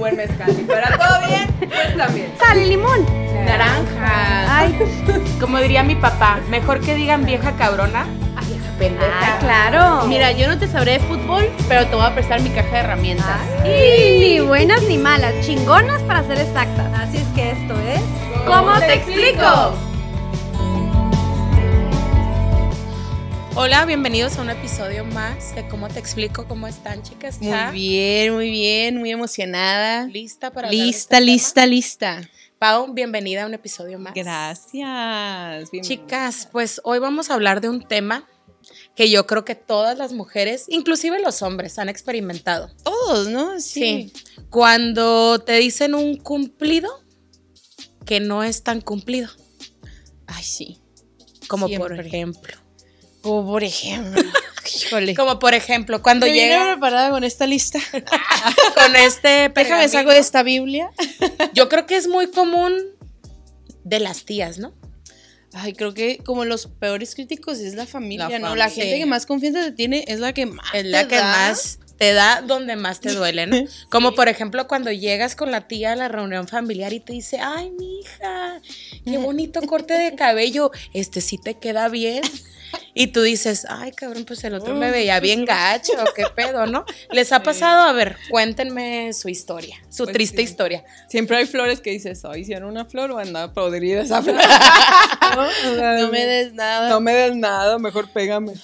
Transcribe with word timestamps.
buen 0.00 0.16
mezcal. 0.16 0.50
Y 0.58 0.64
para 0.64 0.96
todo 0.98 1.28
bien, 1.28 1.46
pues 1.60 1.96
también. 1.96 2.32
Sal 2.40 2.58
y 2.58 2.66
limón. 2.66 3.06
Naranja. 3.44 4.58
Ay, 4.58 4.76
Como 5.40 5.58
diría 5.58 5.82
mi 5.84 5.94
papá, 5.94 6.40
mejor 6.48 6.80
que 6.80 6.94
digan 6.94 7.24
vieja 7.24 7.52
cabrona 7.52 8.06
a 8.36 8.40
vieja 8.44 8.70
pendeja. 8.78 9.06
ah, 9.22 9.38
claro. 9.40 10.06
Mira, 10.08 10.32
yo 10.32 10.48
no 10.48 10.58
te 10.58 10.66
sabré 10.68 10.92
de 10.92 11.00
fútbol, 11.00 11.48
pero 11.68 11.86
te 11.86 11.94
voy 11.94 12.04
a 12.04 12.14
prestar 12.14 12.40
mi 12.40 12.50
caja 12.50 12.70
de 12.70 12.78
herramientas. 12.78 13.38
Y 13.64 14.18
ni 14.18 14.40
buenas 14.40 14.82
ni 14.82 14.98
malas, 14.98 15.32
chingonas 15.42 16.02
para 16.02 16.24
ser 16.24 16.38
exactas. 16.40 16.86
Así 16.98 17.18
es 17.18 17.26
que 17.34 17.50
esto 17.52 17.74
es. 17.80 18.00
¿Cómo 18.46 18.78
te 18.78 18.94
explico? 18.94 19.74
Hola, 23.62 23.84
bienvenidos 23.84 24.38
a 24.38 24.40
un 24.40 24.48
episodio 24.48 25.04
más 25.04 25.54
de 25.54 25.68
¿Cómo 25.68 25.88
te 25.88 25.98
explico? 25.98 26.48
¿Cómo 26.48 26.66
están, 26.66 27.02
chicas? 27.02 27.42
Muy 27.42 27.50
¿Ya? 27.50 27.70
bien, 27.70 28.32
muy 28.32 28.48
bien, 28.48 28.96
muy 28.96 29.10
emocionada. 29.10 30.06
¿Lista 30.06 30.50
para 30.50 30.70
Lista, 30.70 31.18
este 31.18 31.20
lista, 31.20 31.66
lista. 31.66 32.16
tema? 32.22 32.30
Pau, 32.58 32.94
bienvenida 32.94 33.42
a 33.42 33.46
un 33.46 33.52
episodio 33.52 33.98
más. 33.98 34.14
Gracias. 34.14 35.70
bienvenida. 35.70 35.82
Chicas, 35.82 36.48
pues 36.50 36.80
hoy 36.84 37.00
vamos 37.00 37.28
a 37.28 37.34
hablar 37.34 37.60
de 37.60 37.68
un 37.68 37.86
tema 37.86 38.26
que 38.96 39.10
yo 39.10 39.26
creo 39.26 39.44
que 39.44 39.56
todas 39.56 39.98
las 39.98 40.14
mujeres, 40.14 40.64
inclusive 40.68 41.20
los 41.20 41.42
hombres, 41.42 41.78
han 41.78 41.90
experimentado. 41.90 42.70
Todos, 42.82 43.28
¿no? 43.28 43.60
Sí. 43.60 44.10
Cuando 44.48 45.38
te 45.38 45.58
dicen 45.58 45.94
un 45.94 46.16
cumplido 46.16 46.88
que 48.06 48.20
no 48.20 48.42
es 48.42 48.62
tan 48.62 48.80
cumplido, 48.80 49.28
Ay, 50.26 50.44
sí. 50.44 50.80
como 51.46 51.68
por 51.68 52.00
ejemplo. 52.00 52.59
Como 53.22 53.46
por 53.46 53.64
ejemplo. 53.64 54.22
Híjole. 54.82 55.14
Como 55.14 55.38
por 55.38 55.54
ejemplo, 55.54 56.02
cuando 56.02 56.26
Me 56.26 56.32
vine 56.32 56.46
llega 56.48 56.72
preparada 56.72 57.10
con 57.10 57.24
esta 57.24 57.46
lista. 57.46 57.78
con 57.92 58.96
este 58.96 59.48
Déjame 59.54 59.88
saco 59.88 60.10
de 60.10 60.18
esta 60.18 60.42
Biblia. 60.42 60.90
Yo 61.54 61.68
creo 61.68 61.86
que 61.86 61.96
es 61.96 62.08
muy 62.08 62.30
común 62.30 62.72
de 63.84 64.00
las 64.00 64.24
tías, 64.24 64.58
¿no? 64.58 64.74
Ay, 65.52 65.72
creo 65.72 65.94
que 65.94 66.18
como 66.18 66.44
los 66.44 66.66
peores 66.68 67.14
críticos 67.14 67.58
es 67.58 67.74
la 67.74 67.86
familia, 67.86 68.28
La 68.28 68.38
¿no? 68.38 68.54
La 68.54 68.70
gente 68.70 68.98
que 68.98 69.06
más 69.06 69.26
confianza 69.26 69.62
te 69.62 69.72
tiene 69.72 70.04
es 70.06 70.20
la 70.20 70.32
que 70.32 70.46
más 70.46 70.66
Es 70.72 70.84
la 70.84 71.02
te 71.02 71.08
que 71.08 71.16
da. 71.16 71.24
más 71.24 71.80
te 71.98 72.14
da 72.14 72.40
donde 72.40 72.76
más 72.76 73.00
te 73.00 73.12
duele, 73.12 73.46
¿no? 73.46 73.56
Como 73.90 74.14
por 74.14 74.28
ejemplo 74.28 74.66
cuando 74.66 74.90
llegas 74.90 75.36
con 75.36 75.50
la 75.50 75.68
tía 75.68 75.92
a 75.92 75.96
la 75.96 76.08
reunión 76.08 76.48
familiar 76.48 76.94
y 76.94 77.00
te 77.00 77.12
dice, 77.12 77.40
ay, 77.40 77.70
mija, 77.72 78.62
qué 79.04 79.18
bonito 79.18 79.60
corte 79.62 79.92
de 79.92 80.14
cabello, 80.14 80.70
este 80.94 81.20
sí 81.20 81.36
te 81.36 81.58
queda 81.58 81.90
bien. 81.90 82.22
Y 82.92 83.08
tú 83.08 83.22
dices, 83.22 83.66
ay, 83.68 83.92
cabrón, 83.92 84.24
pues 84.24 84.42
el 84.44 84.54
otro 84.54 84.74
me 84.74 84.90
veía 84.90 85.20
bien 85.20 85.44
gacho, 85.44 85.92
qué 86.16 86.24
pedo, 86.34 86.66
¿no? 86.66 86.84
¿Les 87.12 87.30
ha 87.32 87.42
pasado? 87.42 87.82
A 87.88 87.92
ver, 87.92 88.16
cuéntenme 88.30 89.12
su 89.12 89.28
historia, 89.28 89.76
su 89.88 90.04
Pues 90.04 90.14
triste 90.14 90.38
sí. 90.38 90.42
historia. 90.42 90.84
Siempre 91.08 91.36
hay 91.36 91.46
flores 91.46 91.80
que 91.80 91.90
dices, 91.90 92.24
ay, 92.24 92.44
si 92.44 92.52
era 92.52 92.66
una 92.66 92.84
flor 92.84 93.12
o 93.12 93.18
andaba 93.18 93.52
podrida 93.52 94.02
esa 94.02 94.20
flor. 94.22 94.36
No 96.00 96.08
me 96.10 96.26
des 96.26 96.52
nada. 96.54 96.88
No 96.88 97.00
me 97.00 97.12
des 97.14 97.36
nada, 97.36 97.78
mejor 97.78 98.08
pégame. 98.10 98.54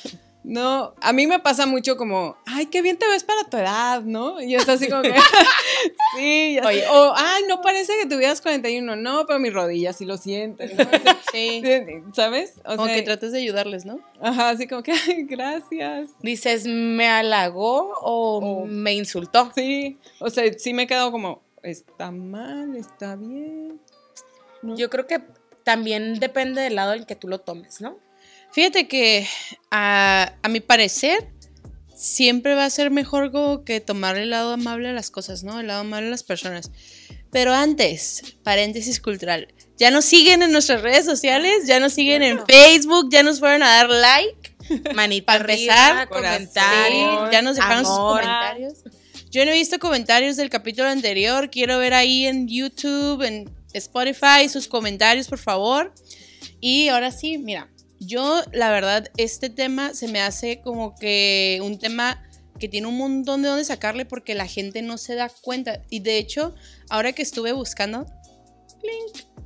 No, 0.49 0.95
a 1.01 1.13
mí 1.13 1.27
me 1.27 1.41
pasa 1.41 1.67
mucho 1.67 1.97
como, 1.97 2.37
ay, 2.47 2.67
qué 2.67 2.81
bien 2.81 2.97
te 2.97 3.07
ves 3.09 3.25
para 3.25 3.43
tu 3.51 3.57
edad, 3.57 4.03
¿no? 4.03 4.41
Y 4.41 4.55
estoy 4.55 4.77
así 4.77 4.89
como 4.89 5.03
que, 5.03 5.13
sí, 6.17 6.55
ya. 6.55 6.65
Oye. 6.65 6.85
O, 6.89 7.13
ay, 7.17 7.43
no 7.49 7.61
parece 7.61 7.95
que 8.01 8.07
tuvieras 8.09 8.41
41, 8.41 8.95
no, 8.95 9.27
pero 9.27 9.41
mis 9.41 9.53
rodillas 9.53 9.97
sí 9.97 10.05
lo 10.05 10.17
sienten, 10.17 10.77
¿no? 10.77 10.85
Sí. 11.33 11.63
¿Sabes? 12.15 12.61
O 12.65 12.77
Como 12.77 12.87
sea, 12.87 12.95
que 12.95 13.03
trates 13.03 13.33
de 13.33 13.41
ayudarles, 13.41 13.85
¿no? 13.85 13.99
ajá, 14.23 14.51
así 14.51 14.69
como 14.69 14.85
que, 14.85 14.93
ay, 14.93 15.25
gracias. 15.25 16.11
Dices, 16.23 16.65
¿me 16.67 17.09
halagó 17.09 17.93
o 18.01 18.39
O- 18.63 18.67
me 18.67 18.95
insultó? 18.95 19.51
Sí, 19.55 19.99
o 20.21 20.31
sea, 20.31 20.45
sí 20.57 20.73
me 20.73 20.87
quedo 20.87 21.11
como, 21.11 21.43
está 21.65 22.13
mal, 22.13 22.77
está 22.77 23.17
bien. 23.17 23.81
¿no? 24.63 24.77
Yo 24.77 24.89
creo 24.91 25.09
que 25.09 25.21
también 25.65 26.21
depende 26.21 26.63
del 26.63 26.77
lado 26.77 26.95
en 26.95 27.05
que 27.05 27.17
tú 27.17 27.27
lo 27.27 27.41
tomes, 27.41 27.81
¿no? 27.81 27.99
Fíjate 28.57 28.89
que 28.89 29.29
a, 29.71 30.33
a 30.43 30.49
mi 30.49 30.61
parecer 30.61 31.29
siempre 31.95 32.55
va 32.55 32.65
a 32.65 32.71
ser 32.71 32.91
mejor 32.91 33.31
como 33.31 33.65
que 33.65 33.83
tomar 33.83 34.17
el 34.17 34.31
lado 34.31 34.51
amable 34.55 34.89
a 34.89 34.95
las 34.95 35.11
cosas, 35.11 35.45
¿no? 35.45 35.61
El 35.61 35.67
lado 35.67 35.81
amable 35.81 36.07
a 36.07 36.11
las 36.11 36.23
personas. 36.23 36.71
Pero 37.31 37.53
antes, 37.53 38.39
paréntesis 38.45 38.99
cultural, 38.99 39.53
ya 39.77 39.91
nos 39.91 40.07
siguen 40.07 40.43
en 40.43 40.53
nuestras 40.53 40.81
redes 40.81 41.05
sociales, 41.05 41.67
ya 41.67 41.81
nos 41.81 41.93
siguen 41.93 42.23
en 42.23 42.47
Facebook, 42.47 43.11
ya 43.11 43.23
nos 43.23 43.41
fueron 43.41 43.63
a 43.63 43.67
dar 43.67 43.91
like. 43.91 44.57
Manita 44.95 45.27
Para 45.27 45.53
empezar, 45.53 46.09
comentarios, 46.09 47.25
Sí, 47.27 47.33
ya 47.33 47.43
nos 47.43 47.57
dejaron 47.57 47.85
sus 47.85 47.95
amor. 47.95 48.23
comentarios. 48.23 48.79
Yo 49.31 49.45
no 49.45 49.51
he 49.51 49.55
visto 49.55 49.79
comentarios 49.79 50.39
del 50.39 50.49
capítulo 50.49 50.89
anterior, 50.89 51.51
quiero 51.51 51.77
ver 51.77 51.93
ahí 51.93 52.25
en 52.25 52.49
YouTube, 52.49 53.21
en 53.21 53.55
Spotify, 53.75 54.49
sus 54.51 54.67
comentarios, 54.67 55.29
por 55.29 55.41
favor. 55.41 55.93
Y 56.59 56.89
ahora 56.89 57.11
sí, 57.11 57.37
mira, 57.37 57.69
yo 58.01 58.43
la 58.53 58.71
verdad, 58.71 59.11
este 59.17 59.51
tema 59.51 59.95
se 59.95 60.09
me 60.09 60.21
hace 60.21 60.61
como 60.61 60.95
que 60.95 61.61
un 61.63 61.79
tema 61.79 62.23
que 62.59 62.69
tiene 62.69 62.87
un 62.87 62.97
montón 62.97 63.43
de 63.43 63.49
donde 63.49 63.65
sacarle 63.65 64.05
porque 64.07 64.35
la 64.35 64.47
gente 64.47 64.83
no 64.83 64.99
se 64.99 65.15
da 65.15 65.29
cuenta. 65.29 65.83
Y 65.91 66.01
de 66.01 66.19
hecho, 66.19 66.55
ahora 66.89 67.13
que 67.13 67.23
estuve 67.23 67.53
buscando 67.53 68.07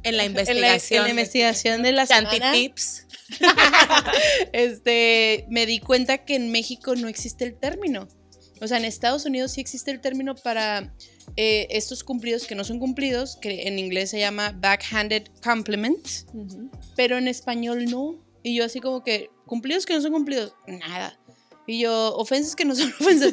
En 0.02 0.16
la 0.16 0.24
en 0.24 0.34
la, 0.34 0.42
investigación. 0.42 0.98
en 0.98 1.04
la 1.04 1.10
investigación 1.10 1.82
de 1.82 1.92
la 1.92 2.06
semana, 2.06 2.52
tips. 2.52 3.06
este, 4.52 5.46
me 5.48 5.66
di 5.66 5.78
cuenta 5.78 6.18
que 6.18 6.36
en 6.36 6.50
México 6.50 6.94
no 6.94 7.08
existe 7.08 7.44
el 7.44 7.58
término. 7.58 8.08
O 8.60 8.66
sea, 8.66 8.78
en 8.78 8.84
Estados 8.84 9.24
Unidos 9.24 9.52
sí 9.52 9.60
existe 9.60 9.90
el 9.90 10.00
término 10.00 10.34
para 10.34 10.94
eh, 11.36 11.66
estos 11.70 12.04
cumplidos 12.04 12.46
que 12.46 12.54
no 12.54 12.64
son 12.64 12.78
cumplidos, 12.78 13.36
que 13.36 13.68
en 13.68 13.78
inglés 13.78 14.10
se 14.10 14.18
llama 14.18 14.52
backhanded 14.58 15.28
compliments, 15.42 16.26
Ujú. 16.34 16.70
pero 16.96 17.18
en 17.18 17.28
español 17.28 17.86
no. 17.86 18.18
Y 18.42 18.54
yo 18.56 18.64
así 18.64 18.80
como 18.80 19.02
que, 19.04 19.30
cumplidos 19.46 19.86
que 19.86 19.94
no 19.94 20.00
son 20.00 20.12
cumplidos, 20.12 20.54
nada. 20.66 21.16
Y 21.66 21.80
yo, 21.80 22.16
ofensas 22.16 22.56
que 22.56 22.64
no 22.64 22.74
son 22.74 22.88
ofensas, 23.00 23.32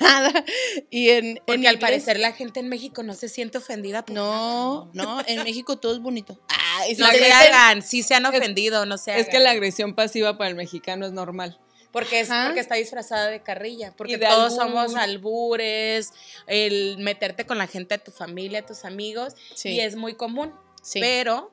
nada. 0.00 0.44
Y 0.90 1.10
en, 1.10 1.26
en 1.26 1.34
Porque 1.46 1.68
al 1.68 1.74
inglés- 1.76 1.80
parecer 1.80 2.18
la 2.18 2.32
gente 2.32 2.60
en 2.60 2.68
México 2.68 3.02
no 3.02 3.14
se 3.14 3.28
siente 3.28 3.58
ofendida. 3.58 4.04
por 4.04 4.14
nada. 4.14 4.26
No, 4.26 4.90
no, 4.92 5.20
en 5.26 5.42
México 5.44 5.78
todo 5.78 5.92
es 5.94 6.00
bonito. 6.00 6.38
Ay, 6.48 6.94
No 6.96 7.06
sí, 7.06 7.16
se 7.18 7.32
hagan, 7.32 7.82
sí 7.82 8.02
se 8.02 8.14
han 8.14 8.26
ofendido, 8.26 8.84
no 8.84 8.98
se 8.98 9.12
hagan. 9.12 9.22
Es 9.22 9.28
que 9.30 9.38
la 9.38 9.52
agresión 9.52 9.94
pasiva 9.94 10.36
para 10.36 10.50
el 10.50 10.56
mexicano 10.56 11.06
es 11.06 11.12
normal. 11.12 11.58
Porque 11.90 12.20
es 12.20 12.30
Ajá. 12.30 12.46
porque 12.48 12.60
está 12.60 12.74
disfrazada 12.74 13.28
de 13.28 13.42
carrilla. 13.42 13.94
Porque 13.96 14.18
de 14.18 14.26
todos 14.26 14.58
albur. 14.58 14.82
somos 14.88 14.94
albures, 14.96 16.12
el 16.46 16.98
meterte 16.98 17.46
con 17.46 17.56
la 17.56 17.66
gente 17.66 17.96
de 17.96 18.04
tu 18.04 18.10
familia, 18.10 18.66
tus 18.66 18.84
amigos. 18.84 19.34
sí, 19.54 19.70
Y 19.70 19.80
es 19.80 19.96
muy 19.96 20.14
común. 20.14 20.52
sí, 20.82 21.00
Pero 21.00 21.50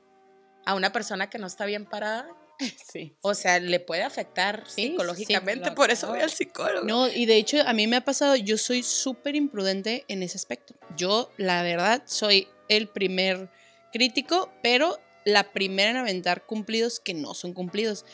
a 0.66 0.74
una 0.76 0.92
persona 0.92 1.30
que 1.30 1.38
no 1.38 1.48
está 1.48 1.66
bien 1.66 1.86
parada, 1.86 2.28
sí. 2.92 3.16
o 3.22 3.34
sea, 3.34 3.60
le 3.60 3.80
puede 3.80 4.04
afectar 4.04 4.64
Sí, 4.68 4.90
psicológicamente. 4.90 5.70
sí, 5.70 5.76
por 5.76 5.92
eso 5.92 6.08
claro. 6.08 6.14
voy 6.14 6.24
al 6.24 6.32
psicólogo. 6.32 6.86
No, 6.88 7.08
y 7.10 7.26
de 7.26 7.38
hecho 7.38 7.58
a 7.66 7.74
mí 7.74 7.88
me 7.88 7.98
ha 7.98 8.02
pasado, 8.06 8.36
yo 8.36 8.58
soy 8.58 8.84
súper 8.84 9.36
imprudente 9.36 10.06
en 10.08 10.24
ese 10.24 10.38
aspecto. 10.38 10.76
Yo, 10.98 11.32
la 11.38 11.62
verdad, 11.64 12.04
soy 12.06 12.48
el 12.70 12.88
primer 12.88 13.50
crítico, 13.92 14.52
pero 14.62 15.00
la 15.26 15.52
primera 15.52 15.90
en 15.90 15.98
aventar 15.98 16.46
cumplidos 16.46 17.00
que 17.00 17.14
no 17.14 17.34
son 17.34 17.54
cumplidos. 17.54 18.06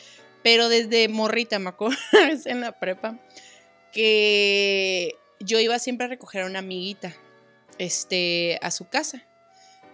Pero 0.44 0.69
desde 0.69 1.08
morrita, 1.08 1.59
me 1.59 1.69
acuerdo 1.69 1.97
en 2.46 2.62
la 2.62 2.79
prepa, 2.79 3.19
que 3.91 5.16
yo 5.40 5.59
iba 5.59 5.78
siempre 5.79 6.06
a 6.06 6.09
recoger 6.09 6.44
a 6.44 6.46
una 6.46 6.59
amiguita 6.59 7.16
este, 7.78 8.58
a 8.62 8.72
su 8.72 8.88
casa. 8.88 9.23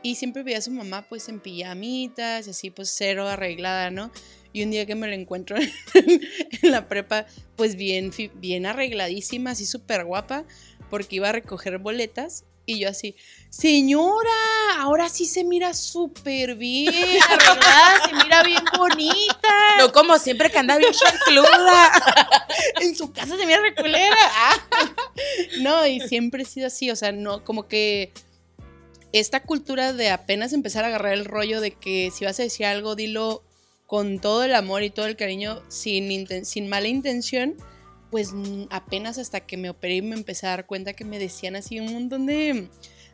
Y 0.03 0.15
siempre 0.15 0.43
veía 0.43 0.59
a 0.59 0.61
su 0.61 0.71
mamá 0.71 1.05
pues 1.09 1.27
en 1.27 1.39
pijamitas 1.39 2.47
y 2.47 2.51
así 2.51 2.69
pues 2.69 2.93
cero 2.95 3.27
arreglada, 3.27 3.89
¿no? 3.89 4.11
Y 4.57 4.63
un 4.63 4.71
día 4.71 4.87
que 4.87 4.95
me 4.95 5.07
la 5.07 5.13
encuentro 5.13 5.55
en, 5.55 5.71
en 6.63 6.71
la 6.71 6.87
prepa, 6.87 7.27
pues 7.55 7.75
bien, 7.75 8.11
bien 8.33 8.65
arregladísima, 8.65 9.51
así 9.51 9.67
súper 9.67 10.03
guapa, 10.03 10.45
porque 10.89 11.17
iba 11.17 11.29
a 11.29 11.31
recoger 11.31 11.77
boletas. 11.77 12.43
Y 12.65 12.79
yo 12.79 12.89
así, 12.89 13.15
señora, 13.51 14.31
ahora 14.79 15.09
sí 15.09 15.27
se 15.27 15.43
mira 15.43 15.75
súper 15.75 16.55
bien 16.55 16.91
arreglada, 17.29 18.07
se 18.09 18.15
mira 18.15 18.41
bien 18.41 18.63
bonita. 18.75 19.77
No 19.77 19.91
como 19.91 20.17
siempre 20.17 20.49
que 20.49 20.57
anda 20.57 20.77
bien 20.77 20.91
chancluda. 20.91 21.91
En 22.81 22.95
su 22.95 23.11
casa 23.11 23.37
se 23.37 23.45
mira 23.45 23.61
reculera. 23.61 24.17
No, 25.59 25.85
y 25.85 25.99
siempre 25.99 26.41
he 26.41 26.45
sido 26.47 26.65
así, 26.65 26.89
o 26.89 26.95
sea, 26.95 27.11
no, 27.11 27.43
como 27.43 27.67
que 27.67 28.11
esta 29.13 29.43
cultura 29.43 29.93
de 29.93 30.09
apenas 30.09 30.51
empezar 30.51 30.83
a 30.83 30.87
agarrar 30.87 31.13
el 31.13 31.25
rollo 31.25 31.61
de 31.61 31.71
que 31.71 32.11
si 32.11 32.25
vas 32.25 32.39
a 32.39 32.43
decir 32.43 32.65
algo, 32.65 32.95
dilo 32.95 33.43
con 33.87 34.19
todo 34.19 34.43
el 34.43 34.53
amor 34.53 34.83
y 34.83 34.89
todo 34.91 35.07
el 35.07 35.15
cariño, 35.15 35.63
sin, 35.69 36.45
sin 36.45 36.67
mala 36.69 36.87
intención, 36.89 37.55
pues 38.11 38.31
mm, 38.33 38.65
apenas 38.69 39.17
hasta 39.17 39.39
que 39.41 39.57
me 39.57 39.69
operé 39.69 39.95
y 39.95 40.01
me 40.01 40.15
empecé 40.15 40.45
a 40.45 40.51
dar 40.51 40.65
cuenta 40.67 40.93
que 40.93 41.05
me 41.05 41.17
decían 41.19 41.55
así 41.55 41.79
un 41.79 41.91
montón 41.93 42.25
de, 42.25 42.69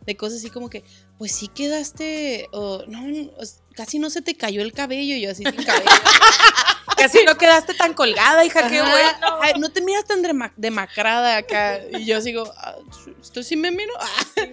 de 0.05 0.17
cosas 0.17 0.39
así 0.39 0.49
como 0.49 0.69
que, 0.69 0.83
pues 1.17 1.31
sí 1.31 1.47
quedaste, 1.47 2.47
o 2.51 2.83
no, 2.87 3.31
casi 3.75 3.99
no 3.99 4.09
se 4.09 4.21
te 4.21 4.35
cayó 4.35 4.61
el 4.61 4.73
cabello, 4.73 5.15
yo 5.15 5.31
así 5.31 5.43
sin 5.43 5.63
cabello. 5.63 5.85
Casi 6.97 7.25
no 7.25 7.37
quedaste 7.37 7.73
tan 7.73 7.93
colgada, 7.93 8.45
hija, 8.45 8.69
qué 8.69 8.81
bueno. 8.81 9.39
Ay, 9.41 9.53
no 9.59 9.69
te 9.69 9.81
miras 9.81 10.05
tan 10.05 10.23
dema- 10.23 10.53
demacrada 10.55 11.35
acá. 11.37 11.81
Y 11.91 12.05
yo 12.05 12.21
sigo, 12.21 12.49
ah, 12.55 12.75
¿esto 13.21 13.43
sí 13.43 13.55
me 13.57 13.71
miro? 13.71 13.91
Ah. 13.99 14.45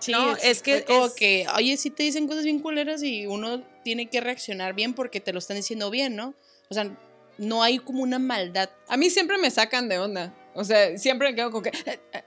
Sí, 0.00 0.12
No, 0.12 0.36
es, 0.36 0.44
es 0.44 0.62
que 0.62 0.84
como 0.84 1.06
es- 1.06 1.12
que, 1.14 1.46
oye, 1.56 1.76
sí 1.76 1.90
te 1.90 2.04
dicen 2.04 2.28
cosas 2.28 2.44
bien 2.44 2.60
culeras 2.60 3.02
y 3.02 3.26
uno 3.26 3.64
tiene 3.88 4.10
que 4.10 4.20
reaccionar 4.20 4.74
bien 4.74 4.92
porque 4.92 5.18
te 5.18 5.32
lo 5.32 5.38
están 5.38 5.56
diciendo 5.56 5.88
bien, 5.88 6.14
¿no? 6.14 6.34
O 6.68 6.74
sea, 6.74 6.94
no 7.38 7.62
hay 7.62 7.78
como 7.78 8.02
una 8.02 8.18
maldad. 8.18 8.68
A 8.86 8.98
mí 8.98 9.08
siempre 9.08 9.38
me 9.38 9.50
sacan 9.50 9.88
de 9.88 9.98
onda. 9.98 10.34
O 10.54 10.62
sea, 10.62 10.98
siempre 10.98 11.30
me 11.30 11.34
quedo 11.34 11.50
con 11.50 11.62
que. 11.62 11.72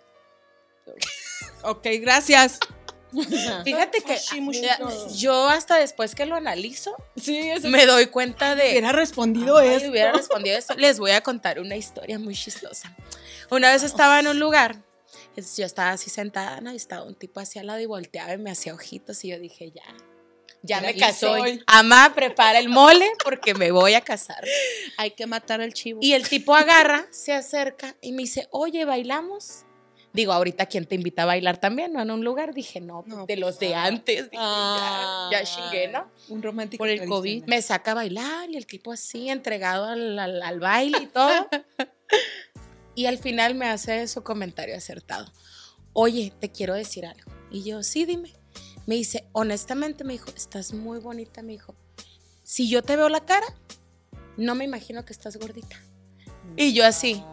Ok, 1.63 1.85
gracias. 1.99 2.57
Fíjate 3.63 4.01
que 4.01 4.17
yo 5.13 5.49
hasta 5.49 5.77
después 5.77 6.15
que 6.15 6.25
lo 6.25 6.35
analizo, 6.35 6.95
sí, 7.15 7.37
eso 7.37 7.69
me 7.69 7.85
doy 7.85 8.07
cuenta 8.07 8.55
de... 8.55 8.71
hubiera 8.71 8.91
respondido 8.91 9.57
Ay, 9.57 9.69
esto. 9.69 9.91
hubiera 9.91 10.13
respondido 10.13 10.57
esto. 10.57 10.73
Les 10.73 10.97
voy 10.97 11.11
a 11.11 11.21
contar 11.21 11.59
una 11.59 11.75
historia 11.75 12.17
muy 12.17 12.33
chistosa. 12.33 12.97
Una 13.51 13.71
vez 13.71 13.83
estaba 13.83 14.19
en 14.19 14.27
un 14.27 14.39
lugar, 14.39 14.81
yo 15.35 15.65
estaba 15.65 15.91
así 15.91 16.09
sentada, 16.09 16.59
¿no? 16.61 16.73
Y 16.73 16.77
estaba 16.77 17.03
un 17.03 17.13
tipo 17.13 17.39
hacia 17.39 17.61
al 17.61 17.67
lado 17.67 17.79
y 17.79 17.85
volteaba 17.85 18.33
y 18.33 18.39
me 18.39 18.49
hacía 18.49 18.73
ojitos 18.73 19.23
y 19.23 19.27
yo 19.27 19.37
dije, 19.37 19.69
ya, 19.69 19.83
ya 20.63 20.81
me 20.81 20.93
soy. 21.13 21.63
Amá, 21.67 22.11
prepara 22.15 22.59
el 22.59 22.69
mole 22.69 23.11
porque 23.23 23.53
me 23.53 23.71
voy 23.71 23.93
a 23.93 24.01
casar. 24.01 24.43
Hay 24.97 25.11
que 25.11 25.25
matar 25.27 25.61
al 25.61 25.73
chivo. 25.73 25.99
Y 26.01 26.13
el 26.13 26.27
tipo 26.27 26.55
agarra, 26.55 27.05
se 27.11 27.33
acerca 27.33 27.95
y 28.01 28.11
me 28.11 28.23
dice, 28.23 28.47
oye, 28.51 28.85
¿bailamos? 28.85 29.65
Digo, 30.13 30.33
ahorita, 30.33 30.65
¿quién 30.65 30.85
te 30.85 30.95
invita 30.95 31.23
a 31.23 31.25
bailar 31.25 31.57
también? 31.61 31.93
¿No? 31.93 32.01
En 32.01 32.11
un 32.11 32.25
lugar. 32.25 32.53
Dije, 32.53 32.81
no, 32.81 33.05
No, 33.07 33.25
de 33.25 33.37
los 33.37 33.59
de 33.59 33.75
antes. 33.75 34.29
Dije, 34.29 34.43
ya, 34.43 35.29
ya 35.31 35.43
chingué, 35.45 35.87
¿no? 35.87 36.11
Un 36.27 36.43
romántico. 36.43 36.81
Por 36.81 36.89
el. 36.89 37.07
COVID. 37.07 37.45
Me 37.45 37.61
saca 37.61 37.91
a 37.91 37.93
bailar 37.93 38.49
y 38.49 38.57
el 38.57 38.65
tipo 38.65 38.91
así, 38.91 39.29
entregado 39.29 39.85
al, 39.85 40.19
al- 40.19 40.41
al 40.41 40.59
baile 40.59 40.97
y 41.03 41.07
todo. 41.07 41.47
y 42.95 43.05
al 43.05 43.17
final 43.17 43.55
me 43.55 43.67
hace 43.69 44.05
su 44.07 44.21
comentario 44.21 44.75
acertado. 44.75 45.31
Oye, 45.93 46.33
te 46.39 46.51
quiero 46.51 46.73
decir 46.73 47.05
algo. 47.05 47.31
Y 47.49 47.63
yo, 47.63 47.81
sí, 47.83 48.05
dime. 48.05 48.33
Me 48.85 48.95
dice, 48.95 49.25
honestamente, 49.31 50.03
me 50.03 50.13
dijo, 50.13 50.31
estás 50.35 50.73
muy 50.73 50.99
bonita, 50.99 51.41
me 51.41 51.53
dijo. 51.53 51.75
Si 52.43 52.69
yo 52.69 52.81
te 52.81 52.95
veo 52.95 53.09
la 53.09 53.21
cara, 53.21 53.45
no 54.37 54.55
me 54.55 54.65
imagino 54.65 55.05
que 55.05 55.13
estás 55.13 55.37
gordita. 55.37 55.79
Y 56.57 56.73
yo 56.73 56.85
así. 56.85 57.23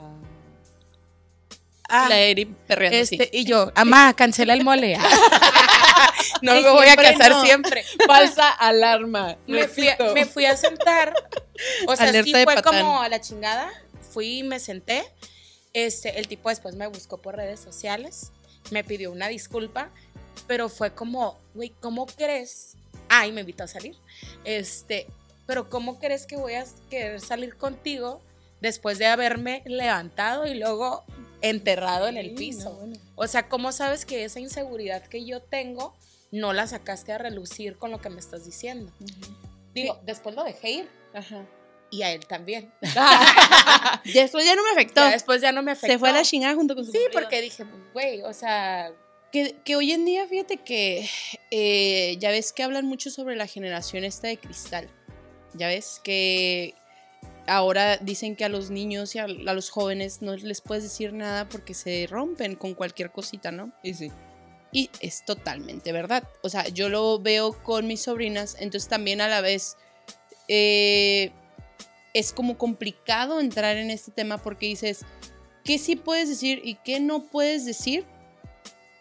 Ah, 1.89 2.07
la 2.09 2.21
Eri 2.21 2.45
perreando 2.45 2.99
este, 2.99 3.31
y 3.33 3.45
yo, 3.45 3.73
amá, 3.75 4.15
cancela 4.15 4.53
el 4.53 4.63
mole. 4.63 4.99
no 6.43 6.55
me 6.55 6.71
voy 6.71 6.87
a 6.87 6.97
casar 6.97 7.31
no. 7.31 7.43
siempre. 7.45 7.83
Falsa 8.07 8.51
alarma. 8.51 9.39
Me 9.47 9.67
fui, 9.67 9.89
a, 9.89 9.97
me 10.15 10.27
fui 10.27 10.45
a 10.45 10.57
sentar. 10.57 11.15
O 11.87 11.97
sea, 11.97 12.09
Alerta 12.09 12.25
sí 12.25 12.33
fue 12.33 12.45
patán. 12.45 12.83
como 12.83 13.01
a 13.01 13.09
la 13.09 13.21
chingada. 13.21 13.71
Fui 14.13 14.41
y 14.41 14.43
me 14.43 14.61
senté. 14.61 15.05
Este, 15.73 16.19
el 16.19 16.29
tipo 16.29 16.51
después 16.51 16.75
me 16.75 16.87
buscó 16.87 17.19
por 17.19 17.37
redes 17.37 17.61
sociales. 17.61 18.33
Me 18.71 18.85
pidió 18.85 19.11
una 19.11 19.29
disculpa. 19.29 19.91
Pero 20.47 20.69
fue 20.69 20.95
como, 20.95 21.39
güey, 21.55 21.71
¿cómo 21.81 22.07
crees? 22.07 22.77
Ah, 23.09 23.27
y 23.27 23.33
me 23.33 23.41
invitó 23.43 23.65
a 23.65 23.69
salir. 23.69 23.97
Este, 24.45 25.07
pero 25.47 25.69
¿cómo 25.69 25.99
crees 25.99 26.27
que 26.27 26.37
voy 26.37 26.55
a 26.55 26.65
querer 26.91 27.21
salir 27.21 27.57
contigo 27.57 28.21
después 28.61 28.99
de 28.99 29.07
haberme 29.07 29.63
levantado 29.67 30.47
y 30.47 30.55
luego 30.59 31.05
enterrado 31.41 32.09
en 32.09 32.17
el 32.17 32.35
piso? 32.35 32.71
no, 32.71 32.77
bueno. 32.77 32.97
O 33.17 33.27
sea, 33.27 33.49
¿cómo 33.49 33.73
sabes 33.73 34.05
que 34.05 34.25
esa 34.25 34.41
inseguridad 34.41 35.03
que 35.07 35.25
yo 35.25 35.41
tengo 35.43 35.95
no 36.31 36.53
la 36.53 36.67
sacaste 36.67 37.13
a 37.13 37.19
relucir 37.19 37.77
con 37.79 37.91
lo 37.91 38.01
que 38.01 38.11
me 38.11 38.21
estás 38.21 38.45
diciendo? 38.45 38.93
Digo, 39.75 39.99
después 40.05 40.35
lo 40.35 40.45
dejé 40.45 40.71
ir 40.71 40.89
Ajá. 41.15 41.47
y 41.91 42.03
a 42.03 42.13
él 42.13 42.27
también. 42.27 42.73
Después 44.05 44.45
ya 44.45 44.55
no 44.57 44.63
me 44.65 44.71
afectó. 44.71 45.01
Ya 45.03 45.11
después 45.11 45.41
ya 45.41 45.53
no 45.53 45.63
me 45.63 45.73
afectó. 45.73 45.93
Se 45.95 45.99
fue 45.99 46.09
a 46.11 46.13
la 46.13 46.23
chingada 46.23 46.55
junto 46.55 46.75
con 46.75 46.85
su 46.85 46.91
Sí, 46.93 46.99
marido. 46.99 47.13
porque 47.21 47.41
dije, 47.41 47.65
güey, 47.93 48.23
o 48.23 48.33
sea, 48.33 48.93
Que, 49.33 49.57
que 49.65 49.77
hoy 49.77 49.93
en 49.93 50.05
día, 50.05 50.27
fíjate 50.27 50.57
que 50.59 51.09
eh, 51.51 52.17
ya 52.19 52.31
ves 52.31 52.53
que 52.53 52.63
hablan 52.63 52.87
mucho 52.87 53.11
sobre 53.11 53.37
la 53.37 53.47
generación 53.47 54.05
esta 54.05 54.29
de 54.29 54.39
cristal. 54.39 54.89
Ya 55.55 55.69
ves 55.69 56.01
que 56.03 56.75
ahora 57.47 57.99
dicen 57.99 58.37
que 58.37 58.45
a 58.45 58.49
los 58.49 58.71
niños 58.71 59.15
y 59.15 59.19
a, 59.19 59.25
a 59.25 59.55
los 59.55 59.71
jóvenes 59.71 60.23
no 60.23 60.37
les 60.37 60.61
puedes 60.61 60.85
decir 60.85 61.13
nada 61.13 61.49
porque 61.49 61.75
se 61.75 62.07
rompen 62.09 62.55
con 62.55 62.75
cualquier 62.75 63.11
cosita, 63.11 63.51
¿no? 63.51 63.73
Y 63.83 63.95
sí. 63.95 64.11
Y 64.73 64.91
es 65.01 65.25
totalmente 65.25 65.93
verdad. 65.93 66.29
O 66.43 66.49
sea, 66.49 66.69
yo 66.69 66.89
lo 66.89 67.19
veo 67.19 67.53
con 67.63 67.87
mis 67.87 68.03
sobrinas, 68.03 68.57
entonces 68.61 68.89
también 68.89 69.21
a 69.21 69.29
la 69.29 69.41
vez 69.41 69.77
eh, 70.49 71.33
es 72.15 72.33
como 72.33 72.59
complicado 72.59 73.41
entrar 73.41 73.77
en 73.77 73.91
este 73.91 74.11
tema 74.11 74.39
porque 74.39 74.67
dices, 74.67 75.05
¿qué 75.65 75.79
sí 75.79 75.97
puedes 75.97 76.29
decir 76.29 76.61
y 76.65 76.75
qué 76.77 77.01
no 77.01 77.25
puedes 77.25 77.65
decir? 77.65 78.05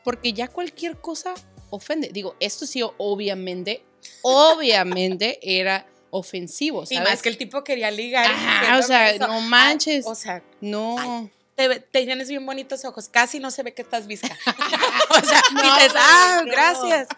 Porque 0.08 0.32
ya 0.32 0.48
cualquier 0.48 1.02
cosa 1.02 1.34
ofende. 1.70 2.08
Digo, 2.14 2.38
esto 2.40 2.66
sí, 2.66 2.82
obviamente, 2.98 3.84
obviamente 4.22 5.38
era 5.42 5.86
ofensivo, 6.12 6.86
y 6.90 6.98
más 7.00 7.22
que 7.22 7.28
el 7.28 7.38
tipo 7.38 7.62
quería 7.66 7.92
ligar. 7.92 8.26
Ajá, 8.26 8.78
o 8.80 8.84
sea, 8.84 9.12
eso. 9.12 9.28
no 9.28 9.42
manches. 9.42 10.08
O 10.08 10.16
sea, 10.16 10.42
No. 10.62 11.30
te, 11.56 11.82
tienes 11.92 12.30
bien 12.30 12.46
bonitos 12.46 12.86
ojos, 12.86 13.10
casi 13.10 13.42
no 13.42 13.52
se 13.52 13.64
ve 13.64 13.74
que 13.74 13.82
estás 13.82 14.08
visca. 14.08 14.34
o 15.10 15.26
sea, 15.26 15.42
No, 15.52 15.62
dices, 15.62 15.92
ah, 15.98 16.42
no. 16.46 16.52
gracias. 16.54 17.10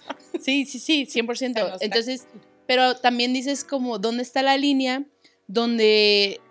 Sí, 0.42 0.66
sí, 0.66 0.80
sí, 0.80 1.06
100%. 1.06 1.38
Se 1.38 1.50
nos 1.50 1.82
Entonces, 1.84 2.26
pero 2.66 2.96
también 2.98 3.34
dices 3.34 3.64
como, 3.64 4.00
¿dónde 4.00 4.24
está 4.24 4.42
la 4.42 4.58
línea 4.58 5.04
donde 5.46 6.42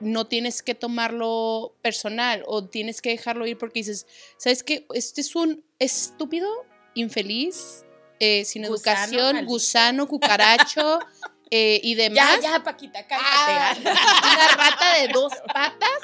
no 0.00 0.26
tienes 0.26 0.62
que 0.62 0.74
tomarlo 0.74 1.74
personal 1.82 2.42
o 2.46 2.64
tienes 2.64 3.00
que 3.02 3.10
dejarlo 3.10 3.46
ir 3.46 3.56
porque 3.58 3.80
dices, 3.80 4.06
¿sabes 4.36 4.62
qué? 4.62 4.86
Este 4.94 5.20
es 5.20 5.34
un 5.36 5.62
estúpido, 5.78 6.48
infeliz, 6.94 7.84
eh, 8.18 8.44
sin 8.44 8.62
Gusano, 8.66 8.76
educación, 8.76 9.32
maldito. 9.36 9.52
gusano, 9.52 10.08
cucaracho 10.08 10.98
eh, 11.50 11.80
y 11.82 11.94
Ya, 11.96 12.02
demás. 12.02 12.40
ya, 12.42 12.62
Paquita, 12.62 13.06
Ah, 13.10 13.74
cálmate. 13.74 13.98
una 14.34 14.48
rata 14.56 14.94
de 15.00 15.08
dos 15.08 15.32
patas. 15.52 16.00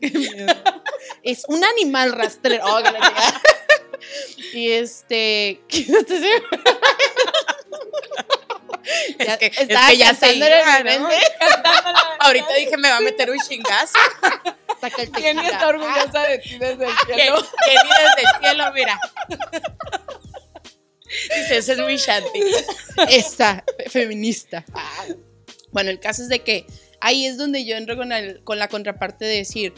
Es 1.22 1.44
un 1.48 1.64
animal 1.64 2.12
rastrero. 2.12 2.64
Oh, 2.66 2.80
y 4.52 4.70
este. 4.70 5.60
¿Qué 8.82 9.14
ibas 9.18 9.18
a 9.18 9.18
decir? 9.18 9.20
Es 9.20 9.26
Ya- 9.26 9.38
que, 9.38 9.46
es 9.46 9.52
que 9.54 9.96
ya 9.96 10.14
se 10.14 10.34
iba, 10.34 10.46
mi 10.84 10.98
¿no? 10.98 11.08
Ahorita 12.20 12.54
dije, 12.54 12.76
me 12.76 12.88
va 12.90 12.96
a 12.96 13.00
meter 13.00 13.30
un 13.30 13.38
chingazo. 13.38 13.98
Saca 14.80 15.02
el 15.02 15.10
¿Quién 15.10 15.36
tequila. 15.36 15.52
está 15.54 15.68
orgullosa 15.68 16.22
de 16.22 16.38
ti 16.38 16.58
desde 16.58 16.84
el 16.86 16.92
cielo? 17.06 17.36
ni 17.40 17.88
desde 17.88 18.22
el 18.22 18.40
cielo, 18.42 18.72
mira. 18.74 19.00
Dice, 21.36 21.56
ese 21.58 21.72
es 21.72 21.78
muy 21.78 21.96
shanty. 21.96 22.40
Esta, 23.08 23.64
fe- 23.78 23.88
feminista. 23.90 24.64
Bueno, 25.70 25.90
el 25.90 26.00
caso 26.00 26.22
es 26.22 26.28
de 26.28 26.40
que 26.40 26.66
ahí 27.00 27.26
es 27.26 27.36
donde 27.36 27.64
yo 27.64 27.76
entro 27.76 27.96
con, 27.96 28.12
el- 28.12 28.42
con 28.42 28.58
la 28.58 28.68
contraparte 28.68 29.24
de 29.24 29.36
decir, 29.36 29.72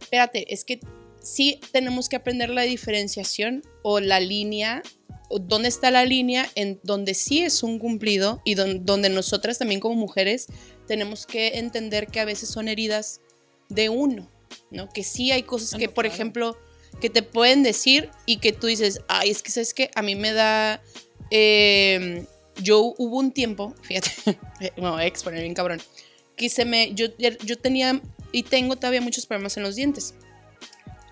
espérate, 0.00 0.52
es 0.52 0.64
que 0.64 0.80
sí 1.22 1.58
tenemos 1.72 2.08
que 2.08 2.16
aprender 2.16 2.50
la 2.50 2.62
diferenciación 2.62 3.62
o 3.82 4.00
la 4.00 4.20
línea, 4.20 4.82
dónde 5.30 5.68
está 5.68 5.90
la 5.90 6.04
línea 6.04 6.48
en 6.54 6.80
donde 6.82 7.14
sí 7.14 7.42
es 7.42 7.62
un 7.62 7.78
cumplido 7.78 8.40
y 8.44 8.54
don- 8.54 8.84
donde 8.84 9.08
nosotras 9.08 9.58
también 9.58 9.80
como 9.80 9.94
mujeres 9.94 10.46
tenemos 10.86 11.26
que 11.26 11.58
entender 11.58 12.06
que 12.08 12.20
a 12.20 12.24
veces 12.24 12.48
son 12.48 12.68
heridas 12.68 13.20
de 13.68 13.88
uno, 13.88 14.30
¿no? 14.70 14.88
Que 14.90 15.02
sí 15.04 15.32
hay 15.32 15.42
cosas 15.42 15.74
Ah, 15.74 15.78
que, 15.78 15.88
por 15.88 16.06
ejemplo, 16.06 16.56
que 17.00 17.10
te 17.10 17.22
pueden 17.22 17.62
decir 17.62 18.10
y 18.26 18.36
que 18.36 18.52
tú 18.52 18.66
dices, 18.66 19.00
ay, 19.08 19.30
es 19.30 19.42
que 19.42 19.50
sabes 19.50 19.74
que 19.74 19.90
a 19.94 20.02
mí 20.02 20.14
me 20.14 20.32
da... 20.32 20.82
eh, 21.30 22.24
yo 22.62 22.94
hubo 22.98 23.18
un 23.18 23.32
tiempo, 23.32 23.74
fíjate, 23.82 24.10
me 24.76 24.90
voy 24.90 25.02
a 25.02 25.06
exponer 25.06 25.40
bien 25.40 25.54
cabrón, 25.54 25.80
que 26.36 26.48
se 26.48 26.64
me, 26.64 26.94
yo, 26.94 27.06
yo 27.18 27.58
tenía 27.58 28.00
y 28.30 28.44
tengo 28.44 28.76
todavía 28.76 29.00
muchos 29.00 29.26
problemas 29.26 29.56
en 29.56 29.62
los 29.64 29.74
dientes. 29.76 30.14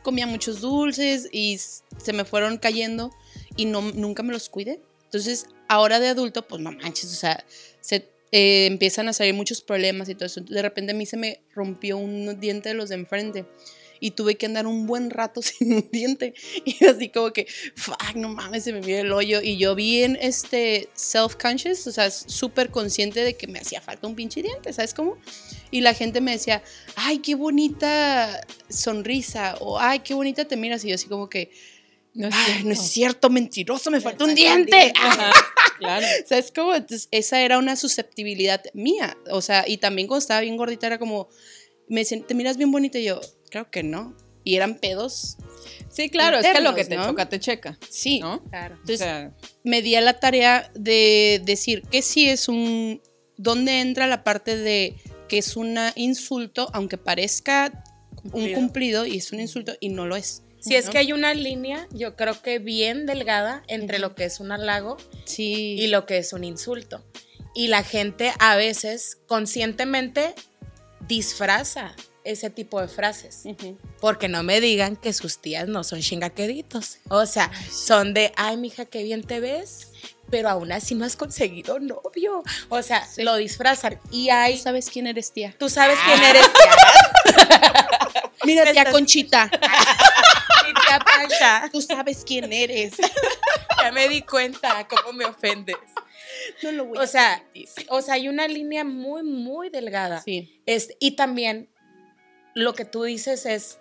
Comía 0.03 0.27
muchos 0.27 0.61
dulces 0.61 1.29
y 1.33 1.59
se 1.59 2.13
me 2.13 2.25
fueron 2.25 2.59
cayendo 2.59 3.11
y 3.57 3.67
no, 3.67 3.81
nunca 3.81 4.23
me 4.23 4.33
los 4.33 4.49
cuidé. 4.49 4.81
Entonces, 5.05 5.47
ahora 5.69 6.01
de 6.01 6.09
adulto, 6.09 6.47
pues 6.47 6.63
no 6.63 6.73
manches, 6.73 7.13
o 7.13 7.17
sea, 7.17 7.45
se 7.81 8.09
eh, 8.33 8.67
empiezan 8.67 9.09
a 9.09 9.13
salir 9.13 9.35
muchos 9.35 9.61
problemas 9.61 10.09
y 10.09 10.15
todo 10.15 10.27
eso. 10.27 10.41
De 10.41 10.63
repente 10.63 10.93
a 10.93 10.95
mí 10.95 11.05
se 11.05 11.17
me 11.17 11.41
rompió 11.55 11.99
un 11.99 12.41
diente 12.41 12.71
de 12.71 12.75
los 12.75 12.89
de 12.89 12.95
enfrente 12.95 13.45
y 14.03 14.11
tuve 14.11 14.35
que 14.35 14.47
andar 14.47 14.67
un 14.67 14.87
buen 14.87 15.11
rato 15.11 15.41
sin 15.43 15.73
un 15.75 15.89
diente. 15.93 16.35
Y 16.65 16.85
así 16.85 17.09
como 17.09 17.33
que, 17.33 17.47
fuck, 17.77 18.17
no 18.17 18.29
mames, 18.31 18.65
se 18.65 18.73
me 18.73 18.81
vio 18.81 18.99
el 18.99 19.13
hoyo. 19.13 19.41
Y 19.41 19.59
yo 19.59 19.77
bien, 19.77 20.19
este, 20.21 20.89
self-conscious, 20.95 21.87
o 21.87 21.93
sea, 21.93 22.11
súper 22.11 22.71
consciente 22.71 23.21
de 23.21 23.37
que 23.37 23.47
me 23.47 23.61
hacía 23.61 23.81
falta 23.81 24.09
un 24.09 24.17
pinche 24.17 24.43
diente, 24.43 24.73
¿sabes 24.73 24.93
cómo? 24.93 25.19
Y 25.71 25.83
la 25.83 25.95
gente 25.95 26.21
me 26.21 26.33
decía, 26.33 26.65
ay, 26.97 27.19
qué 27.19 27.37
bonita 27.37 28.45
sonrisa, 28.69 29.57
o 29.61 29.79
ay, 29.79 30.01
qué 30.01 30.15
bonita 30.15 30.47
te 30.47 30.57
miras. 30.57 30.85
Y 30.85 30.89
yo 30.89 30.97
así 30.97 31.07
como 31.07 31.29
que, 31.29 31.53
No 32.15 32.29
es 32.29 32.35
ay, 32.35 32.45
cierto. 32.53 32.67
no 32.69 32.73
es 32.73 32.81
cierto, 32.81 33.31
mentiroso, 33.31 33.91
me 33.91 33.97
un 33.99 34.03
falta 34.03 34.25
un 34.25 34.35
diente. 34.35 34.93
Ajá, 34.97 35.31
claro. 35.79 36.07
¿Sabes 36.27 36.53
cómo? 36.55 36.75
Entonces, 36.75 37.09
esa 37.11 37.41
era 37.41 37.59
una 37.59 37.77
susceptibilidad 37.77 38.63
mía. 38.75 39.17
O 39.31 39.41
sea, 39.41 39.65
y 39.67 39.79
también 39.79 40.09
cuando 40.09 40.21
estaba 40.21 40.41
bien 40.41 40.57
gordita 40.57 40.87
era 40.87 40.99
como, 40.99 41.29
me 41.89 42.01
decían, 42.01 42.23
¿te 42.27 42.35
miras 42.35 42.57
bien 42.59 42.71
bonita? 42.71 42.99
Y 42.99 43.05
yo, 43.05 43.21
creo 43.51 43.71
que 43.71 43.83
no. 43.83 44.15
Y 44.45 44.57
eran 44.57 44.77
pedos. 44.79 45.37
Sí, 45.89 46.11
claro, 46.11 46.39
es 46.39 46.47
que 46.47 46.61
lo 46.61 46.75
que 46.75 46.85
te 46.85 46.97
¿no? 46.97 47.07
choca, 47.07 47.29
te 47.29 47.39
checa, 47.39 47.79
Sí. 47.89 48.19
¿no? 48.21 48.43
Claro. 48.45 48.75
O 48.75 48.79
Entonces, 48.79 48.99
sea, 48.99 49.33
me 49.63 49.83
di 49.83 49.95
a 49.95 50.01
la 50.01 50.19
tarea 50.21 50.71
de 50.75 51.41
decir 51.45 51.83
que 51.91 52.03
sí 52.03 52.29
es 52.29 52.49
un. 52.49 53.01
¿Dónde 53.37 53.81
entra 53.81 54.07
la 54.07 54.25
parte 54.25 54.57
de 54.57 54.97
que 55.29 55.39
es 55.39 55.57
un 55.57 55.79
insulto, 55.97 56.69
aunque 56.75 56.99
parezca 56.99 57.85
un 58.33 58.53
cumplido 58.53 59.07
y 59.07 59.17
es 59.19 59.33
un 59.33 59.41
insulto 59.41 59.73
y 59.81 59.89
no 59.91 60.07
lo 60.07 60.17
es? 60.17 60.43
Si 60.63 60.77
es 60.77 60.89
que 60.89 60.99
hay 60.99 61.13
una 61.13 61.35
línea, 61.35 61.87
yo 61.91 62.15
creo 62.17 62.41
que 62.41 62.59
bien 62.59 63.05
delgada 63.05 63.63
entre 63.67 63.99
lo 63.99 64.15
que 64.15 64.25
es 64.25 64.39
un 64.41 64.53
halago 64.53 64.97
Sí. 65.25 65.75
y 65.79 65.89
lo 65.89 66.07
que 66.07 66.19
es 66.19 66.33
un 66.33 66.45
insulto. 66.45 67.05
Y 67.55 67.69
la 67.69 67.83
gente 67.83 68.33
a 68.39 68.57
veces 68.57 69.19
conscientemente 69.27 70.35
disfraza 71.09 71.95
ese 72.25 72.49
tipo 72.51 72.81
de 72.81 72.87
frases. 72.89 73.43
Porque 74.01 74.29
no 74.29 74.43
me 74.45 74.61
digan 74.61 74.95
que 74.97 75.13
sus 75.13 75.39
tías 75.41 75.67
no 75.67 75.83
son 75.85 76.01
chingaqueditos. 76.01 76.99
O 77.09 77.27
sea, 77.27 77.51
son 77.71 78.15
de, 78.15 78.33
ay, 78.37 78.57
mija, 78.57 78.85
qué 78.85 79.03
bien 79.03 79.25
te 79.25 79.41
ves, 79.41 79.89
pero 80.31 80.49
aún 80.49 80.71
así 80.71 80.95
no 80.95 81.05
has 81.05 81.17
conseguido 81.17 81.81
novio. 81.81 82.45
O 82.69 82.81
sea, 82.83 83.07
lo 83.19 83.35
disfrazan. 83.37 83.99
Y 84.13 84.29
¿Tú 84.29 84.33
hay, 84.33 84.57
sabes 84.59 84.89
quién 84.89 85.09
eres, 85.09 85.33
tía? 85.33 85.55
tú 85.59 85.69
sabes 85.69 85.99
quién 86.07 86.23
eres, 86.23 86.47
tía. 86.53 87.53
Mira, 88.45 88.73
tía 88.73 88.91
Conchita. 88.91 89.51
Tú 91.71 91.81
sabes 91.81 92.25
quién 92.27 92.53
eres. 92.53 92.95
Ya 93.83 93.91
me 93.91 94.09
di 94.09 94.23
cuenta 94.23 94.87
cómo 94.87 95.13
me 95.13 95.25
ofendes. 95.25 95.75
No 96.63 96.71
lo 96.71 96.85
voy 96.85 96.99
O 96.99 97.07
sea, 97.09 97.45
o 97.89 98.01
sea, 98.01 98.15
hay 98.15 98.29
una 98.29 98.47
línea 98.47 98.85
muy, 98.85 99.25
muy 99.25 99.71
delgada. 99.71 100.21
Sí. 100.21 100.63
Es, 100.67 100.95
y 101.01 101.17
también 101.17 101.69
lo 102.55 102.75
que 102.75 102.85
tú 102.85 103.03
dices 103.03 103.45
es, 103.45 103.81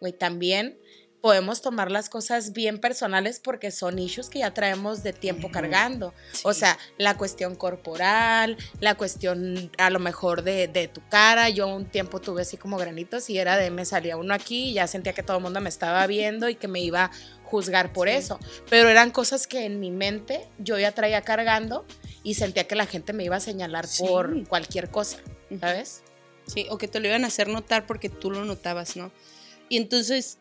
güey, 0.00 0.14
también 0.14 0.78
podemos 1.22 1.62
tomar 1.62 1.90
las 1.90 2.10
cosas 2.10 2.52
bien 2.52 2.78
personales 2.78 3.40
porque 3.42 3.70
son 3.70 3.98
issues 3.98 4.28
que 4.28 4.40
ya 4.40 4.52
traemos 4.52 5.02
de 5.04 5.12
tiempo 5.12 5.50
cargando. 5.52 6.12
O 6.42 6.52
Sí. 6.52 6.60
sea, 6.60 6.76
la 6.98 7.16
cuestión 7.16 7.54
corporal, 7.54 8.56
la 8.80 8.96
cuestión 8.96 9.70
a 9.78 9.88
lo 9.88 10.00
mejor 10.00 10.42
de, 10.42 10.66
de 10.68 10.88
tu 10.88 11.00
cara. 11.08 11.48
Yo 11.48 11.68
un 11.68 11.86
tiempo 11.86 12.20
tuve 12.20 12.42
así 12.42 12.56
como 12.56 12.76
granitos 12.76 13.30
y 13.30 13.38
era 13.38 13.56
de 13.56 13.70
me 13.70 13.84
salía 13.84 14.16
uno 14.16 14.34
aquí 14.34 14.70
y 14.70 14.74
ya 14.74 14.86
sentía 14.88 15.12
que 15.14 15.22
todo 15.22 15.36
el 15.36 15.42
mundo 15.44 15.60
me 15.60 15.68
estaba 15.68 16.04
viendo 16.08 16.48
y 16.48 16.56
que 16.56 16.66
me 16.68 16.80
iba 16.80 17.04
a 17.04 17.10
juzgar 17.44 17.92
por 17.92 18.08
Sí. 18.08 18.14
eso. 18.16 18.40
Pero 18.68 18.88
eran 18.88 19.12
cosas 19.12 19.46
que 19.46 19.64
en 19.64 19.78
mi 19.78 19.92
mente 19.92 20.48
yo 20.58 20.76
ya 20.78 20.90
traía 20.92 21.22
cargando 21.22 21.86
y 22.24 22.34
sentía 22.34 22.66
que 22.66 22.74
la 22.74 22.86
gente 22.86 23.12
me 23.12 23.22
iba 23.24 23.36
a 23.36 23.40
señalar 23.40 23.86
Sí. 23.86 24.02
por 24.04 24.46
cualquier 24.48 24.90
cosa, 24.90 25.18
¿sabes? 25.60 26.02
Sí, 26.48 26.66
o 26.68 26.78
que 26.78 26.88
te 26.88 26.98
lo 26.98 27.06
iban 27.06 27.22
a 27.22 27.28
hacer 27.28 27.46
notar 27.46 27.86
porque 27.86 28.08
tú 28.08 28.30
lo 28.32 28.44
notabas, 28.44 28.96
¿no? 28.96 29.12
Y 29.68 29.76
entonces, 29.76 30.38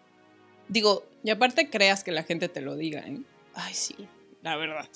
digo, 0.71 1.05
y 1.23 1.29
aparte 1.29 1.69
creas 1.69 2.03
que 2.03 2.11
la 2.11 2.23
gente 2.23 2.49
te 2.49 2.61
lo 2.61 2.75
diga, 2.75 3.01
¿eh? 3.01 3.19
ay, 3.53 3.73
sí. 3.73 3.95
La 4.41 4.55
verdad. 4.55 4.87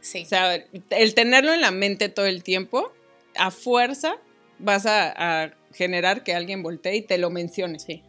Sí. 0.00 0.22
O 0.22 0.26
sea, 0.26 0.54
el 0.54 1.14
tenerlo 1.14 1.52
en 1.52 1.62
la 1.62 1.70
mente 1.70 2.08
todo 2.08 2.26
el 2.26 2.44
tiempo, 2.44 2.92
a 3.34 3.50
fuerza 3.50 4.16
vas 4.58 4.86
a, 4.86 5.44
a 5.44 5.54
generar 5.72 6.22
que 6.22 6.34
alguien 6.34 6.62
voltee 6.62 6.96
y 6.96 7.02
te 7.02 7.18
lo 7.18 7.30
mencione. 7.30 7.80
Sí. 7.80 8.04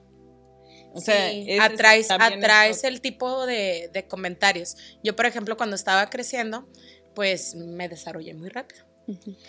O 0.93 1.01
sea, 1.01 1.29
Sí, 1.29 1.57
atraes, 1.59 2.11
atraes 2.11 2.83
el 2.83 3.01
tipo 3.01 3.45
de, 3.45 3.89
de 3.91 4.07
comentarios. 4.07 4.77
Yo, 5.03 5.15
por 5.15 5.25
ejemplo, 5.25 5.57
cuando 5.57 5.75
estaba 5.75 6.09
creciendo, 6.09 6.67
pues 7.15 7.55
me 7.55 7.89
desarrollé 7.89 8.33
muy 8.33 8.49
rápido. 8.49 8.85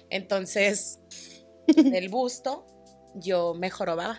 Entonces, 0.08 1.00
del 1.66 2.08
busto, 2.08 2.66
yo 3.14 3.54
me 3.54 3.70
jorobaba. 3.70 4.18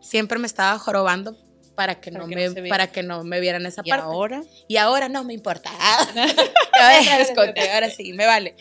Siempre 0.00 0.38
me 0.38 0.46
estaba 0.46 0.78
jorobando 0.78 1.36
para 1.78 2.00
que, 2.00 2.10
Para 2.10 2.24
no, 2.24 2.28
que 2.28 2.34
me, 2.34 2.48
no 2.48 2.68
para 2.68 2.88
que 2.88 3.04
no 3.04 3.22
me 3.22 3.38
vieran 3.38 3.64
esa 3.64 3.82
Y 3.84 3.90
parte. 3.90 4.04
ahora, 4.04 4.42
Y 4.66 4.78
ahora 4.78 5.08
no 5.08 5.22
me 5.22 5.32
importa. 5.32 5.70
ahora, 6.72 7.20
escote, 7.20 7.70
ahora 7.70 7.88
sí, 7.88 8.12
me 8.14 8.26
vale. 8.26 8.56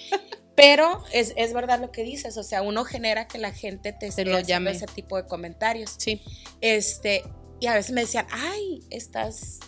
Pero 0.53 1.03
es, 1.11 1.33
es 1.35 1.51
verdad 1.51 1.79
lo 1.79 1.91
que 1.91 2.03
dices, 2.03 2.37
o 2.37 2.43
sea, 2.43 2.61
uno 2.61 2.83
genera 2.85 3.27
que 3.27 3.39
la 3.39 3.51
gente 3.51 3.91
te, 3.91 4.05
esté 4.05 4.23
lo 4.23 4.39
llame. 4.39 4.69
ese 4.69 4.85
tipo 4.85 5.17
de 5.17 5.25
comentarios. 5.25 5.95
sí. 5.97 6.21
Este, 6.61 7.23
y 7.59 7.65
a 7.65 7.73
veces 7.73 7.91
me 7.91 8.01
decían, 8.01 8.27
ay, 8.29 8.81
estás 8.91 9.61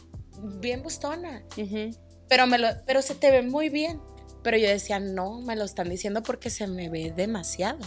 bien 0.61 0.83
bustona, 0.83 1.43
pero, 2.27 2.45
me 2.45 2.59
lo, 2.59 2.67
pero 2.85 3.01
se 3.01 3.15
te 3.15 3.31
ve 3.31 3.41
muy 3.41 3.69
bien. 3.69 3.99
Pero 4.41 4.57
yo 4.57 4.67
decía, 4.69 4.99
no, 4.99 5.41
me 5.41 5.55
lo 5.55 5.65
están 5.65 5.89
diciendo 5.89 6.23
porque 6.23 6.49
se 6.49 6.65
me 6.67 6.89
ve 6.89 7.11
demasiado. 7.15 7.79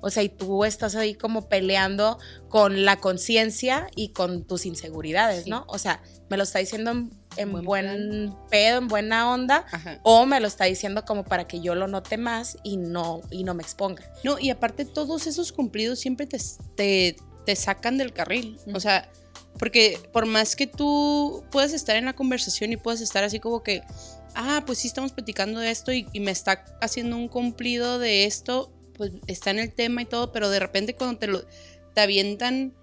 O 0.00 0.10
sea, 0.10 0.22
y 0.22 0.28
tú 0.28 0.64
estás 0.64 0.94
ahí 0.94 1.14
como 1.14 1.48
peleando 1.48 2.18
con 2.48 2.84
la 2.84 2.96
conciencia 3.00 3.88
y 3.96 4.10
con 4.10 4.44
tus 4.44 4.64
inseguridades, 4.66 5.44
Sí. 5.44 5.50
¿no? 5.50 5.64
O 5.68 5.78
sea, 5.78 6.00
me 6.30 6.36
lo 6.36 6.44
está 6.44 6.60
diciendo 6.60 6.90
en, 6.92 7.10
en 7.36 7.50
Buen 7.52 7.64
buen, 7.64 8.34
pedo, 8.50 8.78
en 8.78 8.88
buena 8.88 9.32
onda, 9.32 9.64
Ajá. 9.72 9.98
o 10.04 10.24
me 10.26 10.38
lo 10.40 10.46
está 10.46 10.64
diciendo 10.66 11.04
como 11.04 11.24
para 11.24 11.46
que 11.48 11.60
yo 11.60 11.74
lo 11.74 11.88
note 11.88 12.16
más 12.16 12.56
y 12.62 12.76
no, 12.76 13.20
y 13.30 13.42
no 13.44 13.54
me 13.54 13.62
exponga. 13.62 14.04
No, 14.24 14.38
y 14.38 14.50
aparte 14.50 14.84
todos 14.84 15.26
esos 15.26 15.52
cumplidos 15.52 15.98
siempre 15.98 16.26
te, 16.26 16.38
te, 16.76 17.16
te 17.44 17.56
sacan 17.56 17.98
del 17.98 18.12
carril. 18.12 18.58
O 18.74 18.80
sea, 18.80 19.10
porque 19.58 19.98
por 20.12 20.26
más 20.26 20.54
que 20.54 20.66
tú 20.68 21.44
puedas 21.50 21.72
estar 21.72 21.96
en 21.96 22.04
la 22.04 22.12
conversación 22.14 22.72
y 22.72 22.76
puedas 22.76 23.00
estar 23.00 23.24
así 23.24 23.40
como 23.40 23.62
que, 23.62 23.82
ah, 24.34 24.62
pues 24.66 24.78
sí 24.78 24.88
estamos 24.88 25.12
platicando 25.12 25.60
de 25.60 25.70
esto 25.70 25.92
y, 25.92 26.06
y 26.12 26.20
me 26.20 26.30
está 26.30 26.64
haciendo 26.80 27.16
un 27.16 27.28
cumplido 27.28 27.98
de 27.98 28.24
esto, 28.24 28.72
pues 28.94 29.12
está 29.26 29.50
en 29.50 29.58
el 29.58 29.72
tema 29.72 30.02
y 30.02 30.04
todo, 30.06 30.32
pero 30.32 30.50
de 30.50 30.58
repente 30.60 30.94
cuando 30.94 31.18
te 31.18 31.26
lo 31.28 31.42
te 31.94 32.00
avientan 32.00 32.74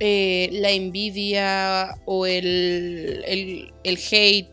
eh, 0.00 0.48
la 0.52 0.70
envidia 0.70 1.94
o 2.04 2.26
el, 2.26 3.22
el, 3.26 3.72
el 3.84 3.98
hate 4.10 4.50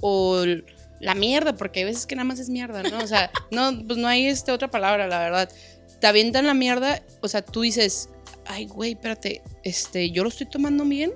o 0.00 0.42
el- 0.42 0.64
la 0.98 1.14
mierda, 1.14 1.54
porque 1.56 1.80
hay 1.80 1.84
veces 1.86 2.06
que 2.06 2.16
nada 2.16 2.24
más 2.24 2.38
es 2.38 2.48
mierda, 2.48 2.82
¿no? 2.82 2.98
O 2.98 3.06
sea, 3.06 3.30
no, 3.50 3.70
pues 3.86 3.98
no 3.98 4.08
hay 4.08 4.26
este, 4.26 4.50
otra 4.50 4.70
palabra, 4.70 5.06
la 5.06 5.18
verdad. 5.18 5.48
Te 6.00 6.06
avientan 6.06 6.46
la 6.46 6.54
mierda, 6.54 7.02
o 7.20 7.28
sea, 7.28 7.42
tú 7.42 7.60
dices, 7.60 8.08
ay, 8.46 8.66
güey, 8.66 8.92
espérate, 8.92 9.42
este, 9.62 10.10
yo 10.10 10.22
lo 10.22 10.30
estoy 10.30 10.46
tomando 10.46 10.84
bien, 10.84 11.12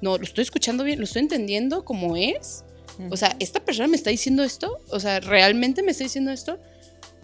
no, 0.00 0.16
lo 0.16 0.24
estoy 0.24 0.42
escuchando 0.42 0.84
bien, 0.84 0.98
lo 1.00 1.04
estoy 1.06 1.22
entendiendo 1.22 1.84
como 1.84 2.16
es. 2.16 2.64
O 3.10 3.16
sea, 3.16 3.36
¿esta 3.40 3.60
persona 3.64 3.88
me 3.88 3.96
está 3.96 4.10
diciendo 4.10 4.42
esto? 4.42 4.78
O 4.90 5.00
sea, 5.00 5.20
¿realmente 5.20 5.82
me 5.82 5.90
está 5.92 6.04
diciendo 6.04 6.30
esto? 6.30 6.58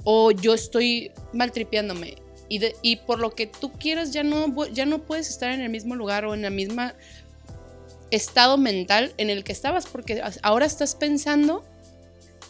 ¿O 0.04 0.30
yo 0.30 0.52
estoy 0.54 1.10
maltripeándome? 1.32 2.16
Y, 2.48 2.58
de- 2.58 2.76
y 2.82 2.96
por 2.96 3.18
lo 3.20 3.30
que 3.34 3.46
tú 3.46 3.72
quieras, 3.72 4.12
ya 4.12 4.22
no, 4.22 4.66
ya 4.68 4.84
no 4.84 5.02
puedes 5.04 5.28
estar 5.30 5.50
en 5.52 5.60
el 5.62 5.70
mismo 5.70 5.94
lugar 5.96 6.24
o 6.26 6.34
en 6.34 6.42
la 6.42 6.50
misma 6.50 6.94
estado 8.10 8.58
mental 8.58 9.14
en 9.16 9.30
el 9.30 9.42
que 9.44 9.52
estabas, 9.52 9.86
porque 9.86 10.22
ahora 10.42 10.66
estás 10.66 10.94
pensando 10.94 11.64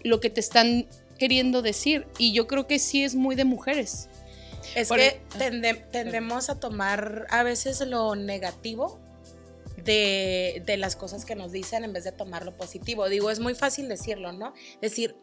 lo 0.02 0.18
que 0.20 0.28
te 0.30 0.40
están 0.40 0.86
queriendo 1.18 1.62
decir. 1.62 2.06
Y 2.18 2.32
yo 2.32 2.48
creo 2.48 2.66
que 2.66 2.78
sí 2.80 3.04
es 3.04 3.14
muy 3.14 3.36
de 3.36 3.44
mujeres. 3.44 4.08
Es 4.74 4.88
Por 4.88 4.98
que 4.98 5.06
e- 5.06 5.20
tende- 5.38 5.74
tendemos 5.92 6.48
a 6.50 6.58
tomar 6.58 7.26
a 7.30 7.42
veces 7.44 7.80
lo 7.86 8.16
negativo 8.16 8.98
de, 9.84 10.62
de 10.66 10.76
las 10.76 10.96
cosas 10.96 11.24
que 11.24 11.34
nos 11.34 11.52
dicen 11.52 11.84
en 11.84 11.92
vez 11.92 12.04
de 12.04 12.12
tomar 12.12 12.44
lo 12.44 12.56
positivo. 12.56 13.08
Digo, 13.08 13.30
es 13.30 13.40
muy 13.40 13.54
fácil 13.54 13.88
decirlo, 13.88 14.32
¿no? 14.32 14.52
Decir, 14.80 15.16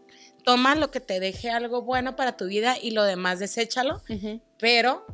toma 0.43 0.75
lo 0.75 0.91
que 0.91 0.99
te 0.99 1.19
deje 1.19 1.49
algo 1.49 1.81
bueno 1.81 2.15
para 2.15 2.37
tu 2.37 2.45
vida 2.47 2.77
y 2.81 2.91
lo 2.91 3.03
demás 3.03 3.39
deséchalo, 3.39 4.01
pero 4.59 5.05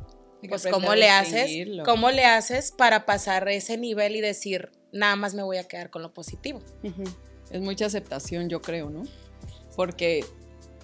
pues 0.48 0.66
cómo 0.70 0.94
le 0.94 1.08
haces, 1.10 1.50
cómo 1.84 2.10
le 2.10 2.24
haces 2.24 2.70
para 2.72 3.04
pasar 3.06 3.48
ese 3.48 3.76
nivel 3.76 4.16
y 4.16 4.20
decir, 4.20 4.70
nada 4.92 5.16
más 5.16 5.34
me 5.34 5.42
voy 5.42 5.56
a 5.56 5.64
quedar 5.64 5.90
con 5.90 6.02
lo 6.02 6.12
positivo. 6.14 6.60
Es 7.50 7.60
mucha 7.60 7.86
aceptación, 7.86 8.48
yo 8.48 8.60
creo, 8.60 8.90
¿no? 8.90 9.02
Porque, 9.74 10.24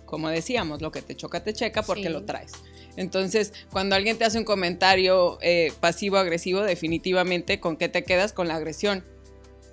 como 0.04 0.28
decíamos, 0.28 0.82
lo 0.82 0.90
que 0.90 1.02
te 1.02 1.16
choca, 1.16 1.42
te 1.42 1.52
checa 1.52 1.82
porque 1.82 2.04
Sí. 2.04 2.08
lo 2.08 2.24
traes. 2.24 2.52
Entonces, 2.96 3.52
cuando 3.70 3.96
alguien 3.96 4.18
te 4.18 4.24
hace 4.24 4.38
un 4.38 4.44
comentario 4.44 5.38
eh, 5.40 5.72
pasivo-agresivo, 5.80 6.62
definitivamente, 6.62 7.60
¿con 7.60 7.76
qué 7.76 7.88
te 7.88 8.04
quedas? 8.04 8.32
Con 8.32 8.48
la 8.48 8.56
agresión. 8.56 9.04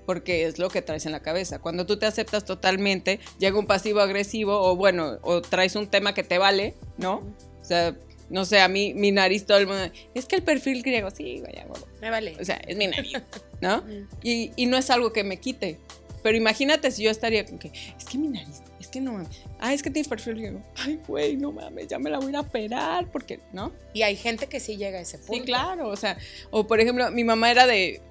Porque 0.05 0.45
es 0.45 0.57
lo 0.57 0.69
que 0.69 0.81
traes 0.81 1.05
en 1.05 1.11
la 1.11 1.21
cabeza. 1.21 1.59
Cuando 1.59 1.85
tú 1.85 1.97
te 1.97 2.05
aceptas 2.05 2.45
totalmente, 2.45 3.19
llega 3.37 3.59
un 3.59 3.67
pasivo-agresivo 3.67 4.59
o 4.59 4.75
bueno, 4.75 5.19
o 5.21 5.41
traes 5.41 5.75
un 5.75 5.87
tema 5.87 6.13
que 6.13 6.23
te 6.23 6.37
vale, 6.37 6.75
¿no? 6.97 7.23
O 7.61 7.65
sea, 7.65 7.95
no 8.29 8.45
sé, 8.45 8.59
a 8.59 8.67
mí, 8.67 8.93
mi 8.93 9.11
nariz, 9.11 9.45
todo 9.45 9.57
el 9.57 9.67
mundo, 9.67 9.83
es 10.13 10.25
que 10.25 10.35
el 10.35 10.43
perfil 10.43 10.81
griego, 10.81 11.11
sí, 11.11 11.41
vaya. 11.41 11.65
Me 12.01 12.09
vale. 12.09 12.37
O 12.39 12.45
sea, 12.45 12.55
es 12.67 12.77
mi 12.77 12.87
nariz, 12.87 13.21
¿no? 13.61 13.83
Y, 14.23 14.51
y 14.55 14.65
no 14.65 14.77
es 14.77 14.89
algo 14.89 15.13
que 15.13 15.23
me 15.23 15.37
quite. 15.37 15.77
Pero 16.23 16.37
imagínate 16.37 16.91
si 16.91 17.03
yo 17.03 17.11
estaría 17.11 17.45
con 17.45 17.59
que, 17.59 17.71
es 17.97 18.05
que 18.05 18.17
mi 18.17 18.27
nariz, 18.27 18.61
es 18.79 18.87
que 18.87 19.01
no 19.01 19.13
mames. 19.13 19.41
Ah, 19.59 19.73
es 19.73 19.83
que 19.83 19.89
tienes 19.89 20.07
perfil 20.07 20.35
griego. 20.35 20.61
Ay, 20.77 20.99
güey, 21.07 21.37
no 21.37 21.51
mames, 21.51 21.87
ya 21.87 21.99
me 21.99 22.09
la 22.09 22.17
voy 22.17 22.27
a 22.27 22.29
ir 22.29 22.35
a 22.37 22.41
operar, 22.41 23.07
porque, 23.11 23.39
¿no? 23.53 23.71
Y 23.93 24.03
hay 24.03 24.15
gente 24.15 24.47
que 24.47 24.59
sí 24.59 24.77
llega 24.77 24.99
a 24.99 25.01
ese 25.01 25.17
punto. 25.17 25.33
Sí, 25.33 25.41
claro, 25.41 25.89
o 25.89 25.95
sea, 25.95 26.17
o 26.51 26.65
por 26.67 26.79
ejemplo, 26.79 27.09
mi 27.11 27.23
mamá 27.23 27.51
era 27.51 27.65
de, 27.67 28.01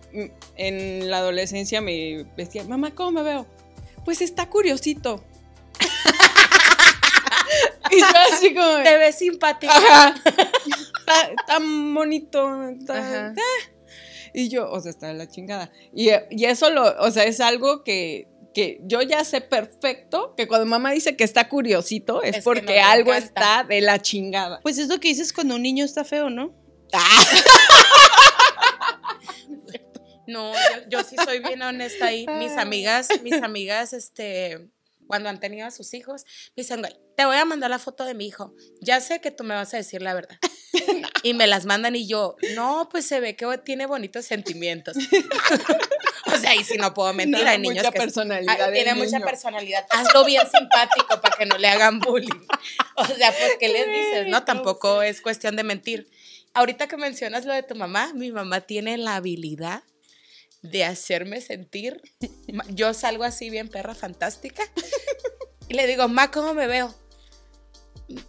en 0.56 1.10
la 1.10 1.18
adolescencia 1.18 1.80
me 1.80 2.24
decía, 2.36 2.64
mamá, 2.64 2.94
¿cómo 2.94 3.12
me 3.12 3.22
veo? 3.22 3.46
Pues 4.04 4.20
está 4.22 4.48
curiosito. 4.48 5.22
y 7.90 8.00
yo 8.00 8.06
así 8.32 8.54
como, 8.54 8.82
Te 8.82 8.96
ves 8.98 9.16
simpática. 9.18 9.72
ajá, 9.76 10.14
está, 10.24 11.30
está 11.30 11.58
bonito, 11.60 12.68
está- 12.70 12.98
Ajá. 12.98 13.32
eh. 13.32 13.72
Y 14.34 14.50
yo, 14.50 14.70
o 14.70 14.78
sea, 14.80 14.90
está 14.90 15.08
de 15.08 15.14
la 15.14 15.26
chingada. 15.26 15.72
Y, 15.94 16.10
y 16.30 16.44
eso 16.44 16.68
lo, 16.70 16.84
o 17.00 17.10
sea, 17.10 17.24
es 17.24 17.40
algo 17.40 17.82
que, 17.82 18.28
que 18.58 18.80
yo 18.82 19.00
ya 19.02 19.22
sé 19.24 19.40
perfecto 19.40 20.34
que 20.36 20.48
cuando 20.48 20.66
mamá 20.66 20.90
dice 20.90 21.16
que 21.16 21.22
está 21.22 21.48
curiosito 21.48 22.22
es, 22.24 22.30
Es 22.30 22.36
que 22.36 22.42
porque 22.42 22.80
no 22.80 22.86
algo 22.88 23.14
encanta. 23.14 23.26
está 23.60 23.64
de 23.68 23.80
la 23.80 24.02
chingada. 24.02 24.58
Pues 24.62 24.78
es 24.78 24.88
lo 24.88 24.98
que 24.98 25.06
dices 25.08 25.32
cuando 25.32 25.54
un 25.54 25.62
niño 25.62 25.84
está 25.84 26.04
feo, 26.04 26.28
¿no? 26.28 26.52
No, 30.26 30.52
yo, 30.52 30.58
yo 30.90 31.04
sí 31.04 31.16
soy 31.24 31.38
bien 31.38 31.62
honesta 31.62 32.06
ahí. 32.06 32.26
Mis 32.38 32.52
amigas, 32.58 33.08
mis 33.22 33.40
amigas, 33.42 33.94
este, 33.94 34.68
cuando 35.06 35.30
han 35.30 35.40
tenido 35.40 35.66
a 35.66 35.70
sus 35.70 35.94
hijos, 35.94 36.24
me 36.54 36.62
dicen, 36.64 36.80
"Güey, 36.80 36.92
te 37.16 37.24
voy 37.24 37.36
a 37.36 37.46
mandar 37.46 37.70
la 37.70 37.78
foto 37.78 38.04
de 38.04 38.12
mi 38.12 38.26
hijo. 38.26 38.52
Ya 38.82 39.00
sé 39.00 39.22
que 39.22 39.30
tú 39.30 39.42
me 39.42 39.54
vas 39.54 39.72
a 39.72 39.78
decir 39.78 40.02
la 40.02 40.12
verdad. 40.14 40.36
Y 41.24 41.34
me 41.34 41.48
las 41.48 41.64
mandan 41.66 41.96
y 41.96 42.06
yo, 42.06 42.36
no, 42.54 42.88
pues 42.92 43.04
se 43.04 43.18
ve 43.18 43.34
que 43.34 43.44
tiene 43.64 43.86
bonitos 43.86 44.24
sentimientos. 44.26 44.96
o 46.40 46.40
sea, 46.40 46.54
y 46.54 46.64
si 46.64 46.76
no 46.76 46.94
puedo 46.94 47.12
mentir, 47.12 47.42
No, 47.42 47.50
hay 47.50 47.58
niños 47.58 47.78
mucha 47.78 47.92
que 47.92 47.98
personalidad 47.98 48.60
Ah, 48.60 48.72
tiene 48.72 48.94
mucha 48.94 49.20
personalidad. 49.20 49.86
Hazlo 49.90 50.24
bien 50.24 50.42
simpático 50.50 51.20
para 51.20 51.36
que 51.36 51.46
no 51.46 51.58
le 51.58 51.68
hagan 51.68 52.00
bullying. 52.00 52.46
O 52.96 53.04
sea, 53.04 53.32
pues, 53.32 53.56
¿qué 53.58 53.68
les 53.68 53.86
dices? 53.86 54.28
No, 54.28 54.44
tampoco 54.44 55.02
es 55.02 55.20
cuestión 55.20 55.56
de 55.56 55.64
mentir. 55.64 56.10
Ahorita 56.54 56.88
que 56.88 56.96
mencionas 56.96 57.44
lo 57.44 57.52
de 57.52 57.62
tu 57.62 57.74
mamá, 57.74 58.12
mi 58.14 58.32
mamá 58.32 58.62
tiene 58.62 58.96
la 58.98 59.16
habilidad 59.16 59.82
de 60.62 60.84
hacerme 60.84 61.40
sentir. 61.40 62.00
Yo 62.68 62.94
salgo 62.94 63.24
así 63.24 63.50
bien 63.50 63.68
perra 63.68 63.94
fantástica 63.94 64.62
y 65.68 65.74
le 65.74 65.86
digo, 65.86 66.08
Ma, 66.08 66.30
¿cómo 66.30 66.54
me 66.54 66.66
veo? 66.66 66.94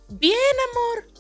Bien, 0.10 0.36
amor. 0.72 1.19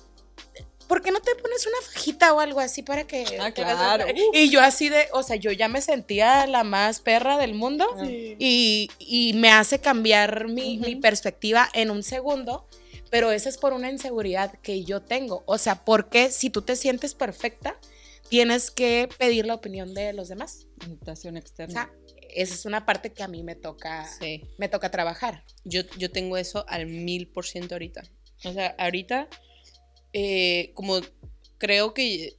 ¿Por 0.89 1.01
qué 1.01 1.11
no 1.11 1.21
te 1.21 1.33
pones 1.35 1.65
una 1.65 1.77
fajita 1.93 2.33
o 2.33 2.41
algo 2.41 2.59
así 2.59 2.81
para 2.83 3.05
que... 3.07 3.23
Ah, 3.39 3.51
claro. 3.53 4.03
otra?" 4.03 4.13
Y 4.33 4.49
yo 4.49 4.59
así 4.59 4.89
de, 4.89 5.07
o 5.13 5.23
sea, 5.23 5.37
yo 5.37 5.51
ya 5.53 5.69
me 5.69 5.81
sentía 5.81 6.45
la 6.47 6.65
más 6.65 6.99
perra 6.99 7.37
del 7.37 7.53
mundo 7.53 7.85
Sí. 8.03 8.35
y, 8.39 8.89
y 8.99 9.33
me 9.35 9.51
hace 9.51 9.79
cambiar 9.79 10.47
mi, 10.49 10.77
mi 10.79 10.95
perspectiva 10.97 11.69
en 11.73 11.91
un 11.91 12.03
segundo, 12.03 12.67
pero 13.11 13.31
eso 13.31 13.47
es 13.49 13.57
por 13.57 13.71
una 13.73 13.89
inseguridad 13.89 14.51
que 14.61 14.83
yo 14.83 15.01
tengo. 15.01 15.43
O 15.45 15.57
sea, 15.57 15.85
porque 15.85 16.31
si 16.31 16.49
tú 16.49 16.63
te 16.63 16.75
sientes 16.75 17.13
perfecta, 17.15 17.77
tienes 18.27 18.69
que 18.71 19.07
pedir 19.17 19.45
la 19.45 19.53
opinión 19.53 19.93
de 19.93 20.11
los 20.13 20.27
demás. 20.27 20.67
Invitación 20.85 21.35
O 21.35 21.39
externa. 21.39 21.73
sea, 21.73 21.93
esa 22.31 22.53
es 22.53 22.65
una 22.65 22.85
parte 22.85 23.11
que 23.13 23.23
a 23.23 23.27
mí 23.27 23.41
me 23.43 23.55
toca, 23.55 24.07
Sí. 24.19 24.43
me 24.57 24.69
toca 24.69 24.91
trabajar. 24.91 25.43
Yo, 25.65 25.81
yo 25.97 26.11
tengo 26.11 26.35
eso 26.37 26.65
al 26.67 26.85
mil 26.87 27.27
por 27.27 27.45
ciento 27.45 27.75
ahorita. 27.75 28.03
O 28.45 28.53
sea, 28.53 28.75
ahorita, 28.77 29.27
eh, 30.13 30.71
como 30.73 30.99
creo 31.57 31.93
que 31.93 32.35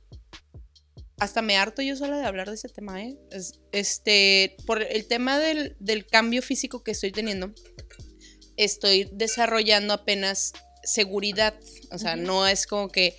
hasta 1.18 1.42
me 1.42 1.56
harto 1.56 1.82
yo 1.82 1.96
sola 1.96 2.16
de 2.18 2.24
hablar 2.26 2.48
de 2.48 2.54
ese 2.54 2.68
tema, 2.68 3.02
¿eh? 3.02 3.16
Es- 3.30 3.60
este, 3.72 4.56
por 4.66 4.82
el 4.82 5.06
tema 5.06 5.38
del, 5.38 5.76
del 5.78 6.06
cambio 6.06 6.40
físico 6.42 6.82
que 6.82 6.92
estoy 6.92 7.12
teniendo, 7.12 7.52
estoy 8.56 9.08
desarrollando 9.12 9.92
apenas 9.94 10.52
seguridad. 10.82 11.54
O 11.90 11.98
sea, 11.98 12.16
no 12.16 12.46
es 12.46 12.66
como 12.66 12.88
que 12.88 13.16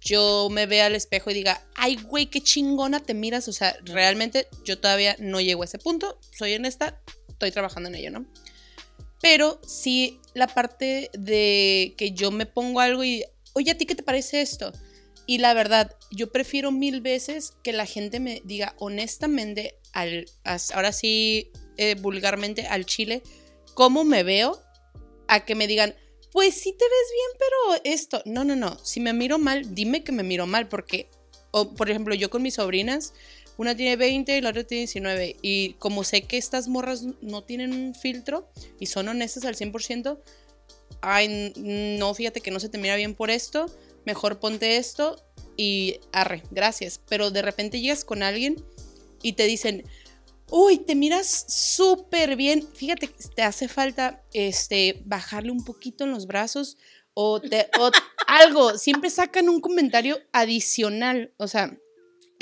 yo 0.00 0.48
me 0.50 0.66
vea 0.66 0.86
al 0.86 0.94
espejo 0.94 1.30
y 1.30 1.34
diga, 1.34 1.62
ay, 1.76 1.96
güey, 1.96 2.26
qué 2.26 2.40
chingona 2.40 3.00
te 3.00 3.12
miras. 3.14 3.46
O 3.48 3.52
sea, 3.52 3.76
realmente 3.84 4.48
yo 4.64 4.78
todavía 4.78 5.14
no 5.18 5.40
llego 5.40 5.62
a 5.62 5.66
ese 5.66 5.78
punto. 5.78 6.18
Soy 6.36 6.54
honesta, 6.54 7.00
estoy 7.28 7.50
trabajando 7.52 7.88
en 7.90 7.96
ello, 7.96 8.10
¿no? 8.10 8.26
Pero 9.20 9.60
sí 9.66 10.18
la 10.34 10.46
parte 10.48 11.10
de 11.12 11.94
que 11.98 12.12
yo 12.12 12.30
me 12.30 12.46
pongo 12.46 12.80
algo 12.80 13.04
y, 13.04 13.24
oye, 13.54 13.70
¿a 13.70 13.78
ti 13.78 13.86
qué 13.86 13.94
te 13.94 14.02
parece 14.02 14.40
esto? 14.40 14.72
Y 15.26 15.38
la 15.38 15.54
verdad, 15.54 15.96
yo 16.10 16.32
prefiero 16.32 16.72
mil 16.72 17.00
veces 17.00 17.52
que 17.62 17.72
la 17.72 17.86
gente 17.86 18.20
me 18.20 18.42
diga 18.44 18.74
honestamente, 18.78 19.78
ahora 20.74 20.92
sí, 20.92 21.50
eh, 21.76 21.94
vulgarmente, 21.94 22.66
al 22.66 22.86
chile, 22.86 23.22
cómo 23.74 24.04
me 24.04 24.24
veo, 24.24 24.60
a 25.28 25.44
que 25.44 25.54
me 25.54 25.66
digan, 25.66 25.94
pues 26.32 26.54
sí 26.54 26.72
te 26.72 26.84
ves 26.84 27.12
bien, 27.12 27.38
pero 27.38 27.94
esto. 27.94 28.22
No, 28.24 28.44
no, 28.44 28.56
no. 28.56 28.78
Si 28.84 29.00
me 29.00 29.12
miro 29.12 29.38
mal, 29.38 29.74
dime 29.74 30.02
que 30.02 30.12
me 30.12 30.22
miro 30.22 30.46
mal, 30.46 30.68
porque, 30.68 31.08
o 31.50 31.74
por 31.74 31.90
ejemplo, 31.90 32.14
yo 32.14 32.30
con 32.30 32.42
mis 32.42 32.54
sobrinas, 32.54 33.14
una 33.58 33.76
tiene 33.76 33.96
20 33.96 34.36
y 34.36 34.40
la 34.40 34.50
otra 34.50 34.64
tiene 34.64 34.80
19. 34.80 35.36
Y 35.42 35.74
como 35.74 36.04
sé 36.04 36.22
que 36.22 36.38
estas 36.38 36.68
morras 36.68 37.04
no 37.20 37.44
tienen 37.44 37.72
un 37.74 37.94
filtro 37.94 38.48
y 38.80 38.86
son 38.86 39.08
honestas 39.08 39.44
al 39.44 39.56
100%, 39.56 40.18
ay, 41.02 41.52
no, 41.56 42.14
fíjate 42.14 42.40
que 42.40 42.50
no 42.50 42.60
se 42.60 42.68
te 42.68 42.78
mira 42.78 42.96
bien 42.96 43.14
por 43.14 43.30
esto, 43.30 43.66
mejor 44.06 44.40
ponte 44.40 44.76
esto 44.78 45.22
y 45.56 46.00
arre, 46.12 46.42
gracias. 46.50 47.00
Pero 47.08 47.30
de 47.30 47.42
repente 47.42 47.80
llegas 47.80 48.04
con 48.04 48.22
alguien 48.22 48.64
y 49.22 49.34
te 49.34 49.44
dicen, 49.44 49.84
uy, 50.50 50.78
te 50.78 50.94
miras 50.94 51.44
súper 51.48 52.36
bien, 52.36 52.66
fíjate, 52.74 53.08
que 53.08 53.24
te 53.34 53.42
hace 53.42 53.68
falta 53.68 54.22
este, 54.32 55.02
bajarle 55.04 55.50
un 55.52 55.64
poquito 55.64 56.04
en 56.04 56.10
los 56.10 56.26
brazos 56.26 56.76
o, 57.14 57.40
te- 57.40 57.68
o 57.78 57.90
algo, 58.26 58.78
siempre 58.78 59.10
sacan 59.10 59.48
un 59.48 59.60
comentario 59.60 60.18
adicional, 60.32 61.32
o 61.36 61.48
sea, 61.48 61.76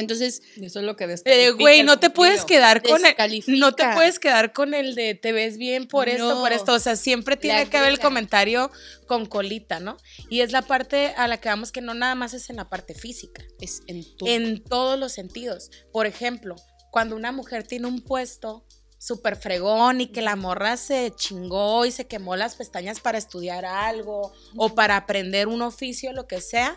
entonces 0.00 0.42
Eso 0.60 0.80
es 0.80 0.84
lo 0.84 0.96
que 0.96 1.14
Eh, 1.24 1.50
Güey, 1.52 1.82
no 1.82 1.98
te 1.98 2.10
puedes 2.10 2.44
quedar 2.44 2.82
con 2.82 3.00
el, 3.04 3.14
no 3.46 3.74
te 3.74 3.84
puedes 3.94 4.18
quedar 4.18 4.52
con 4.52 4.74
el 4.74 4.94
de 4.94 5.14
te 5.14 5.32
ves 5.32 5.56
bien 5.56 5.86
por 5.86 6.08
esto, 6.08 6.40
por 6.40 6.52
esto. 6.52 6.72
O 6.74 6.78
sea, 6.78 6.96
siempre 6.96 7.36
tiene 7.36 7.68
que 7.68 7.76
haber 7.76 7.90
el 7.90 8.00
comentario 8.00 8.70
con 9.06 9.26
colita, 9.26 9.80
¿no? 9.80 9.96
Y 10.28 10.40
es 10.40 10.52
la 10.52 10.62
parte 10.62 11.14
a 11.16 11.28
la 11.28 11.38
que 11.38 11.48
vamos 11.48 11.72
que 11.72 11.80
no 11.80 11.94
nada 11.94 12.14
más 12.14 12.34
es 12.34 12.50
en 12.50 12.56
la 12.56 12.68
parte 12.68 12.94
física, 12.94 13.44
es 13.60 13.82
en 13.86 14.04
tu... 14.16 14.26
en 14.26 14.62
todos 14.62 14.98
los 14.98 15.12
sentidos. 15.12 15.70
Por 15.92 16.06
ejemplo, 16.06 16.56
cuando 16.90 17.16
una 17.16 17.32
mujer 17.32 17.66
tiene 17.66 17.86
un 17.86 18.00
puesto 18.00 18.64
súper 19.02 19.36
fregón 19.36 20.02
y 20.02 20.08
que 20.08 20.20
la 20.20 20.36
morra 20.36 20.76
se 20.76 21.10
chingó 21.16 21.86
y 21.86 21.90
se 21.90 22.06
quemó 22.06 22.36
las 22.36 22.54
pestañas 22.56 23.00
para 23.00 23.16
estudiar 23.16 23.64
algo 23.64 24.30
o 24.58 24.74
para 24.74 24.96
aprender 24.96 25.48
un 25.48 25.62
oficio, 25.62 26.12
lo 26.12 26.26
que 26.26 26.42
sea, 26.42 26.76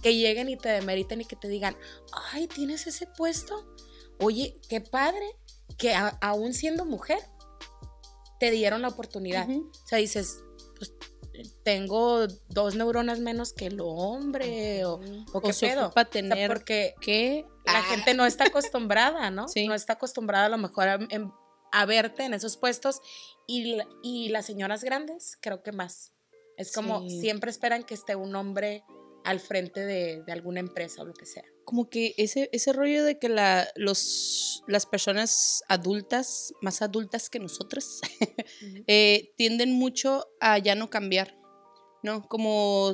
que 0.00 0.14
lleguen 0.14 0.48
y 0.48 0.56
te 0.56 0.68
demeriten 0.68 1.20
y 1.20 1.24
que 1.24 1.34
te 1.34 1.48
digan, 1.48 1.76
ay, 2.32 2.46
¿tienes 2.46 2.86
ese 2.86 3.08
puesto? 3.08 3.66
Oye, 4.20 4.56
qué 4.68 4.80
padre 4.80 5.26
que 5.76 5.92
a- 5.94 6.16
aún 6.20 6.54
siendo 6.54 6.84
mujer 6.84 7.18
te 8.38 8.52
dieron 8.52 8.80
la 8.80 8.88
oportunidad. 8.88 9.48
O 9.50 9.86
sea, 9.86 9.98
dices, 9.98 10.38
pues 10.76 10.92
tengo 11.64 12.28
dos 12.50 12.76
neuronas 12.76 13.18
menos 13.18 13.52
que 13.52 13.66
el 13.66 13.80
hombre 13.82 14.84
o, 14.84 15.00
o 15.32 15.40
qué 15.40 15.52
pedo. 15.52 15.88
O 15.88 15.92
sea, 15.92 16.04
tener 16.04 16.48
porque 16.48 16.94
que... 17.00 17.44
la 17.66 17.78
Ah. 17.80 17.82
gente 17.82 18.14
no 18.14 18.24
está 18.26 18.44
acostumbrada, 18.46 19.30
¿no? 19.32 19.48
Sí. 19.48 19.66
No 19.66 19.74
está 19.74 19.94
acostumbrada 19.94 20.46
a 20.46 20.48
lo 20.50 20.58
mejor 20.58 20.88
a, 20.88 20.94
em- 21.10 21.32
a 21.80 21.86
verte 21.86 22.24
en 22.24 22.34
esos 22.34 22.56
puestos 22.56 23.00
y, 23.46 23.76
y 24.02 24.28
las 24.30 24.46
señoras 24.46 24.84
grandes 24.84 25.36
creo 25.40 25.62
que 25.62 25.72
más. 25.72 26.12
Es 26.56 26.72
como 26.72 27.00
Sí. 27.08 27.20
siempre 27.20 27.50
esperan 27.50 27.82
que 27.84 27.94
esté 27.94 28.14
un 28.16 28.34
hombre 28.36 28.84
al 29.24 29.40
frente 29.40 29.80
de, 29.80 30.22
de 30.22 30.32
alguna 30.32 30.60
empresa 30.60 31.02
o 31.02 31.04
lo 31.04 31.14
que 31.14 31.26
sea. 31.26 31.44
como 31.64 31.88
que 31.88 32.14
ese, 32.18 32.50
ese 32.52 32.74
rollo 32.74 33.02
de 33.04 33.18
que 33.18 33.30
la, 33.30 33.66
los, 33.74 34.62
las 34.68 34.84
personas 34.84 35.62
adultas, 35.66 36.52
más 36.60 36.82
adultas 36.82 37.30
que 37.30 37.38
nosotras, 37.40 38.00
eh, 38.86 39.32
tienden 39.38 39.72
mucho 39.72 40.26
a 40.40 40.58
ya 40.58 40.74
no 40.74 40.90
cambiar, 40.90 41.38
¿no? 42.02 42.28
Como 42.28 42.92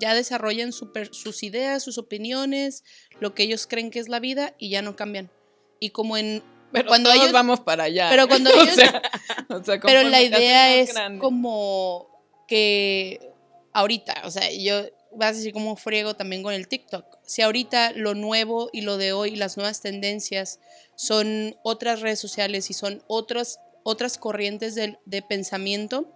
ya 0.00 0.14
desarrollan 0.14 0.72
sus 0.72 1.42
ideas, 1.42 1.82
sus 1.82 1.98
opiniones, 1.98 2.84
lo 3.20 3.34
que 3.34 3.42
ellos 3.44 3.66
creen 3.66 3.90
que 3.90 3.98
es 3.98 4.08
la 4.08 4.18
vida 4.18 4.54
y 4.58 4.70
ya 4.70 4.80
no 4.82 4.96
cambian. 4.96 5.30
Y 5.78 5.90
como 5.90 6.16
en... 6.16 6.42
Pero 6.76 6.88
cuando 6.88 7.10
todos 7.10 7.22
ellos- 7.22 7.32
vamos 7.32 7.60
para 7.60 7.84
allá. 7.84 8.08
Pero 8.10 8.28
cuando 8.28 8.50
O 8.54 8.62
ellos... 8.62 8.74
sea, 8.74 9.02
o 9.48 9.62
sea, 9.64 9.80
Pero 9.80 10.02
la 10.08 10.22
idea 10.22 10.74
es 10.76 10.92
grande. 10.92 11.18
como 11.20 12.08
que 12.48 13.32
ahorita, 13.72 14.22
o 14.24 14.30
sea, 14.30 14.50
yo 14.52 14.84
vas 15.12 15.30
a 15.30 15.32
decir 15.38 15.52
cómo 15.52 15.76
friego 15.76 16.14
también 16.14 16.42
con 16.42 16.52
el 16.54 16.68
TikTok. 16.68 17.04
Si 17.24 17.42
ahorita 17.42 17.92
lo 17.92 18.14
nuevo 18.14 18.68
y 18.72 18.82
lo 18.82 18.96
de 18.98 19.12
hoy, 19.12 19.34
las 19.36 19.56
nuevas 19.56 19.80
tendencias 19.80 20.60
son 20.94 21.56
otras 21.62 22.00
redes 22.00 22.18
sociales 22.20 22.70
y 22.70 22.74
son 22.74 23.02
otras, 23.06 23.58
otras 23.82 24.18
corrientes 24.18 24.74
de, 24.74 24.98
de 25.06 25.22
pensamiento, 25.22 26.12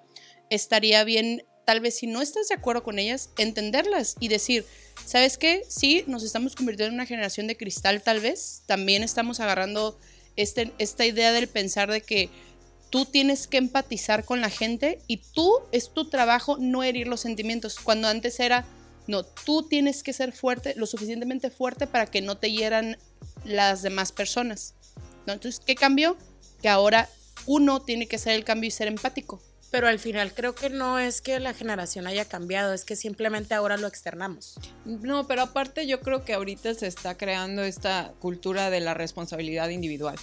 estaría 0.50 1.02
bien, 1.04 1.44
tal 1.64 1.80
vez 1.80 1.96
si 1.98 2.06
no 2.06 2.20
estás 2.22 2.48
de 2.48 2.54
acuerdo 2.56 2.82
con 2.82 2.98
ellas, 2.98 3.30
entenderlas 3.38 4.16
y 4.20 4.28
decir, 4.28 4.64
¿sabes 5.04 5.38
qué? 5.38 5.62
Sí, 5.68 6.04
nos 6.06 6.22
estamos 6.22 6.54
convirtiendo 6.54 6.88
en 6.88 6.94
una 6.94 7.06
generación 7.06 7.46
de 7.46 7.56
cristal 7.56 8.02
tal 8.02 8.20
vez, 8.20 8.62
también 8.66 9.02
estamos 9.02 9.40
agarrando 9.40 9.98
este, 10.42 10.72
esta 10.78 11.04
idea 11.04 11.32
del 11.32 11.48
pensar 11.48 11.90
de 11.90 12.00
que 12.00 12.30
tú 12.90 13.04
tienes 13.04 13.46
que 13.46 13.58
empatizar 13.58 14.24
con 14.24 14.40
la 14.40 14.50
gente 14.50 15.00
y 15.06 15.18
tú 15.18 15.52
es 15.72 15.92
tu 15.92 16.08
trabajo 16.08 16.56
no 16.58 16.82
herir 16.82 17.06
los 17.06 17.20
sentimientos. 17.20 17.78
Cuando 17.78 18.08
antes 18.08 18.40
era, 18.40 18.64
no, 19.06 19.24
tú 19.24 19.62
tienes 19.68 20.02
que 20.02 20.12
ser 20.12 20.32
fuerte, 20.32 20.74
lo 20.76 20.86
suficientemente 20.86 21.50
fuerte 21.50 21.86
para 21.86 22.06
que 22.06 22.20
no 22.20 22.36
te 22.36 22.50
hieran 22.50 22.98
las 23.44 23.82
demás 23.82 24.12
personas. 24.12 24.74
¿no? 25.26 25.32
Entonces, 25.34 25.60
¿qué 25.64 25.74
cambió? 25.74 26.16
Que 26.62 26.68
ahora 26.68 27.08
uno 27.46 27.80
tiene 27.80 28.06
que 28.06 28.16
hacer 28.16 28.34
el 28.34 28.44
cambio 28.44 28.68
y 28.68 28.72
ser 28.72 28.88
empático. 28.88 29.40
Pero 29.70 29.86
al 29.86 29.98
final 30.00 30.32
creo 30.34 30.54
que 30.54 30.68
no 30.68 30.98
es 30.98 31.20
que 31.20 31.38
la 31.38 31.54
generación 31.54 32.06
haya 32.08 32.24
cambiado, 32.24 32.72
es 32.74 32.84
que 32.84 32.96
simplemente 32.96 33.54
ahora 33.54 33.76
lo 33.76 33.86
externamos. 33.86 34.54
No, 34.84 35.26
pero 35.28 35.42
aparte 35.42 35.86
yo 35.86 36.00
creo 36.00 36.24
que 36.24 36.32
ahorita 36.32 36.74
se 36.74 36.88
está 36.88 37.16
creando 37.16 37.62
esta 37.62 38.12
cultura 38.18 38.70
de 38.70 38.80
la 38.80 38.94
responsabilidad 38.94 39.68
individual. 39.68 40.16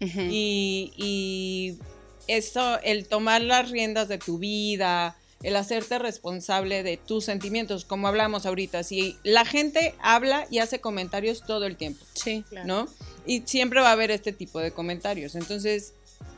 Y, 0.00 0.92
y 0.96 1.78
esto, 2.26 2.78
el 2.82 3.06
tomar 3.08 3.40
las 3.40 3.70
riendas 3.70 4.06
de 4.08 4.18
tu 4.18 4.38
vida, 4.38 5.16
el 5.42 5.56
hacerte 5.56 5.98
responsable 5.98 6.82
de 6.82 6.96
tus 6.96 7.24
sentimientos, 7.24 7.84
como 7.84 8.08
hablamos 8.08 8.46
ahorita, 8.46 8.82
si 8.82 9.16
la 9.22 9.44
gente 9.44 9.94
habla 10.00 10.46
y 10.50 10.58
hace 10.58 10.80
comentarios 10.80 11.42
todo 11.46 11.66
el 11.66 11.76
tiempo, 11.76 12.04
Sí. 12.14 12.44
¿no? 12.64 12.86
Y 13.26 13.42
siempre 13.46 13.80
va 13.80 13.88
a 13.90 13.92
haber 13.92 14.10
este 14.10 14.32
tipo 14.32 14.58
de 14.60 14.72
comentarios. 14.72 15.34
Entonces, 15.34 15.94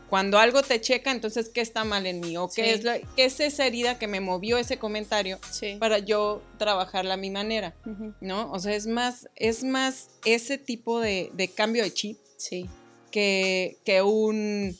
cuando 0.09 0.39
algo 0.39 0.63
te 0.63 0.81
checa, 0.81 1.11
entonces, 1.11 1.49
¿qué 1.49 1.61
está 1.61 1.85
mal 1.85 2.07
en 2.07 2.21
mí? 2.21 2.37
¿O 2.37 2.49
qué, 2.49 2.65
Sí. 2.65 2.71
es, 2.71 2.85
la- 2.85 3.01
qué 3.17 3.25
es 3.25 3.41
esa 3.41 3.67
herida 3.67 3.99
que 3.99 4.07
me 4.07 4.21
movió 4.21 4.57
ese 4.59 4.79
comentario 4.79 5.39
Sí. 5.51 5.77
para 5.81 5.99
yo 5.99 6.43
trabajarla 6.59 7.15
a 7.15 7.17
mi 7.17 7.31
manera? 7.31 7.75
¿No? 8.21 8.51
O 8.53 8.59
sea, 8.61 8.75
es 8.75 8.87
más, 8.87 9.29
es 9.35 9.65
más 9.65 10.09
ese 10.25 10.59
tipo 10.59 11.01
de, 11.01 11.31
de 11.35 11.49
cambio 11.49 11.83
de 11.83 11.93
chip 11.93 12.19
Sí. 12.37 12.69
que, 13.11 13.79
que 13.85 14.03
un 14.03 14.77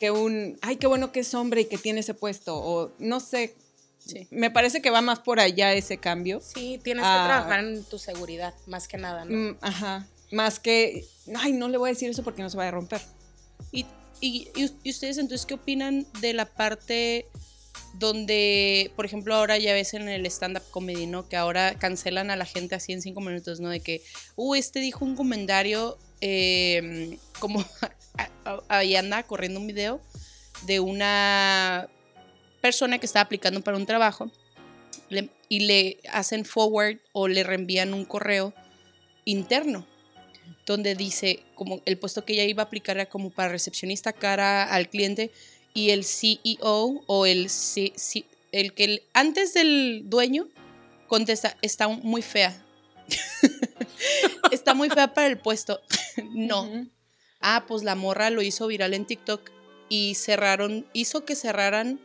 que 0.00 0.10
un 0.12 0.56
ay 0.62 0.76
qué 0.76 0.86
bueno 0.86 1.10
que 1.10 1.20
es 1.20 1.34
hombre 1.34 1.62
y 1.62 1.64
que 1.64 1.76
tiene 1.78 2.00
ese 2.00 2.14
puesto 2.14 2.56
o 2.56 2.92
no 3.00 3.18
sé 3.20 3.56
Sí. 3.98 4.28
me 4.30 4.50
parece 4.50 4.80
que 4.80 4.90
va 4.90 5.00
más 5.00 5.18
por 5.18 5.40
allá 5.40 5.72
ese 5.74 5.98
cambio 5.98 6.40
Sí, 6.40 6.80
tienes 6.84 7.04
Ah. 7.06 7.18
que 7.22 7.26
trabajar 7.28 7.64
en 7.64 7.84
tu 7.84 7.98
seguridad, 7.98 8.54
más 8.66 8.86
que 8.86 8.96
nada, 8.96 9.24
¿no? 9.24 9.52
Mm, 9.52 9.56
ajá 9.60 10.06
más 10.30 10.60
que 10.60 11.04
ay 11.36 11.52
no 11.52 11.68
le 11.68 11.78
voy 11.78 11.88
a 11.90 11.92
decir 11.94 12.08
eso 12.10 12.22
porque 12.22 12.42
no 12.42 12.48
se 12.50 12.56
vaya 12.56 12.68
a 12.68 12.72
romper 12.72 13.00
¿Y, 14.20 14.48
ustedes 14.84 15.18
entonces 15.18 15.46
qué 15.46 15.54
opinan 15.54 16.06
de 16.20 16.32
la 16.32 16.46
parte 16.46 17.26
donde, 17.94 18.92
por 18.96 19.06
ejemplo, 19.06 19.34
ahora 19.34 19.58
ya 19.58 19.72
ves 19.72 19.94
en 19.94 20.08
el 20.08 20.26
stand-up 20.26 20.64
comedy, 20.70 21.06
¿no? 21.06 21.28
Que 21.28 21.36
ahora 21.36 21.74
cancelan 21.78 22.30
a 22.30 22.36
la 22.36 22.44
gente 22.44 22.74
así 22.74 22.92
en 22.92 23.02
cinco 23.02 23.20
minutos, 23.20 23.60
¿no? 23.60 23.68
De 23.68 23.80
que, 23.80 24.02
uh, 24.36 24.54
este 24.54 24.80
dijo 24.80 25.04
un 25.04 25.16
comentario, 25.16 25.98
eh, 26.20 27.18
como 27.38 27.64
ahí 28.68 28.96
anda 28.96 29.22
corriendo 29.22 29.60
un 29.60 29.66
video 29.66 30.00
de 30.66 30.80
una 30.80 31.88
persona 32.60 32.98
que 32.98 33.06
está 33.06 33.20
aplicando 33.20 33.60
para 33.62 33.76
un 33.76 33.86
trabajo 33.86 34.30
y 35.48 35.60
le 35.60 36.00
hacen 36.10 36.44
forward 36.44 36.98
o 37.12 37.28
le 37.28 37.44
reenvían 37.44 37.94
un 37.94 38.04
correo 38.04 38.52
interno 39.24 39.86
donde 40.68 40.94
dice 40.94 41.40
como 41.54 41.80
el 41.86 41.98
puesto 41.98 42.24
que 42.24 42.34
ella 42.34 42.44
iba 42.44 42.62
a 42.62 42.66
aplicar 42.66 42.96
era 42.96 43.06
como 43.08 43.30
para 43.30 43.48
recepcionista 43.48 44.12
cara 44.12 44.64
al 44.64 44.88
cliente 44.88 45.30
y 45.74 45.90
el 45.90 46.04
CEO 46.04 47.02
o 47.06 47.26
el, 47.26 47.50
C- 47.50 47.92
C- 47.96 48.24
el 48.52 48.72
que 48.74 48.84
el- 48.84 49.02
antes 49.14 49.54
del 49.54 50.02
dueño 50.06 50.46
contesta 51.08 51.56
está 51.62 51.88
muy 51.88 52.22
fea 52.22 52.64
está 54.50 54.74
muy 54.74 54.90
fea 54.90 55.14
para 55.14 55.26
el 55.26 55.38
puesto 55.38 55.80
no. 56.34 56.86
Ah, 57.40 57.64
pues 57.68 57.82
la 57.84 57.94
morra 57.94 58.30
lo 58.30 58.42
hizo 58.42 58.66
viral 58.66 58.94
en 58.94 59.06
TikTok 59.06 59.50
y 59.88 60.16
cerraron, 60.16 60.86
hizo 60.92 61.24
que 61.24 61.36
cerraran 61.36 62.00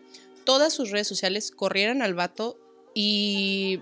todas 0.46 0.74
sus 0.74 0.92
redes 0.92 1.08
sociales, 1.08 1.50
corrieran 1.52 2.02
al 2.04 2.14
vato 2.14 2.58
y 2.94 3.80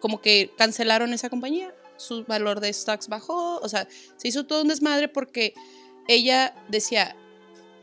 como 0.00 0.20
que 0.20 0.50
cancelaron 0.58 1.14
esa 1.14 1.30
compañía. 1.30 1.74
Su 1.96 2.24
valor 2.24 2.60
de 2.60 2.72
stocks 2.72 3.08
bajó, 3.08 3.58
o 3.58 3.68
sea, 3.68 3.86
se 4.16 4.28
hizo 4.28 4.44
todo 4.44 4.62
un 4.62 4.68
desmadre 4.68 5.08
porque 5.08 5.54
ella 6.08 6.54
decía, 6.68 7.16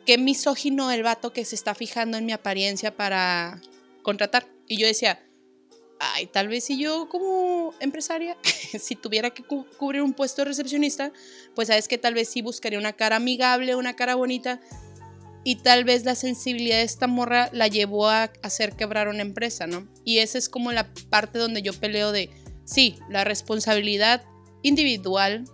qué 0.06 0.18
misógino 0.18 0.92
el 0.92 1.04
vato 1.04 1.32
que 1.32 1.46
se 1.46 1.56
está 1.56 1.76
fijando 1.76 2.18
en 2.18 2.26
mi 2.26 2.32
apariencia 2.34 2.96
para 2.96 3.62
contratar. 4.02 4.48
Y 4.68 4.78
yo 4.78 4.88
decía, 4.88 5.24
ay, 6.00 6.28
tal 6.28 6.48
vez 6.48 6.64
si 6.66 6.78
yo 6.80 7.08
como 7.10 7.74
empresaria, 7.80 8.38
si 8.44 8.96
tuviera 8.96 9.30
que 9.30 9.44
cu- 9.44 9.66
cubrir 9.78 10.02
un 10.02 10.14
puesto 10.14 10.42
de 10.42 10.46
recepcionista, 10.50 11.12
pues 11.56 11.68
sabes 11.68 11.88
que 11.88 11.98
tal 11.98 12.14
vez 12.14 12.30
sí 12.30 12.42
buscaría 12.42 12.80
una 12.80 12.94
cara 12.94 13.18
amigable, 13.18 13.76
una 13.76 13.96
cara 13.96 14.16
bonita. 14.16 14.60
Y 15.46 15.56
tal 15.56 15.86
vez 15.86 16.04
la 16.04 16.16
sensibilidad 16.16 16.78
de 16.78 16.84
esta 16.84 17.08
morra 17.08 17.50
la 17.54 17.68
llevó 17.68 18.10
a 18.10 18.32
hacer 18.44 18.76
quebrar 18.76 19.08
una 19.08 19.22
empresa, 19.22 19.68
¿no? 19.68 19.88
Y 20.04 20.18
esa 20.20 20.38
es 20.38 20.50
como 20.50 20.74
la 20.74 20.92
parte 21.10 21.40
donde 21.40 21.62
yo 21.62 21.72
peleo 21.74 22.12
de, 22.12 22.30
sí, 22.70 22.98
la 23.10 23.24
responsabilidad 23.24 24.24
individual, 24.62 25.46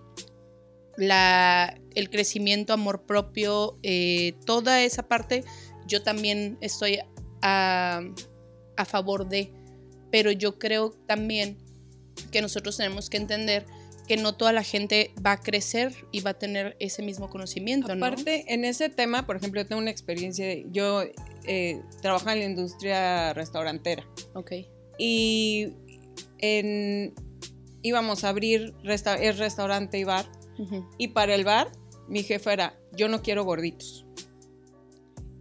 la, 0.97 1.79
el 1.93 2.09
crecimiento, 2.09 2.73
amor 2.73 3.05
propio, 3.05 3.79
eh, 3.83 4.33
toda 4.45 4.83
esa 4.83 5.07
parte, 5.07 5.43
yo 5.87 6.03
también 6.03 6.57
estoy 6.59 6.99
a, 7.41 8.01
a 8.75 8.85
favor 8.85 9.29
de, 9.29 9.53
pero 10.11 10.31
yo 10.31 10.59
creo 10.59 10.91
también 11.07 11.57
que 12.31 12.41
nosotros 12.41 12.75
tenemos 12.75 13.09
que 13.09 13.17
entender 13.17 13.65
que 14.07 14.17
no 14.17 14.35
toda 14.35 14.51
la 14.53 14.63
gente 14.63 15.13
va 15.25 15.33
a 15.33 15.39
crecer 15.39 15.93
y 16.11 16.19
va 16.19 16.31
a 16.31 16.33
tener 16.35 16.75
ese 16.79 17.01
mismo 17.01 17.29
conocimiento, 17.29 17.95
¿no? 17.95 18.05
aparte 18.05 18.53
en 18.53 18.63
ese 18.65 18.89
tema 18.89 19.25
por 19.25 19.35
ejemplo 19.37 19.61
yo 19.61 19.67
tengo 19.67 19.81
una 19.81 19.89
experiencia 19.89 20.45
yo 20.69 21.03
eh, 21.47 21.81
trabajo 22.01 22.29
en 22.29 22.39
la 22.39 22.45
industria 22.45 23.33
restaurantera 23.33 24.07
Ok. 24.33 24.51
y 24.99 25.73
en 26.39 27.13
íbamos 27.81 28.23
a 28.23 28.29
abrir 28.29 28.73
resta- 28.83 29.19
el 29.21 29.37
restaurante 29.37 29.97
y 29.99 30.03
bar. 30.03 30.25
Y 30.97 31.09
para 31.09 31.35
el 31.35 31.43
bar, 31.43 31.71
mi 32.07 32.23
jefe 32.23 32.53
era, 32.53 32.79
yo 32.93 33.07
no 33.09 33.21
quiero 33.21 33.43
gorditos. 33.43 34.05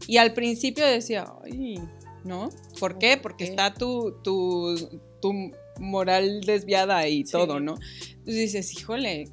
Y 0.07 0.18
al 0.18 0.35
principio 0.35 0.85
decía, 0.85 1.24
ay, 1.44 1.78
¿no? 2.24 2.50
¿Por 2.80 2.98
qué? 2.98 3.16
Porque 3.16 3.44
está 3.44 3.72
tu, 3.72 4.16
tu, 4.22 4.74
tu 5.22 5.33
moral 5.78 6.40
desviada 6.42 7.09
y 7.09 7.24
Sí. 7.24 7.33
todo, 7.33 7.61
¿no? 7.61 7.76
Entonces 8.11 8.35
dices, 8.35 8.72
híjole. 8.78 9.28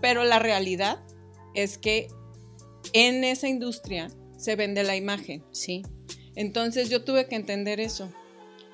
Pero 0.00 0.24
la 0.24 0.38
realidad 0.38 1.02
es 1.54 1.78
que 1.78 2.08
en 2.92 3.24
esa 3.24 3.48
industria 3.48 4.08
se 4.36 4.56
vende 4.56 4.82
la 4.82 4.96
imagen. 4.96 5.44
Sí. 5.52 5.82
Entonces 6.34 6.90
yo 6.90 7.04
tuve 7.04 7.26
que 7.28 7.36
entender 7.36 7.78
eso. 7.80 8.10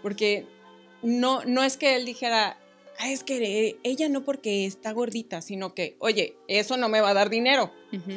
Porque 0.02 0.46
no, 1.02 1.44
no 1.44 1.62
es 1.62 1.76
que 1.76 1.96
él 1.96 2.04
dijera, 2.04 2.58
"Ah, 2.98 3.10
es 3.10 3.22
que 3.24 3.78
ella 3.82 4.08
no 4.08 4.24
porque 4.24 4.66
está 4.66 4.92
gordita, 4.92 5.40
sino 5.40 5.74
que, 5.74 5.96
oye, 6.00 6.36
eso 6.48 6.76
no 6.76 6.88
me 6.88 7.00
va 7.00 7.10
a 7.10 7.14
dar 7.14 7.30
dinero. 7.30 7.72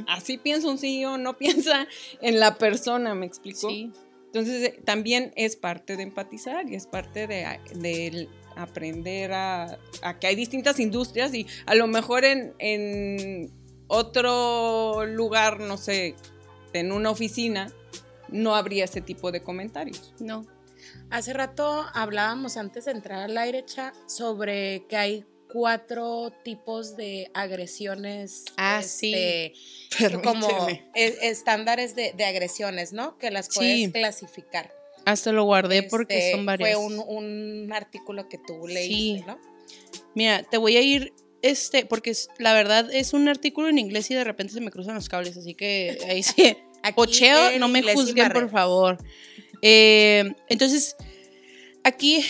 Así 0.07 0.37
piensa 0.37 0.67
un 0.69 0.77
CEO, 0.77 1.17
no 1.17 1.37
piensa 1.37 1.87
en 2.21 2.39
la 2.39 2.57
persona, 2.57 3.13
¿me 3.15 3.25
explico? 3.25 3.69
Sí. 3.69 3.91
Entonces 4.27 4.69
eh, 4.69 4.81
también 4.85 5.33
es 5.35 5.55
parte 5.57 5.97
de 5.97 6.03
empatizar 6.03 6.69
y 6.69 6.75
es 6.75 6.87
parte 6.87 7.27
de, 7.27 7.59
de 7.75 8.29
aprender 8.55 9.33
a, 9.33 9.77
a 10.01 10.19
que 10.19 10.27
hay 10.27 10.35
distintas 10.35 10.79
industrias 10.79 11.33
y 11.33 11.45
a 11.65 11.75
lo 11.75 11.87
mejor 11.87 12.23
en, 12.23 12.53
en 12.59 13.51
otro 13.87 15.05
lugar, 15.05 15.59
no 15.59 15.77
sé, 15.77 16.15
en 16.73 16.91
una 16.93 17.09
oficina, 17.11 17.73
no 18.29 18.55
habría 18.55 18.85
ese 18.85 19.01
tipo 19.01 19.31
de 19.31 19.41
comentarios. 19.43 20.13
No. 20.19 20.45
Hace 21.11 21.33
rato 21.33 21.85
hablábamos 21.93 22.57
antes 22.57 22.85
de 22.85 22.91
entrar 22.91 23.23
al 23.23 23.37
aire, 23.37 23.65
Cha, 23.65 23.93
sobre 24.07 24.85
que 24.87 24.95
hay 24.95 25.25
cuatro 25.51 26.31
tipos 26.43 26.95
de 26.95 27.29
agresiones. 27.33 28.45
Ah, 28.55 28.79
este, 28.81 29.53
sí. 29.89 30.05
Como 30.23 30.47
Permíteme. 30.47 30.89
e- 30.95 31.17
estándares 31.23 31.95
de, 31.95 32.13
de 32.15 32.23
agresiones, 32.25 32.93
¿no? 32.93 33.17
Que 33.17 33.29
las 33.31 33.49
puedes 33.53 33.75
Sí. 33.87 33.91
clasificar. 33.91 34.71
Hasta 35.05 35.31
lo 35.33 35.43
guardé 35.43 35.83
porque 35.83 36.17
Este, 36.17 36.31
son 36.31 36.45
varias. 36.45 36.75
Fue 36.75 36.85
un, 36.85 36.99
un 37.05 37.73
artículo 37.73 38.29
que 38.29 38.37
tú 38.37 38.65
leíste, 38.67 39.19
Sí. 39.19 39.23
¿no? 39.27 39.37
Mira, 40.15 40.43
te 40.43 40.57
voy 40.57 40.77
a 40.77 40.81
ir, 40.81 41.11
este, 41.41 41.85
porque 41.85 42.13
la 42.37 42.53
verdad 42.53 42.89
es 42.93 43.13
un 43.13 43.27
artículo 43.27 43.67
en 43.67 43.79
inglés 43.79 44.09
y 44.11 44.13
de 44.15 44.23
repente 44.23 44.53
se 44.53 44.61
me 44.61 44.71
cruzan 44.71 44.95
los 44.95 45.09
cables, 45.09 45.35
así 45.35 45.55
que 45.55 45.97
ahí 46.07 46.23
sí. 46.23 46.55
Aquí 46.83 46.95
Pocheo, 46.95 47.59
no 47.59 47.67
me 47.67 47.83
juzguen, 47.93 48.31
por 48.31 48.49
favor. 48.49 48.97
Eh, 49.61 50.33
entonces, 50.49 50.95
aquí 51.83 52.25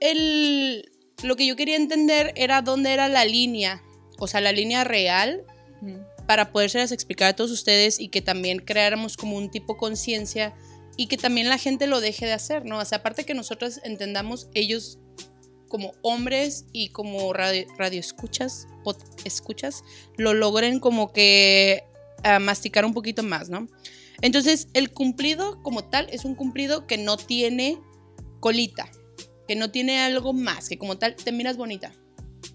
el, 0.00 0.90
lo 1.22 1.36
que 1.36 1.46
yo 1.46 1.56
quería 1.56 1.76
entender 1.76 2.32
era 2.36 2.62
dónde 2.62 2.92
era 2.92 3.08
la 3.08 3.24
línea, 3.24 3.82
o 4.18 4.26
sea, 4.26 4.40
la 4.40 4.52
línea 4.52 4.84
real 4.84 5.44
para 6.26 6.52
podérselas 6.52 6.92
explicar 6.92 7.30
a 7.30 7.34
todos 7.34 7.50
ustedes 7.50 7.98
y 7.98 8.08
que 8.08 8.22
también 8.22 8.60
creáramos 8.60 9.16
como 9.16 9.36
un 9.36 9.50
tipo 9.50 9.76
conciencia 9.76 10.54
y 10.96 11.06
que 11.06 11.16
también 11.16 11.48
la 11.48 11.58
gente 11.58 11.88
lo 11.88 12.00
deje 12.00 12.26
de 12.26 12.32
hacer, 12.32 12.64
¿no? 12.64 12.78
O 12.78 12.84
sea, 12.84 12.98
aparte 12.98 13.24
que 13.24 13.34
nosotros 13.34 13.80
entendamos 13.82 14.48
ellos 14.54 14.98
como 15.66 15.92
hombres 16.02 16.66
y 16.72 16.90
como 16.90 17.32
radio, 17.32 17.66
escuchas, 17.98 18.68
escuchas, 19.24 19.82
lo 20.16 20.34
logren 20.34 20.78
como 20.78 21.12
que 21.12 21.84
a 22.22 22.38
masticar 22.38 22.84
un 22.84 22.92
poquito 22.92 23.22
más, 23.22 23.48
¿no? 23.48 23.66
Entonces, 24.22 24.68
el 24.74 24.92
cumplido 24.92 25.62
como 25.62 25.84
tal 25.84 26.08
es 26.10 26.24
un 26.24 26.34
cumplido 26.34 26.86
que 26.86 26.98
no 26.98 27.16
tiene 27.16 27.80
colita, 28.40 28.90
que 29.48 29.56
no 29.56 29.70
tiene 29.70 30.00
algo 30.00 30.32
más, 30.32 30.68
que 30.68 30.78
como 30.78 30.98
tal 30.98 31.16
te 31.16 31.32
miras 31.32 31.56
bonita. 31.56 31.92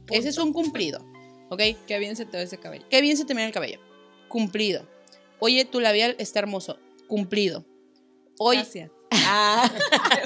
Ese 0.10 0.30
es 0.30 0.38
un 0.38 0.54
cumplido, 0.54 1.04
¿ok? 1.50 1.62
Qué 1.88 2.00
bien 2.00 2.16
se 2.16 2.26
te 2.26 2.38
ve 2.38 2.44
ese 2.44 2.58
cabello. 2.58 2.86
Qué 2.90 3.02
bien 3.02 3.18
se 3.18 3.26
te 3.26 3.34
mira 3.34 3.48
el 3.48 3.54
cabello. 3.54 3.80
Cumplido. 4.28 4.88
Oye, 5.40 5.66
tu 5.66 5.80
labial 5.80 6.16
está 6.20 6.40
hermoso. 6.40 6.80
Cumplido. 7.08 7.66
Gracias. 8.40 8.92
Ah, 9.28 9.72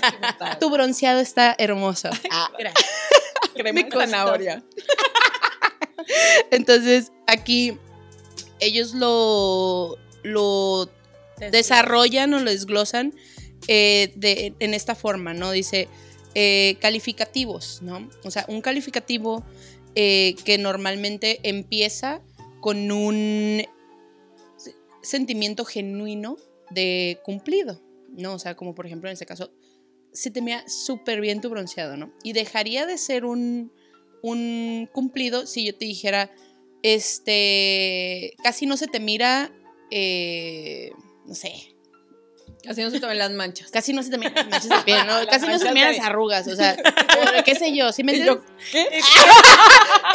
tu 0.60 0.70
bronceado 0.70 1.20
está 1.20 1.56
hermoso. 1.58 2.10
Gracias. 2.58 2.90
crema 3.54 3.84
de 3.84 3.92
zanahoria. 3.92 4.64
Entonces, 6.50 7.12
aquí 7.28 7.78
ellos 8.60 8.94
lo, 8.94 9.98
lo 10.24 10.90
desarrollan 11.52 12.34
o 12.34 12.40
lo 12.40 12.50
desglosan 12.52 13.14
eh, 13.68 14.12
de- 14.16 14.54
en 14.60 14.74
esta 14.74 14.96
forma, 14.96 15.34
¿no? 15.34 15.52
Dice 15.52 15.88
eh, 16.36 16.78
calificativos, 16.80 17.82
¿no? 17.82 18.08
O 18.24 18.32
sea, 18.32 18.46
un 18.48 18.62
calificativo 18.62 19.44
eh, 19.96 20.36
que 20.46 20.58
normalmente 20.58 21.40
empieza 21.44 22.22
con 22.62 22.92
un 22.92 23.64
se- 24.58 24.76
sentimiento 25.02 25.66
genuino 25.66 26.38
de 26.70 27.20
cumplido, 27.24 27.82
¿no? 28.16 28.34
O 28.34 28.40
sea, 28.40 28.56
como 28.56 28.76
por 28.76 28.86
ejemplo 28.86 29.10
en 29.10 29.14
este 29.14 29.26
caso, 29.26 29.52
se 30.14 30.32
te 30.32 30.42
mira 30.42 30.64
súper 30.68 31.20
bien 31.22 31.42
tu 31.42 31.50
bronceado, 31.50 31.98
¿no? 31.98 32.12
Y 32.24 32.34
dejaría 32.34 32.86
de 32.86 32.98
ser 32.98 33.26
un, 33.26 33.72
un 34.22 34.88
cumplido 34.94 35.46
si 35.48 35.66
yo 35.66 35.76
te 35.76 35.86
dijera, 35.86 36.32
este, 36.84 38.36
casi 38.44 38.66
no 38.66 38.78
se 38.78 38.88
te 38.88 39.00
mira, 39.00 39.52
eh, 39.92 40.92
no 41.30 41.36
sé, 41.36 41.54
Así 42.68 42.82
no 42.84 42.90
se 42.92 43.00
tomen 43.00 43.18
las 43.18 43.32
manchas. 43.32 43.72
casi 43.72 43.94
no 43.94 44.04
se 44.04 44.10
te 44.10 44.18
miran 44.18 44.34
las 44.36 44.48
manchas 44.48 44.70
de 44.70 44.84
piel, 44.84 44.98
¿no? 45.08 45.18
Las 45.20 45.28
Casi 45.28 45.46
no 45.48 45.58
se 45.58 45.66
te 45.66 45.74
de- 45.74 45.80
las 45.80 46.00
arrugas, 46.00 46.46
o 46.48 46.56
sea, 46.56 46.76
qué 47.46 47.56
sé 47.56 47.74
yo, 47.74 47.94
¿sí 47.94 48.04
me 48.04 48.12
entiendes? 48.16 48.44
yo, 48.46 48.56
¿qué? 48.72 49.00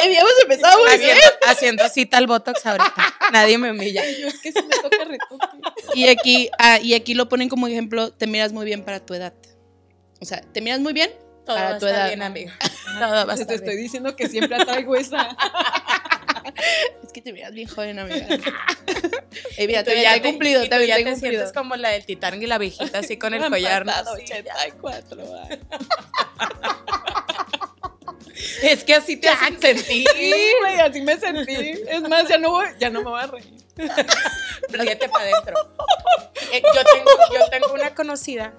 Habíamos 0.03 0.31
empezado 0.43 0.77
muy. 0.77 0.89
Haciendo, 0.89 1.21
haciendo 1.47 1.89
cita 1.89 2.17
al 2.17 2.27
Botox 2.27 2.63
ahorita. 2.65 2.93
Nadie 3.31 3.57
me 3.57 3.71
humilla. 3.71 4.03
Yo 4.19 4.27
es 4.27 4.39
que 4.39 4.51
si 4.51 4.61
me 4.61 4.75
toca 4.75 5.05
retoque. 5.05 5.47
Y 5.95 6.07
aquí, 6.09 6.49
ah, 6.59 6.79
y 6.79 6.93
aquí 6.93 7.13
lo 7.15 7.27
ponen 7.29 7.49
como 7.49 7.67
ejemplo, 7.67 8.11
te 8.11 8.27
miras 8.27 8.51
muy 8.53 8.65
bien 8.65 8.83
para 8.83 8.99
tu 9.03 9.13
edad. 9.15 9.33
O 10.21 10.25
sea, 10.25 10.41
te 10.41 10.61
miras 10.61 10.79
muy 10.81 10.93
bien 10.93 11.09
Todo 11.45 11.55
para 11.55 11.71
va 11.71 11.77
tu 11.79 11.87
edad. 11.87 12.07
bien, 12.07 12.21
amiga. 12.21 12.53
Todo 12.99 13.25
va 13.25 13.33
a 13.33 13.35
te 13.35 13.41
estoy 13.55 13.59
bien. 13.75 13.77
diciendo 13.83 14.15
que 14.15 14.27
siempre 14.29 14.63
traigo 14.63 14.95
esa. 14.95 15.35
Es 17.03 17.11
que 17.11 17.21
te 17.21 17.33
miras 17.33 17.53
bien 17.53 17.67
joven, 17.67 17.97
amiga. 17.99 18.27
Mira, 19.57 19.81
Y 19.81 19.83
te 19.83 20.01
ya 20.01 20.15
he 20.15 20.21
cumplido, 20.21 20.61
y 20.61 20.65
tú 20.65 20.69
también 20.69 20.89
ya 20.89 20.95
te 20.95 21.01
he 21.01 21.03
te 21.05 21.11
cumplido. 21.11 21.33
sientes 21.33 21.53
como 21.53 21.75
la 21.75 21.89
del 21.89 22.05
Titán 22.05 22.41
y 22.41 22.45
la 22.45 22.57
viejita 22.57 22.99
así 22.99 23.17
con 23.17 23.33
el 23.35 23.49
collar. 23.49 23.85
¿no? 23.85 23.91
pasado 23.91 24.15
Sí, 24.17 24.23
84 24.23 25.21
años. 25.21 25.59
Es 28.61 28.83
que 28.83 28.95
así 28.95 29.17
te 29.17 29.29
hacen 29.29 29.59
sentir. 29.61 30.07
Sí, 30.13 30.33
güey, 30.61 30.79
así 30.79 31.01
me 31.01 31.17
sentí. 31.17 31.55
Es 31.87 32.01
más, 32.01 32.27
ya 32.27 32.37
no, 32.37 32.51
voy, 32.51 32.67
ya 32.79 32.89
no 32.89 33.01
me 33.01 33.09
voy 33.09 33.21
a 33.21 33.27
reír. 33.27 33.53
Ríete 34.69 35.09
para 35.09 35.23
adentro. 35.25 35.55
Eh, 36.51 36.61
yo, 36.73 36.81
tengo, 36.93 37.11
yo 37.33 37.49
tengo 37.49 37.73
una 37.73 37.95
conocida 37.95 38.53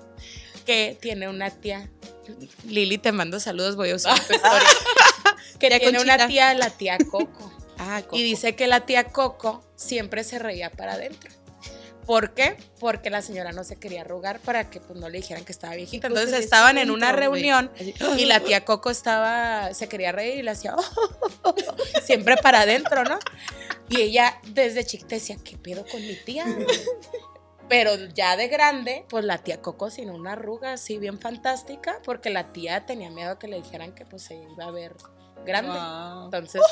que 0.65 0.97
tiene 1.01 1.29
una 1.29 1.51
tía. 1.51 1.91
Lili, 2.65 2.99
te 2.99 3.13
mando 3.13 3.39
saludos, 3.39 3.77
voy 3.77 3.91
a 3.91 3.97
usar 3.97 4.19
tu 4.27 4.35
historia. 4.35 4.69
Que 5.59 5.69
tiene 5.69 5.85
Conchita. 5.85 6.15
una 6.17 6.27
tía, 6.27 6.55
la 6.55 6.71
tía 6.71 6.99
Coco. 7.11 7.53
Ah, 7.79 8.03
Y 8.13 8.23
dice 8.23 8.57
que 8.57 8.67
la 8.67 8.87
tía 8.87 9.05
Coco 9.05 9.63
siempre 9.75 10.25
se 10.25 10.39
reía 10.39 10.71
para 10.71 10.95
adentro. 10.95 11.31
¿Por 12.07 12.35
qué? 12.35 12.57
Porque 12.79 13.11
la 13.11 13.21
señora 13.21 13.51
no 13.51 13.65
se 13.65 13.77
quería 13.77 14.03
arrugar 14.03 14.39
para 14.39 14.71
que 14.71 14.81
pues, 14.81 14.99
no 14.99 15.09
le 15.09 15.19
dijeran 15.19 15.45
que 15.45 15.51
estaba 15.51 15.75
viejita. 15.75 16.07
Entonces 16.07 16.29
Entonces, 16.29 16.45
estaban 16.45 16.79
en 16.79 16.93
una 16.93 17.11
reunión 17.11 17.71
y 18.17 18.27
la 18.27 18.39
tía 18.41 18.65
Coco 18.65 18.91
estaba, 18.91 19.75
se 19.75 19.89
quería 19.89 20.13
reír 20.13 20.39
y 20.39 20.43
le 20.43 20.53
hacía 20.53 20.77
siempre 22.05 22.37
para 22.37 22.61
adentro, 22.61 23.03
¿no? 23.03 23.19
Y 23.89 24.03
ella 24.03 24.41
desde 24.47 24.85
chiquita 24.87 25.17
decía, 25.17 25.37
¿qué 25.45 25.57
pedo 25.59 25.85
con 25.91 26.01
mi 26.01 26.15
tía? 26.15 26.47
Pero 27.69 27.97
ya 28.15 28.37
de 28.37 28.47
grande, 28.47 29.05
pues 29.09 29.25
la 29.25 29.39
tía 29.39 29.61
Coco 29.61 29.91
sin 29.91 30.11
una 30.11 30.33
arruga 30.33 30.75
así 30.75 30.99
bien 30.99 31.19
fantástica, 31.19 32.01
porque 32.05 32.31
la 32.31 32.53
tía 32.53 32.87
tenía 32.87 33.11
miedo 33.11 33.41
que 33.41 33.49
le 33.49 33.57
dijeran 33.57 33.93
que 33.93 34.05
pues 34.07 34.23
se 34.23 34.37
iba 34.37 34.67
a 34.67 34.71
ver 34.71 34.95
grande. 35.45 35.73
Wow. 35.73 36.25
Entonces, 36.27 36.63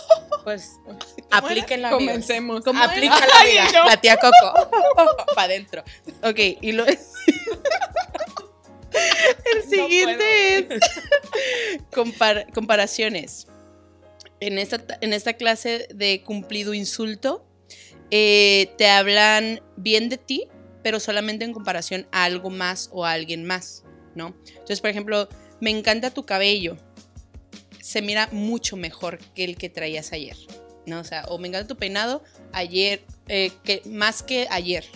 pues 0.45 0.73
aplíquenla, 1.31 1.89
amigos. 1.89 2.07
Comencemos. 2.07 2.63
Aplícala, 2.67 3.27
Ay, 3.39 3.57
yo. 3.73 3.85
La 3.85 4.01
tía 4.01 4.17
Coco. 4.17 4.71
para 5.35 5.45
adentro. 5.45 5.83
Ok, 6.23 6.39
y 6.61 6.73
lo. 6.73 6.85
El 9.55 9.63
siguiente 9.69 10.59
es 10.59 10.81
compar- 11.91 12.53
comparaciones. 12.53 13.49
En 14.41 14.59
esta, 14.59 14.99
en 15.01 15.13
esta 15.13 15.33
clase 15.35 15.89
de 15.93 16.23
cumplido 16.23 16.75
insulto, 16.75 17.45
eh, 18.11 18.73
te 18.79 18.89
hablan 18.89 19.61
bien 19.77 20.09
de 20.09 20.19
ti, 20.19 20.49
pero 20.83 21.01
solamente 21.01 21.45
en 21.45 21.53
comparación 21.53 22.07
a 22.13 22.25
algo 22.25 22.51
más 22.51 22.91
o 22.93 23.05
a 23.07 23.13
alguien 23.13 23.45
más, 23.45 23.85
¿no? 24.15 24.35
Entonces, 24.49 24.81
por 24.81 24.91
ejemplo, 24.91 25.29
me 25.61 25.71
encanta 25.71 26.11
tu 26.11 26.25
cabello. 26.27 26.77
Se 27.85 28.01
mira 28.01 28.29
mucho 28.33 28.77
mejor 28.77 29.19
que 29.35 29.45
el 29.45 29.57
que 29.57 29.69
traías 29.69 30.13
ayer, 30.13 30.37
¿no? 30.87 31.01
O 31.01 31.05
sea, 31.05 31.25
o 31.29 31.37
me 31.39 31.49
encanta 31.49 31.69
tu 31.69 31.77
peinado 31.77 32.23
ayer, 32.53 33.03
eh, 33.29 33.53
que, 33.63 33.83
más 33.85 34.23
que 34.23 34.47
ayer, 34.51 34.87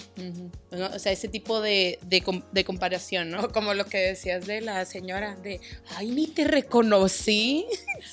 ¿no? 0.71 0.87
O 0.87 0.99
sea, 0.99 1.13
ese 1.13 1.29
tipo 1.29 1.61
de, 1.61 1.99
de 2.03 2.23
com- 2.23 2.43
de 2.51 2.65
comparación, 2.65 3.31
¿no? 3.31 3.43
O 3.45 3.49
como 3.53 3.75
lo 3.75 3.85
que 3.85 3.99
decías 3.99 4.47
de 4.47 4.63
la 4.63 4.85
señora, 4.87 5.37
de, 5.37 5.61
ay, 5.97 6.09
ni 6.11 6.29
te 6.29 6.45
reconocí. 6.45 7.67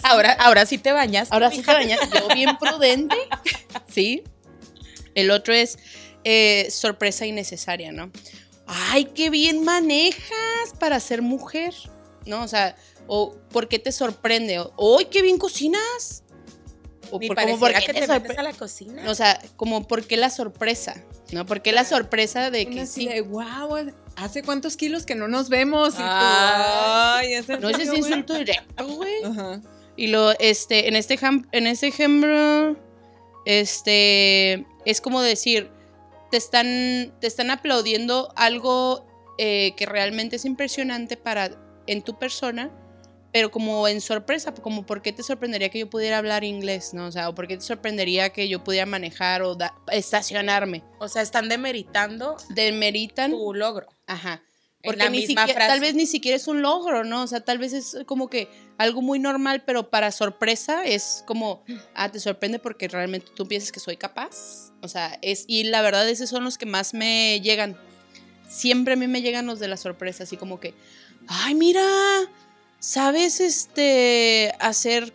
Ahora, 0.03 0.33
ahora 0.33 0.65
sí 0.65 0.77
te 0.77 0.91
bañas. 0.91 1.31
Ahora 1.31 1.51
sí 1.51 1.61
te 1.61 1.71
bañas, 1.71 1.99
yo 2.13 2.27
bien 2.35 2.57
prudente, 2.57 3.15
¿sí? 3.87 4.23
El 5.13 5.31
otro 5.31 5.53
es 5.53 5.77
eh, 6.25 6.67
sorpresa 6.69 7.25
innecesaria, 7.25 7.93
¿no? 7.93 8.11
Ay, 8.67 9.05
qué 9.05 9.29
bien 9.29 9.63
manejas 9.63 10.73
para 10.79 10.99
ser 10.99 11.21
mujer, 11.21 11.73
¿no? 12.25 12.43
O 12.43 12.47
sea, 12.49 12.75
o 13.07 13.35
¿por 13.51 13.67
qué 13.67 13.79
te 13.79 13.91
sorprende? 13.91 14.59
O, 14.59 14.97
¡ay, 14.99 15.05
qué 15.05 15.21
bien 15.21 15.37
cocinas! 15.37 16.23
O 17.11 17.19
por- 17.19 17.35
como, 17.35 17.59
¿por 17.59 17.71
qué 17.73 17.85
que 17.85 17.93
te 17.93 18.07
te 18.07 18.39
a 18.39 18.43
la 18.43 18.53
cocina. 18.53 19.03
O 19.09 19.13
sea, 19.15 19.39
como, 19.57 19.87
¿por 19.87 20.05
qué 20.05 20.17
la 20.17 20.29
sorpresa? 20.29 20.95
¿No? 21.31 21.45
¿Por 21.45 21.61
qué 21.61 21.71
la 21.71 21.85
sorpresa 21.85 22.49
de 22.49 22.65
Una 22.65 22.75
que 22.75 22.81
así 22.81 23.01
sí? 23.01 23.07
de, 23.07 23.21
wow, 23.21 23.91
¿hace 24.15 24.41
cuántos 24.43 24.75
kilos 24.75 25.05
que 25.05 25.13
no 25.15 25.27
nos 25.27 25.49
vemos? 25.49 25.93
Y 25.93 25.97
tú, 25.97 26.03
Ay. 26.03 27.33
No, 27.59 27.69
ese 27.69 27.83
es 27.83 27.93
insulto 27.93 28.33
directo, 28.35 28.87
güey. 28.87 29.23
Ajá. 29.23 29.61
Y 29.95 30.07
lo, 30.07 30.31
este, 30.39 30.87
en 30.87 30.95
este, 30.95 31.17
en 31.51 31.67
este 31.67 31.87
ejemplo, 31.87 32.75
este, 33.45 34.65
es 34.85 35.01
como 35.01 35.21
decir, 35.21 35.69
te 36.31 36.37
están, 36.37 37.13
te 37.21 37.27
están 37.27 37.51
aplaudiendo 37.51 38.31
algo 38.35 39.05
eh, 39.37 39.73
que 39.77 39.85
realmente 39.85 40.35
es 40.37 40.45
impresionante 40.45 41.17
para, 41.17 41.51
en 41.87 42.01
tu 42.01 42.17
persona, 42.17 42.71
pero 43.35 43.51
como 43.51 43.85
en 43.89 43.99
sorpresa, 43.99 44.53
como 44.53 44.85
por 44.85 45.01
qué 45.01 45.11
te 45.11 45.21
sorprendería 45.21 45.67
que 45.67 45.79
yo 45.79 45.89
pudiera 45.89 46.19
hablar 46.19 46.45
inglés, 46.45 46.93
¿no? 46.93 47.07
O 47.07 47.11
sea, 47.11 47.27
o 47.27 47.35
por 47.35 47.49
qué 47.49 47.57
te 47.57 47.63
sorprendería 47.65 48.29
que 48.29 48.47
yo 48.47 48.63
pudiera 48.63 48.85
manejar 48.85 49.41
o 49.41 49.55
da- 49.55 49.75
estacionarme. 49.91 50.83
O 50.99 51.09
sea, 51.09 51.21
están 51.21 51.49
demeritando 51.49 52.37
Demeritan, 52.51 53.31
tu 53.31 53.53
logro. 53.53 53.87
ajá. 54.07 54.41
Porque 54.81 55.09
ni 55.09 55.21
siquiera, 55.27 55.47
frase. 55.53 55.67
tal 55.67 55.79
vez 55.81 55.95
ni 55.95 56.05
siquiera 56.05 56.37
es 56.37 56.47
un 56.47 56.61
logro, 56.61 57.03
¿no? 57.03 57.23
O 57.23 57.27
sea, 57.27 57.41
tal 57.41 57.57
vez 57.57 57.73
es 57.73 57.97
como 58.05 58.29
que 58.29 58.47
algo 58.77 59.01
muy 59.01 59.19
normal, 59.19 59.63
pero 59.65 59.89
para 59.89 60.13
sorpresa 60.13 60.85
es 60.85 61.21
como, 61.27 61.65
ah, 61.93 62.09
te 62.09 62.21
sorprende 62.21 62.59
porque 62.59 62.87
realmente 62.87 63.27
tú 63.35 63.49
piensas 63.49 63.73
que 63.73 63.81
soy 63.81 63.97
capaz. 63.97 64.71
O 64.81 64.87
sea, 64.87 65.19
es, 65.21 65.43
y 65.49 65.65
la 65.65 65.81
verdad, 65.81 66.07
esos 66.07 66.29
son 66.29 66.45
los 66.45 66.57
que 66.57 66.67
más 66.67 66.93
me 66.93 67.41
llegan. 67.41 67.75
Siempre 68.47 68.93
a 68.93 68.95
mí 68.97 69.07
me 69.09 69.21
llegan 69.21 69.45
los 69.45 69.59
de 69.59 69.67
la 69.67 69.75
sorpresa, 69.75 70.23
así 70.23 70.37
como 70.37 70.61
que, 70.61 70.73
ay, 71.27 71.53
mira, 71.55 71.83
¿sabes 72.85 73.39
este, 73.39 74.53
hacer... 74.59 75.11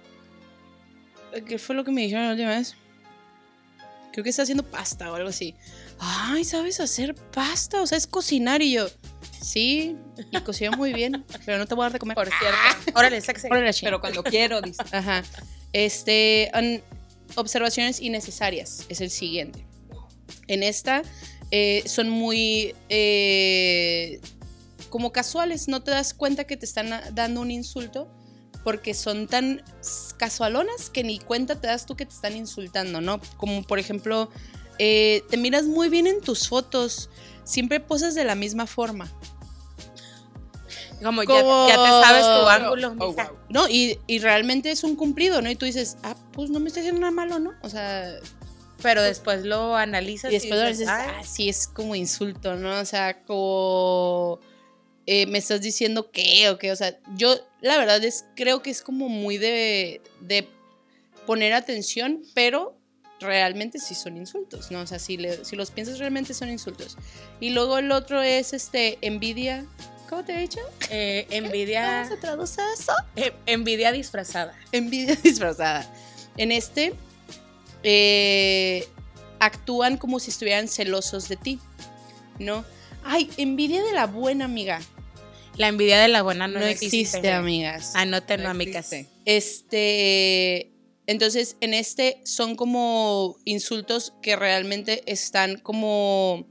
¿Qué 1.47 1.59
fue 1.59 1.77
lo 1.77 1.85
que 1.85 1.93
me 1.93 2.01
dijeron 2.03 2.25
la 2.25 2.33
última 2.33 2.51
vez? 2.51 2.75
Creo 4.13 4.25
que 4.25 4.31
está 4.31 4.43
haciendo 4.43 4.65
pasta 4.65 5.13
o 5.13 5.15
algo 5.15 5.29
así. 5.29 5.55
Ay, 6.01 6.43
¿sabes 6.43 6.81
hacer 6.81 7.15
pasta? 7.15 7.81
O 7.81 7.87
sea, 7.87 7.97
es 7.97 8.09
cocinar 8.09 8.61
y 8.61 8.73
yo... 8.73 8.89
Sí, 9.41 9.97
y 10.31 10.41
cocino 10.41 10.73
muy 10.73 10.93
bien, 10.93 11.25
pero 11.47 11.59
no 11.59 11.67
te 11.67 11.75
voy 11.75 11.83
a 11.83 11.85
dar 11.87 11.93
de 11.93 11.99
comer. 12.01 12.15
Por 12.17 12.29
cierto. 12.29 12.99
Órale, 12.99 13.21
saque. 13.21 13.41
Órale. 13.51 13.71
Pero 13.81 14.01
cuando 14.01 14.23
quiero, 14.23 14.61
dice. 14.61 14.83
Ajá. 14.93 15.23
Este, 15.73 16.51
observaciones 17.37 18.01
innecesarias 18.01 18.85
es 18.91 19.01
el 19.01 19.11
siguiente. 19.11 19.65
En 20.47 20.63
esta 20.63 21.03
eh, 21.51 21.85
son 21.87 22.11
muy 22.11 22.75
eh, 22.91 24.21
como 24.91 25.13
casuales, 25.13 25.69
no 25.69 25.83
te 25.83 25.91
das 25.93 26.13
cuenta 26.15 26.45
que 26.45 26.57
te 26.57 26.67
están 26.67 26.91
dando 27.15 27.41
un 27.41 27.51
insulto 27.51 28.09
porque 28.65 28.93
son 28.93 29.27
tan 29.27 29.63
casualonas 30.19 30.91
que 30.91 31.03
ni 31.03 31.19
cuenta 31.19 31.59
te 31.61 31.67
das 31.69 31.87
tú 31.87 31.97
que 31.97 32.05
te 32.05 32.13
están 32.15 32.37
insultando, 32.37 33.01
¿no? 33.01 33.21
Como 33.39 33.63
por 33.63 33.79
ejemplo, 33.79 34.29
eh, 34.79 35.23
te 35.31 35.37
miras 35.39 35.65
muy 35.65 35.89
bien 35.89 36.07
en 36.07 36.21
tus 36.21 36.49
fotos, 36.49 37.09
siempre 37.45 37.81
posas 37.81 38.15
de 38.15 38.25
la 38.25 38.35
misma 38.35 38.67
forma. 38.67 39.11
Como, 41.03 41.25
Como- 41.25 41.69
Ya, 41.69 41.77
ya 41.77 41.83
te 41.83 42.07
sabes 42.07 42.27
tu 42.27 42.49
ángulo, 42.49 42.95
Oh, 42.99 43.13
wow. 43.15 43.39
No, 43.49 43.69
y, 43.69 43.99
y 44.07 44.19
realmente 44.19 44.71
es 44.71 44.85
un 44.85 44.97
cumplido, 44.97 45.41
¿no? 45.41 45.51
Y 45.51 45.57
tú 45.57 45.65
dices, 45.65 45.97
ah, 46.03 46.15
pues 46.33 46.51
no 46.51 46.61
me 46.61 46.69
está 46.69 46.81
haciendo 46.81 47.01
nada 47.01 47.11
malo, 47.11 47.39
¿no? 47.39 47.53
O 47.63 47.71
sea, 47.71 48.07
Pero 48.83 49.03
después 49.03 49.45
lo 49.45 49.77
analizas 49.77 50.31
Y 50.31 50.35
después 50.35 50.59
lo 50.61 50.67
dices, 50.67 50.79
dices, 50.81 50.95
"Ay, 50.95 51.09
ah, 51.19 51.23
sí, 51.25 51.49
es 51.49 51.67
como 51.69 51.95
insulto, 51.95 52.57
¿no? 52.57 52.81
O 52.81 52.85
sea, 52.85 53.23
como 53.25 54.41
eh, 55.07 55.27
me 55.27 55.39
estás 55.39 55.61
diciendo 55.61 56.11
qué 56.11 56.49
o 56.51 56.59
qué. 56.59 56.73
O 56.73 56.77
sea, 56.77 56.99
yo 57.17 57.35
la 57.61 57.77
verdad 57.79 58.03
es, 58.05 58.25
creo 58.37 58.63
que 58.63 58.71
es 58.71 58.83
como 58.83 59.09
muy 59.09 59.39
de, 59.39 60.01
de 60.21 60.47
poner 61.27 61.53
atención, 61.53 62.23
pero 62.35 62.77
realmente 63.21 63.79
sí 63.79 63.95
son 63.95 64.17
insultos, 64.17 64.71
¿no? 64.71 64.81
O 64.81 64.87
sea, 64.87 64.99
si, 64.99 65.17
le- 65.17 65.45
si 65.45 65.55
los 65.57 65.71
piensas 65.71 65.99
realmente 65.99 66.33
son 66.35 66.49
insultos. 66.51 66.97
Y 67.41 67.51
luego 67.51 67.79
el 67.79 67.93
otro 67.93 68.23
es 68.23 68.53
este 68.53 68.99
envidia. 69.03 69.67
¿Cómo 70.09 70.25
te 70.25 70.33
he 70.35 70.41
dicho? 70.41 70.61
eh, 70.91 71.27
envidia, 71.31 72.03
¿Cómo 72.05 72.15
se 72.17 72.21
traduce 72.21 72.61
eso? 72.75 72.93
eh, 73.17 73.33
envidia 73.47 73.93
disfrazada. 73.93 74.59
envidia 74.73 75.15
disfrazada. 75.23 75.87
En 76.37 76.51
este, 76.53 76.95
eh, 77.83 78.87
actúan 79.39 79.97
como 79.97 80.19
si 80.21 80.31
estuvieran 80.31 80.69
celosos 80.69 81.29
de 81.29 81.37
ti, 81.37 81.59
¿no? 82.39 82.65
Ay, 83.05 83.31
envidia 83.37 83.83
de 83.83 83.93
la 83.93 84.07
buena 84.07 84.45
amiga. 84.47 84.81
La 85.57 85.69
envidia 85.69 86.01
de 86.01 86.09
la 86.09 86.23
buena 86.23 86.49
No, 86.49 86.61
no, 86.61 86.67
existe, 86.67 87.33
amigas. 87.33 87.93
Anótenlo, 87.95 88.45
No 88.45 88.51
amigas. 88.51 88.93
existe. 88.93 89.11
Este, 89.27 90.73
entonces, 91.07 91.57
en 91.61 91.75
este 91.75 92.21
son 92.25 92.57
como 92.57 93.37
insultos 93.45 94.13
que 94.23 94.37
realmente 94.37 95.03
están 95.11 95.59
como 95.59 96.47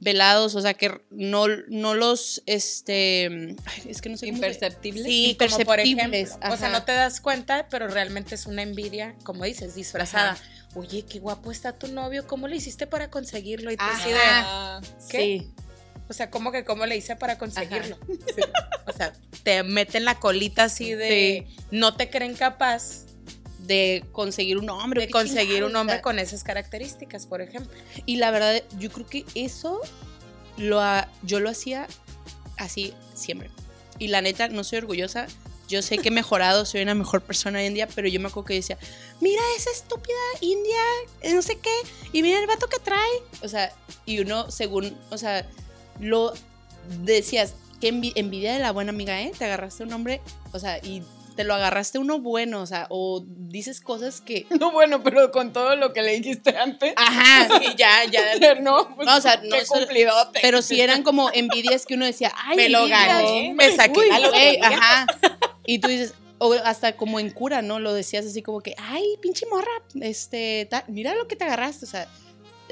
velados, 0.00 0.54
o 0.54 0.60
sea, 0.60 0.74
que 0.74 1.00
no, 1.10 1.46
no 1.68 1.94
los, 1.94 2.42
este, 2.46 3.54
es 3.88 4.00
que 4.02 4.08
no 4.10 4.16
sé 4.16 4.26
cómo 4.26 4.38
se- 4.38 4.46
Imperceptible. 4.46 5.04
Sí, 5.04 5.36
como 5.38 5.58
por 5.60 5.80
ejemplo. 5.80 6.04
Imperceptibles, 6.04 6.52
O 6.52 6.56
sea, 6.56 6.68
no 6.68 6.84
te 6.84 6.92
das 6.92 7.20
cuenta, 7.20 7.68
pero 7.70 7.88
realmente 7.88 8.34
es 8.34 8.46
una 8.46 8.62
envidia, 8.62 9.14
como 9.24 9.44
dices, 9.44 9.74
disfrazada. 9.74 10.36
Oye, 10.74 11.04
qué 11.08 11.20
guapo 11.20 11.50
está 11.52 11.72
tu 11.78 11.86
novio, 11.88 12.26
¿cómo 12.26 12.48
le 12.48 12.56
hiciste 12.56 12.86
para 12.86 13.08
conseguirlo? 13.10 13.70
Y 13.70 13.76
de, 13.76 13.82
Ajá. 13.82 14.80
¿qué? 15.08 15.40
Sí. 15.42 15.52
O 16.08 16.12
sea, 16.12 16.30
¿cómo 16.30 16.52
que 16.52 16.64
cómo 16.64 16.84
le 16.86 16.96
hice 16.96 17.16
para 17.16 17.38
conseguirlo? 17.38 17.96
O 18.86 18.92
sea, 18.92 19.12
te 19.42 19.62
meten 19.62 20.04
la 20.04 20.18
colita 20.20 20.64
así 20.64 20.94
de 20.94 21.46
no 21.70 21.96
te 21.96 22.10
creen 22.10 22.34
capaz 22.34 23.04
de 23.60 24.04
conseguir 24.12 24.58
un 24.58 24.68
hombre. 24.68 25.06
de 25.06 25.10
conseguir 25.10 25.46
chingados, 25.54 25.70
un 25.70 25.76
hombre 25.76 25.94
o 25.94 25.96
sea, 25.96 26.02
con 26.02 26.18
esas 26.18 26.44
características, 26.44 27.26
por 27.26 27.40
ejemplo. 27.40 27.72
Y 28.04 28.16
la 28.16 28.30
verdad, 28.30 28.62
yo 28.78 28.90
creo 28.90 29.06
que 29.06 29.24
eso 29.34 29.80
lo 30.58 30.80
ha- 30.80 31.08
yo 31.22 31.40
lo 31.40 31.48
hacía 31.48 31.86
así 32.58 32.92
siempre. 33.14 33.50
Y 33.98 34.08
la 34.08 34.20
neta, 34.20 34.48
no 34.48 34.64
soy 34.64 34.78
orgullosa. 34.78 35.26
Yo 35.66 35.80
sé 35.80 35.96
que 35.96 36.08
he 36.08 36.12
mejorado, 36.12 36.66
soy 36.66 36.82
una 36.82 36.94
mejor 36.94 37.22
persona 37.22 37.58
hoy 37.58 37.64
en 37.64 37.72
día, 37.72 37.88
pero 37.94 38.06
yo 38.06 38.20
me 38.20 38.28
acuerdo 38.28 38.48
que 38.48 38.54
decía, 38.54 38.76
mira 39.22 39.40
esa 39.56 39.70
estúpida 39.70 40.14
india, 40.42 41.32
no 41.32 41.40
sé 41.40 41.56
qué, 41.56 41.72
y 42.12 42.22
mira 42.22 42.38
el 42.38 42.46
vato 42.46 42.66
que 42.66 42.78
trae. 42.80 43.10
O 43.40 43.48
sea, 43.48 43.72
y 44.04 44.18
uno, 44.18 44.50
según, 44.50 44.94
o 45.10 45.16
sea, 45.16 45.48
lo 46.04 46.32
decías, 47.02 47.54
envi- 47.82 48.12
envidia 48.14 48.52
de 48.54 48.60
la 48.60 48.72
buena 48.72 48.90
amiga, 48.90 49.20
¿eh? 49.22 49.32
Te 49.36 49.44
agarraste 49.44 49.82
un 49.82 49.92
hombre, 49.92 50.20
o 50.52 50.58
sea, 50.58 50.78
y 50.78 51.02
te 51.36 51.42
lo 51.42 51.52
agarraste 51.54 51.98
uno 51.98 52.20
bueno, 52.20 52.60
o 52.62 52.66
sea, 52.66 52.86
o 52.90 53.24
dices 53.26 53.80
cosas 53.80 54.20
que... 54.20 54.46
No, 54.60 54.70
bueno, 54.70 55.02
pero 55.02 55.32
con 55.32 55.52
todo 55.52 55.74
lo 55.74 55.92
que 55.92 56.00
le 56.02 56.12
dijiste 56.12 56.56
antes. 56.56 56.94
Ajá, 56.96 57.48
Y 57.62 57.74
ya, 57.76 58.04
ya. 58.04 58.54
no, 58.60 58.94
pues, 58.94 59.06
No, 59.08 59.16
o 59.16 59.20
sea, 59.20 59.36
no 59.42 59.56
qué 59.56 59.66
cumplidote. 59.66 60.38
Pero 60.42 60.62
sí 60.62 60.80
eran 60.80 61.02
como 61.02 61.30
envidias 61.32 61.86
que 61.86 61.94
uno 61.94 62.06
decía, 62.06 62.32
ay, 62.36 62.56
Me 62.56 62.68
lo 62.68 62.86
gané, 62.86 63.52
me 63.54 63.74
saqué 63.74 63.98
Uy, 64.00 64.08
la 64.10 64.18
lotería. 64.20 64.68
ajá. 64.68 65.06
Y 65.66 65.80
tú 65.80 65.88
dices, 65.88 66.14
o 66.38 66.52
hasta 66.52 66.92
como 66.96 67.18
en 67.18 67.30
cura, 67.30 67.62
¿no? 67.62 67.80
Lo 67.80 67.92
decías 67.94 68.26
así 68.26 68.42
como 68.42 68.60
que, 68.60 68.74
ay, 68.78 69.02
pinche 69.20 69.46
morra, 69.50 69.70
este, 70.00 70.66
ta- 70.70 70.84
mira 70.88 71.14
lo 71.16 71.26
que 71.26 71.34
te 71.36 71.44
agarraste, 71.44 71.84
o 71.84 71.88
sea, 71.88 72.06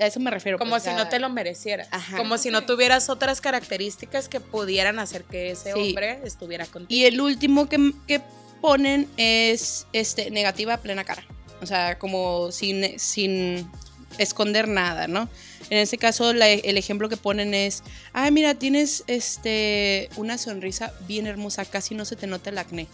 a 0.01 0.07
eso 0.07 0.21
me 0.21 0.31
refiero. 0.31 0.59
Como 0.59 0.71
pues, 0.73 0.85
si 0.85 0.91
no 0.91 1.09
te 1.09 1.19
lo 1.19 1.29
merecieras. 1.29 1.89
Ajá. 1.91 2.17
Como 2.17 2.39
si 2.39 2.51
no 2.51 2.65
tuvieras 2.65 3.09
otras 3.09 3.41
características 3.41 4.29
que 4.29 4.41
pudieran 4.41 4.99
hacer 4.99 5.25
que 5.25 5.51
ese 5.51 5.73
Sí. 5.73 5.79
hombre 5.81 6.21
estuviera 6.25 6.67
contigo. 6.67 6.87
Y 6.89 7.05
el 7.05 7.21
último 7.21 7.69
que, 7.69 7.93
que 8.07 8.21
ponen 8.61 9.09
es 9.17 9.87
este, 9.93 10.31
negativa 10.31 10.75
a 10.75 10.77
plena 10.79 11.05
cara. 11.05 11.25
O 11.61 11.67
sea, 11.67 11.99
como 11.99 12.51
sin, 12.53 12.99
sin 12.99 13.71
esconder 14.19 14.67
nada, 14.69 15.07
¿no? 15.09 15.29
En 15.71 15.79
este 15.79 15.97
caso, 15.99 16.33
la- 16.33 16.49
el 16.51 16.77
ejemplo 16.77 17.09
que 17.09 17.17
ponen 17.17 17.55
es, 17.55 17.83
ay, 18.13 18.31
mira, 18.31 18.55
tienes 18.55 19.05
este, 19.07 20.09
una 20.17 20.39
sonrisa 20.39 20.93
bien 21.07 21.27
hermosa, 21.27 21.65
casi 21.65 21.95
no 21.95 22.05
se 22.05 22.17
te 22.17 22.27
nota 22.27 22.51
el 22.51 22.59
acné. 22.59 22.89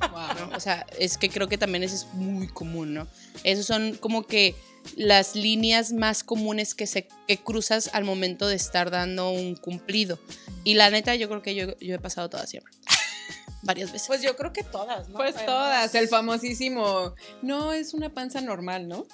¿no? 0.00 0.56
O 0.56 0.60
sea, 0.60 0.86
es 0.98 1.18
que 1.18 1.28
creo 1.28 1.48
que 1.48 1.58
también 1.58 1.82
eso 1.84 1.94
es 1.94 2.06
muy 2.14 2.48
común, 2.48 2.94
¿no? 2.94 3.06
Esos 3.44 3.66
son 3.66 3.94
como 3.96 4.26
que 4.26 4.54
las 4.96 5.34
líneas 5.34 5.92
más 5.92 6.22
comunes 6.24 6.74
que, 6.74 6.86
se, 6.86 7.08
que 7.26 7.38
cruzas 7.38 7.90
al 7.92 8.04
momento 8.04 8.46
de 8.46 8.56
estar 8.56 8.90
dando 8.90 9.30
un 9.30 9.56
cumplido. 9.56 10.18
Y 10.64 10.74
la 10.74 10.90
neta, 10.90 11.14
yo 11.14 11.28
creo 11.28 11.42
que 11.42 11.54
yo, 11.54 11.76
yo 11.78 11.94
he 11.94 11.98
pasado 11.98 12.28
todas 12.30 12.48
siempre. 12.48 12.72
Varias 13.62 13.90
veces. 13.92 14.06
Pues 14.06 14.22
yo 14.22 14.36
creo 14.36 14.52
que 14.52 14.62
todas, 14.62 15.08
¿no? 15.08 15.16
Pues 15.16 15.34
Además- 15.36 15.46
todas, 15.46 15.94
el 15.94 16.08
famosísimo, 16.08 17.14
no 17.42 17.72
es 17.72 17.94
una 17.94 18.10
panza 18.10 18.40
normal, 18.40 18.86
¿no? 18.88 19.06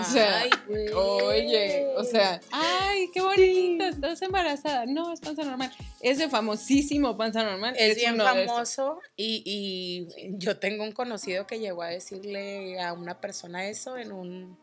O 0.00 0.04
sea, 0.04 0.40
Ay. 0.42 0.50
Oye, 0.94 1.86
o 1.96 2.04
sea, 2.04 2.40
ay, 2.50 3.08
qué 3.14 3.20
bonito, 3.22 3.84
estás 3.84 4.20
embarazada. 4.22 4.84
No, 4.86 5.12
es 5.12 5.20
panza 5.20 5.44
normal. 5.44 5.72
Ese 6.00 6.28
famosísimo 6.28 7.16
panza 7.16 7.42
normal 7.42 7.74
Es 7.78 7.96
bien 7.96 8.18
de 8.18 8.24
esos. 8.24 8.46
famoso 8.46 9.00
y, 9.16 9.42
y 9.46 10.08
yo 10.36 10.58
tengo 10.58 10.84
un 10.84 10.92
conocido 10.92 11.46
que 11.46 11.58
llegó 11.58 11.82
a 11.82 11.88
decirle 11.88 12.80
a 12.82 12.92
una 12.92 13.20
persona 13.20 13.66
eso 13.68 13.96
en 13.96 14.12
un 14.12 14.58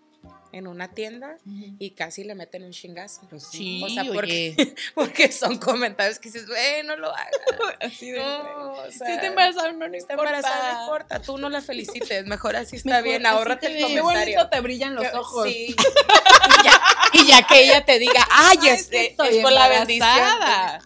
en 0.51 0.67
una 0.67 0.87
tienda 0.93 1.35
y 1.79 1.91
casi 1.91 2.23
le 2.23 2.33
meten 2.33 2.63
un 2.63 2.71
chingazo. 2.71 3.21
Pues 3.29 3.43
Sí, 3.51 3.81
o 3.83 3.89
sea, 3.89 4.03
oye. 4.03 4.13
porque, 4.13 4.75
porque 4.95 5.31
son 5.31 5.57
comentarios 5.57 6.17
que 6.19 6.29
dices, 6.29 6.47
güey, 6.47 6.83
no 6.85 6.95
lo 6.95 7.09
hagas. 7.13 7.31
Así 7.81 8.11
de. 8.11 8.19
No, 8.19 8.71
o 8.73 8.91
sea, 8.91 9.05
si 9.07 9.13
está 9.13 9.25
embarazada, 9.27 9.71
no, 9.73 9.87
no 9.89 9.93
está 9.95 10.13
importa. 10.13 10.37
embarazada, 10.37 10.73
no 10.73 10.81
importa, 10.83 11.21
tú 11.21 11.37
no 11.37 11.49
la 11.49 11.61
felicites, 11.61 12.25
mejor 12.27 12.55
así 12.55 12.77
está 12.77 12.89
Mejor 12.89 13.03
bien, 13.03 13.25
ahórrate 13.25 13.67
te 13.67 13.67
el 13.67 13.73
ves. 13.83 13.85
Qué 13.93 13.99
comentario. 13.99 14.35
bonito 14.37 14.49
te 14.49 14.61
brillan 14.61 14.95
los 14.95 15.03
Que- 15.09 15.17
ojos. 15.17 15.47
Sí. 15.49 15.75
y, 15.75 16.63
ya, 16.63 16.81
y 17.13 17.27
ya 17.27 17.47
que 17.47 17.63
ella 17.65 17.83
te 17.85 17.99
diga, 17.99 18.25
ay, 18.31 18.57
Ay, 18.61 18.77
sí 18.77 18.95
estoy 18.95 19.37
es 19.37 19.43
por 19.43 19.51
la 19.51 19.67
bendición. 19.67 20.07
Ah, 20.09 20.79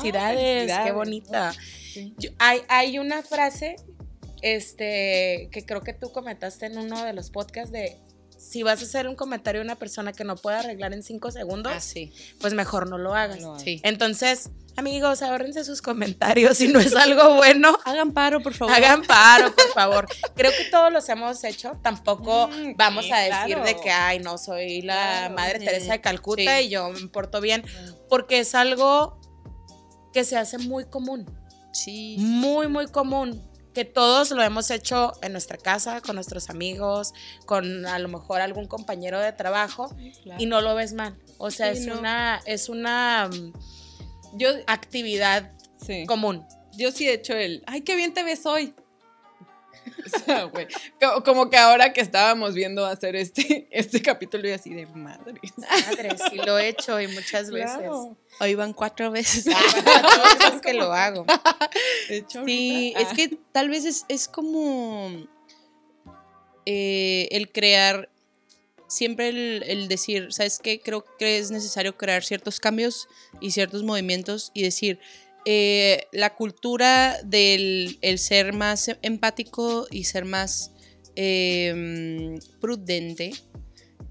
Felicidades, 0.00 0.72
qué 0.84 0.92
bonita. 0.92 1.52
Sí. 1.92 2.14
Yo- 2.18 2.30
hay, 2.38 2.62
hay 2.68 2.98
una 3.00 3.22
frase 3.22 3.74
este, 4.42 5.48
que 5.52 5.64
creo 5.66 5.82
que 5.82 5.92
tú 5.92 6.12
comentaste 6.12 6.66
en 6.66 6.78
uno 6.78 7.04
de 7.04 7.12
los 7.12 7.30
podcasts 7.30 7.72
de 7.72 7.98
si 8.40 8.62
vas 8.62 8.80
a 8.80 8.84
hacer 8.84 9.06
un 9.06 9.16
comentario 9.16 9.60
a 9.60 9.64
una 9.64 9.76
persona 9.76 10.12
que 10.14 10.24
no 10.24 10.34
puede 10.34 10.56
arreglar 10.56 10.94
en 10.94 11.02
cinco 11.02 11.30
segundos, 11.30 11.72
Ah, 11.76 11.80
sí. 11.80 12.10
pues 12.40 12.54
mejor 12.54 12.88
no 12.88 12.96
lo 12.96 13.14
hagas. 13.14 13.40
No. 13.40 13.58
Sí. 13.58 13.80
Entonces, 13.84 14.48
amigos, 14.76 15.20
ahórrense 15.20 15.62
sus 15.62 15.82
comentarios. 15.82 16.56
Si 16.56 16.68
no 16.68 16.80
es 16.80 16.96
algo 16.96 17.34
bueno, 17.34 17.78
Hagan 17.84 18.12
paro, 18.12 18.40
por 18.40 18.54
favor. 18.54 18.74
hagan 18.74 19.02
paro, 19.02 19.54
por 19.54 19.68
favor. 19.74 20.06
Creo 20.34 20.52
que 20.52 20.64
todos 20.70 20.90
los 20.90 21.06
hemos 21.10 21.44
hecho. 21.44 21.78
Tampoco 21.82 22.48
Mm, 22.48 22.76
vamos 22.76 23.04
sí, 23.04 23.12
a 23.12 23.18
decir 23.18 23.56
claro. 23.56 23.64
de 23.64 23.76
que, 23.76 23.90
ay, 23.90 24.20
no, 24.20 24.38
soy 24.38 24.80
la 24.82 24.94
Claro. 24.94 25.34
Madre 25.34 25.58
Mm, 25.60 25.64
Teresa 25.64 25.92
de 25.92 26.00
Calcuta 26.00 26.60
y 26.62 26.70
yo 26.70 26.88
me 26.88 27.08
porto 27.08 27.42
bien. 27.42 27.62
Porque 28.08 28.38
es 28.40 28.54
algo 28.54 29.20
que 30.14 30.24
se 30.24 30.36
hace 30.38 30.56
muy 30.58 30.86
común. 30.86 31.30
Sí. 31.72 32.16
Muy, 32.18 32.68
muy 32.68 32.86
común. 32.86 33.40
Que 33.74 33.84
todos 33.84 34.30
lo 34.32 34.42
hemos 34.42 34.70
hecho 34.70 35.12
en 35.22 35.32
nuestra 35.32 35.56
casa, 35.56 36.00
con 36.00 36.16
nuestros 36.16 36.50
amigos, 36.50 37.12
con 37.46 37.86
a 37.86 37.98
lo 38.00 38.08
mejor 38.08 38.40
algún 38.40 38.66
compañero 38.66 39.20
de 39.20 39.32
trabajo 39.32 39.94
y 40.38 40.46
no 40.46 40.60
lo 40.60 40.74
ves 40.74 40.92
mal. 40.92 41.16
O 41.38 41.50
sea, 41.50 41.72
Sí, 41.74 41.82
es, 41.82 41.86
no. 41.86 41.98
una, 42.00 42.40
es 42.46 42.68
una 42.68 43.28
mm, 43.32 43.52
Yo, 44.38 44.48
actividad 44.66 45.52
sí. 45.84 46.04
común. 46.06 46.44
Yo 46.76 46.90
sí 46.92 47.08
he 47.08 47.12
hecho 47.14 47.34
el, 47.34 47.62
ay, 47.66 47.82
qué 47.82 47.94
bien 47.96 48.12
te 48.12 48.22
ves 48.24 48.44
hoy. 48.46 48.74
O 50.14 50.18
sea, 50.24 50.44
güey, 50.44 50.66
co- 51.00 51.22
como 51.22 51.48
que 51.50 51.56
ahora 51.56 51.92
que 51.92 52.00
estábamos 52.00 52.54
viendo 52.54 52.84
hacer 52.86 53.16
este, 53.16 53.66
este 53.70 54.02
capítulo 54.02 54.46
y 54.48 54.52
así 54.52 54.74
de 54.74 54.86
madre. 54.86 55.40
Madre, 55.56 56.16
sí 56.30 56.36
lo 56.36 56.58
he 56.58 56.68
hecho 56.68 57.00
y 57.00 57.06
muchas 57.08 57.50
veces. 57.50 57.76
Claro. 57.76 58.16
Hoy 58.40 58.54
van 58.54 58.72
cuatro 58.72 59.10
veces. 59.10 59.44
Veces 59.44 60.60
que 60.62 60.72
lo 60.72 60.92
hago. 60.92 61.26
De 62.08 62.16
hecho, 62.16 62.44
Sí, 62.44 62.94
es 62.96 63.08
que 63.08 63.38
tal 63.52 63.68
vez 63.68 63.84
es, 63.84 64.06
es 64.08 64.28
como 64.28 65.10
eh, 66.64 67.28
el 67.32 67.52
crear, 67.52 68.08
siempre 68.88 69.28
el, 69.28 69.62
el 69.66 69.88
decir, 69.88 70.32
¿sabes 70.32 70.58
qué? 70.58 70.80
Creo 70.80 71.04
que 71.18 71.38
es 71.38 71.50
necesario 71.50 71.96
crear 71.96 72.24
ciertos 72.24 72.60
cambios 72.60 73.08
y 73.40 73.50
ciertos 73.50 73.82
movimientos 73.82 74.50
y 74.54 74.62
decir, 74.62 74.98
eh, 75.46 76.06
la 76.12 76.34
cultura 76.34 77.18
del 77.22 77.98
el 78.02 78.18
ser 78.18 78.52
más 78.52 78.90
empático 79.00 79.86
y 79.90 80.04
ser 80.04 80.26
más 80.26 80.70
eh, 81.16 82.38
prudente 82.60 83.32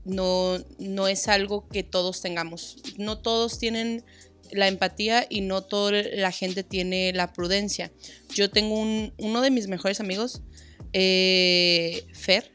no, 0.09 0.57
no 0.79 1.07
es 1.07 1.27
algo 1.27 1.67
que 1.67 1.83
todos 1.83 2.21
tengamos. 2.21 2.77
No 2.97 3.19
todos 3.19 3.59
tienen 3.59 4.03
la 4.51 4.67
empatía 4.67 5.25
y 5.29 5.41
no 5.41 5.61
toda 5.61 5.91
la 6.03 6.31
gente 6.31 6.63
tiene 6.63 7.13
la 7.13 7.33
prudencia. 7.33 7.91
Yo 8.33 8.49
tengo 8.49 8.79
un, 8.79 9.13
uno 9.17 9.41
de 9.41 9.51
mis 9.51 9.67
mejores 9.67 9.99
amigos, 9.99 10.41
eh, 10.93 12.05
Fer, 12.13 12.51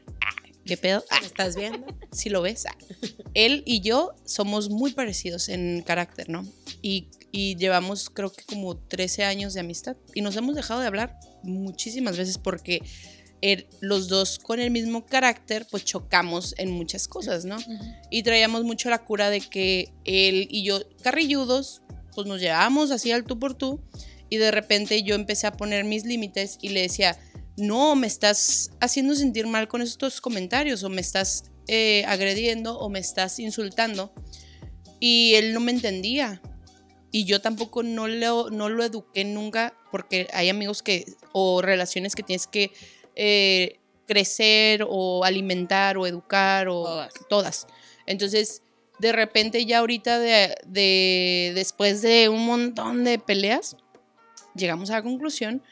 ¿Qué 0.65 0.77
pedo? 0.77 1.03
Ah, 1.11 1.19
¿Me 1.21 1.27
estás 1.27 1.55
viendo? 1.55 1.85
si 2.11 2.29
lo 2.29 2.41
ves. 2.41 2.65
ah. 2.65 2.75
Él 3.35 3.61
y 3.67 3.81
yo 3.81 4.15
somos 4.25 4.69
muy 4.69 4.93
parecidos 4.93 5.47
en 5.49 5.83
carácter, 5.83 6.27
¿no? 6.27 6.43
Y, 6.81 7.09
y 7.31 7.55
llevamos 7.55 8.09
creo 8.09 8.31
que 8.31 8.43
como 8.43 8.75
13 8.75 9.25
años 9.25 9.53
de 9.53 9.59
amistad. 9.59 9.95
Y 10.15 10.21
nos 10.21 10.35
hemos 10.35 10.55
dejado 10.55 10.79
de 10.79 10.87
hablar 10.87 11.19
muchísimas 11.43 12.17
veces 12.17 12.39
porque 12.39 12.81
él- 13.41 13.67
los 13.81 14.07
dos 14.07 14.39
con 14.39 14.59
el 14.59 14.71
mismo 14.71 15.05
carácter 15.05 15.67
pues 15.69 15.83
chocamos 15.85 16.55
en 16.57 16.71
muchas 16.71 17.07
cosas, 17.07 17.45
¿no? 17.45 17.57
Y 18.09 18.23
traíamos 18.23 18.63
mucho 18.63 18.89
la 18.89 19.03
cura 19.03 19.29
de 19.29 19.41
que 19.41 19.93
él 20.03 20.47
y 20.49 20.63
yo, 20.63 20.79
carrilludos, 21.01 21.81
pues 22.13 22.27
nos 22.27 22.39
llevábamos 22.39 22.91
así 22.91 23.11
al 23.11 23.23
tú 23.25 23.37
por 23.39 23.53
tú. 23.55 23.81
Y 24.29 24.37
de 24.37 24.49
repente 24.51 25.03
yo 25.03 25.15
empecé 25.15 25.47
a 25.47 25.51
poner 25.53 25.83
mis 25.83 26.05
límites 26.05 26.57
y 26.61 26.69
le 26.69 26.81
decía, 26.81 27.17
no, 27.57 27.95
me 27.95 28.07
estás 28.07 28.71
haciendo 28.79 29.15
sentir 29.15 29.47
mal 29.47 29.67
con 29.67 29.81
estos 29.81 30.19
comentarios 30.19 30.83
o 30.83 30.89
me 30.89 31.01
estás 31.01 31.43
eh, 31.67 32.03
agrediendo 32.07 32.77
o 32.79 32.89
me 32.89 32.99
estás 32.99 33.37
insultando. 33.39 34.13
Y 34.99 35.33
él 35.35 35.53
no 35.53 35.59
me 35.59 35.71
entendía. 35.71 36.41
Y 37.11 37.25
yo 37.25 37.39
tampoco 37.39 37.83
no 37.83 38.07
lo, 38.07 38.49
no 38.49 38.67
lo 38.69 38.83
eduqué 38.83 39.23
nunca 39.23 39.73
porque 39.91 40.27
hay 40.33 40.49
amigos 40.49 40.83
que 40.83 41.05
o 41.31 41.61
relaciones 41.61 42.15
que 42.15 42.23
tienes 42.23 42.47
que 42.47 42.71
eh, 43.15 43.79
crecer 44.07 44.85
o 44.87 45.23
alimentar 45.23 45.97
o 45.97 46.05
educar 46.05 46.67
o 46.67 46.83
Todas. 46.83 47.13
todas. 47.29 47.67
Entonces, 48.05 48.61
de 48.99 49.11
repente 49.11 49.65
ya 49.65 49.79
ahorita 49.79 50.19
de, 50.19 50.55
de- 50.65 51.51
después 51.55 52.01
de 52.01 52.29
un 52.29 52.45
montón 52.45 53.03
de 53.03 53.17
peleas, 53.19 53.75
llegamos 54.55 54.89
a 54.89 54.93
la 54.93 55.01
conclusión 55.01 55.63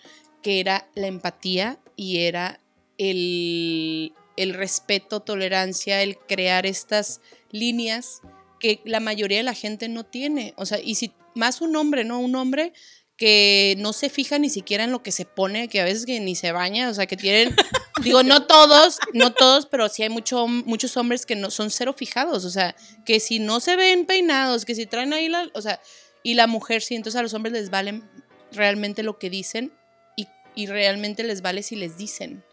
que 0.41 0.60
era 0.60 0.89
la 0.96 1.08
empatía 1.08 1.80
y 1.96 2.20
era 2.20 2.60
el, 2.98 4.14
el 4.36 4.54
respeto, 4.54 5.20
tolerancia, 5.22 6.02
el 6.02 6.18
crear 6.18 6.66
estas 6.66 7.22
líneas 7.52 8.22
que 8.60 8.82
la 8.84 9.00
mayoría 9.00 9.38
de 9.38 9.44
la 9.44 9.54
gente 9.54 9.88
no 9.89 10.04
tiene. 10.06 10.54
O 10.58 10.66
sea, 10.66 10.80
y 10.82 10.96
si 10.96 11.14
más 11.36 11.62
un 11.62 11.76
hombre, 11.76 12.04
¿no? 12.04 12.20
Un 12.20 12.36
hombre 12.36 12.74
que 13.18 13.76
no 13.78 13.93
se 13.93 14.09
fija 14.09 14.39
ni 14.39 14.49
siquiera 14.49 14.84
en 14.84 14.91
lo 14.91 15.03
que 15.03 15.11
se 15.11 15.26
pone, 15.26 15.68
que 15.68 15.82
a 15.82 15.86
veces 15.86 16.05
que 16.05 16.20
ni 16.20 16.36
se 16.36 16.51
baña, 16.51 16.89
o 16.89 16.93
sea, 16.93 17.05
que 17.05 17.18
tienen, 17.18 17.55
digo, 18.03 18.24
no 18.24 18.45
todos, 18.47 18.99
no 19.14 19.34
todos, 19.34 19.68
pero 19.68 19.88
sí 19.89 20.03
hay 20.03 20.09
mucho, 20.09 20.47
muchos 20.47 20.97
hombres 20.97 21.26
que 21.26 21.36
no 21.36 21.51
son 21.51 21.70
cero 21.70 21.93
fijados, 21.93 22.45
o 22.45 22.49
sea, 22.49 22.76
que 23.05 23.20
si 23.20 23.39
no 23.39 23.59
se 23.59 23.76
ven 23.76 24.05
peinados, 24.05 24.66
que 24.66 24.76
si 24.76 24.86
traen 24.86 25.14
ahí 25.14 25.30
la, 25.30 25.49
o 25.53 25.61
sea, 25.61 25.80
y 26.24 26.34
la 26.34 26.47
mujer 26.47 26.82
sí, 26.82 26.95
entonces 26.95 27.20
a 27.20 27.24
los 27.24 27.34
hombres 27.34 27.53
les 27.53 27.70
vale 27.70 28.01
realmente 28.51 29.03
lo 29.03 29.20
que 29.20 29.30
dicen 29.30 29.74
y 30.55 30.68
realmente 30.68 31.24
les 31.24 31.41
vale 31.41 31.64
si 31.64 31.76
les 31.76 31.97
dicen. 31.97 32.43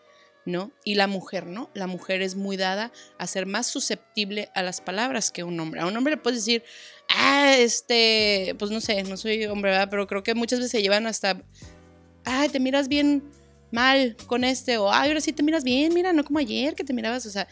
¿No? 0.47 0.73
Y 0.85 0.95
la 0.95 1.07
mujer, 1.07 1.47
¿no? 1.47 1.71
La 1.75 1.87
mujer 1.87 2.23
es 2.23 2.35
muy 2.35 2.57
dada 2.57 2.93
a 3.19 3.27
ser 3.27 3.47
más 3.47 3.67
susceptible 3.67 4.51
a 4.55 4.63
las 4.63 4.81
palabras 4.81 5.31
que 5.31 5.45
un 5.45 5.59
hombre. 5.61 5.81
A 5.81 5.87
un 5.87 5.97
hombre 5.97 6.13
le 6.15 6.17
puedes 6.17 6.41
decir, 6.41 6.65
ah, 7.09 7.55
este, 7.59 8.55
pues 8.59 8.71
no 8.71 8.81
sé, 8.81 9.03
no 9.03 9.17
soy 9.17 9.45
hombre, 9.47 9.71
¿verdad? 9.71 9.89
Pero 9.91 10.07
creo 10.07 10.23
que 10.23 10.35
muchas 10.35 10.59
veces 10.59 10.73
se 10.73 10.83
llevan 10.83 11.07
hasta, 11.07 11.43
ay, 12.25 12.49
te 12.49 12.61
miras 12.61 12.89
bien 12.89 13.23
mal 13.71 14.17
con 14.27 14.45
este, 14.45 14.79
o 14.79 14.91
ay, 14.91 15.09
ahora 15.09 15.21
sí 15.21 15.33
te 15.33 15.43
miras 15.43 15.63
bien, 15.63 15.95
mira, 15.95 16.13
no 16.13 16.25
como 16.25 16.39
ayer 16.41 16.75
que 16.75 16.83
te 16.85 16.93
mirabas, 16.93 17.25
o 17.27 17.31
sea, 17.31 17.47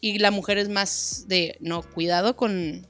y 0.00 0.18
la 0.18 0.30
mujer 0.30 0.58
es 0.58 0.68
más 0.68 1.26
de, 1.28 1.56
no, 1.60 1.82
cuidado 1.82 2.34
con, 2.36 2.86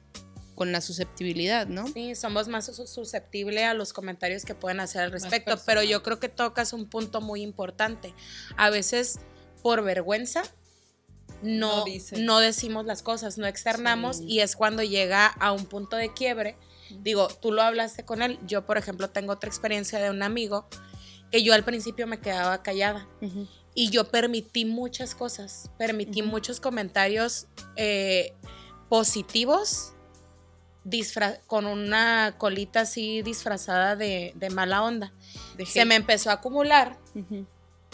con 0.54 0.72
la 0.72 0.80
susceptibilidad, 0.80 1.66
¿no? 1.66 1.86
Sí, 1.88 2.14
somos 2.14 2.48
más 2.48 2.66
sus- 2.66 2.88
susceptibles 2.88 3.64
a 3.64 3.74
los 3.74 3.92
comentarios 3.92 4.44
que 4.44 4.54
pueden 4.54 4.80
hacer 4.80 5.02
al 5.02 5.10
respecto, 5.12 5.60
pero 5.66 5.82
yo 5.82 6.02
creo 6.02 6.20
que 6.20 6.28
tocas 6.28 6.72
un 6.72 6.88
punto 6.88 7.20
muy 7.20 7.42
importante. 7.42 8.14
A 8.56 8.70
veces, 8.70 9.18
por 9.62 9.82
vergüenza, 9.82 10.42
no, 11.42 11.84
No 11.86 12.18
no 12.18 12.38
decimos 12.38 12.84
las 12.84 13.02
cosas, 13.02 13.38
no 13.38 13.46
externamos 13.46 14.18
Sí. 14.18 14.24
y 14.28 14.40
es 14.40 14.56
cuando 14.56 14.82
llega 14.82 15.26
a 15.26 15.52
un 15.52 15.64
punto 15.64 15.96
de 15.96 16.12
quiebre. 16.12 16.56
Digo, 17.02 17.28
tú 17.28 17.52
lo 17.52 17.62
hablaste 17.62 18.04
con 18.04 18.20
él, 18.20 18.38
yo 18.46 18.66
por 18.66 18.76
ejemplo 18.76 19.08
tengo 19.08 19.32
otra 19.32 19.48
experiencia 19.48 19.98
de 20.00 20.10
un 20.10 20.22
amigo 20.22 20.66
que 21.30 21.42
yo 21.42 21.54
al 21.54 21.64
principio 21.64 22.06
me 22.06 22.18
quedaba 22.18 22.62
callada 22.62 23.06
y 23.74 23.90
yo 23.90 24.10
permití 24.10 24.64
muchas 24.64 25.14
cosas, 25.14 25.70
permití 25.78 26.22
muchos 26.22 26.58
comentarios 26.60 27.46
eh, 27.76 28.34
positivos 28.88 29.92
con 31.46 31.66
una 31.66 32.34
colita 32.38 32.80
así 32.80 33.22
disfrazada 33.22 33.94
de, 33.96 34.32
de 34.34 34.50
mala 34.50 34.82
onda. 34.82 35.12
De 35.56 35.66
Se 35.66 35.84
me 35.84 35.94
empezó 35.94 36.30
a 36.30 36.34
acumular. 36.34 36.98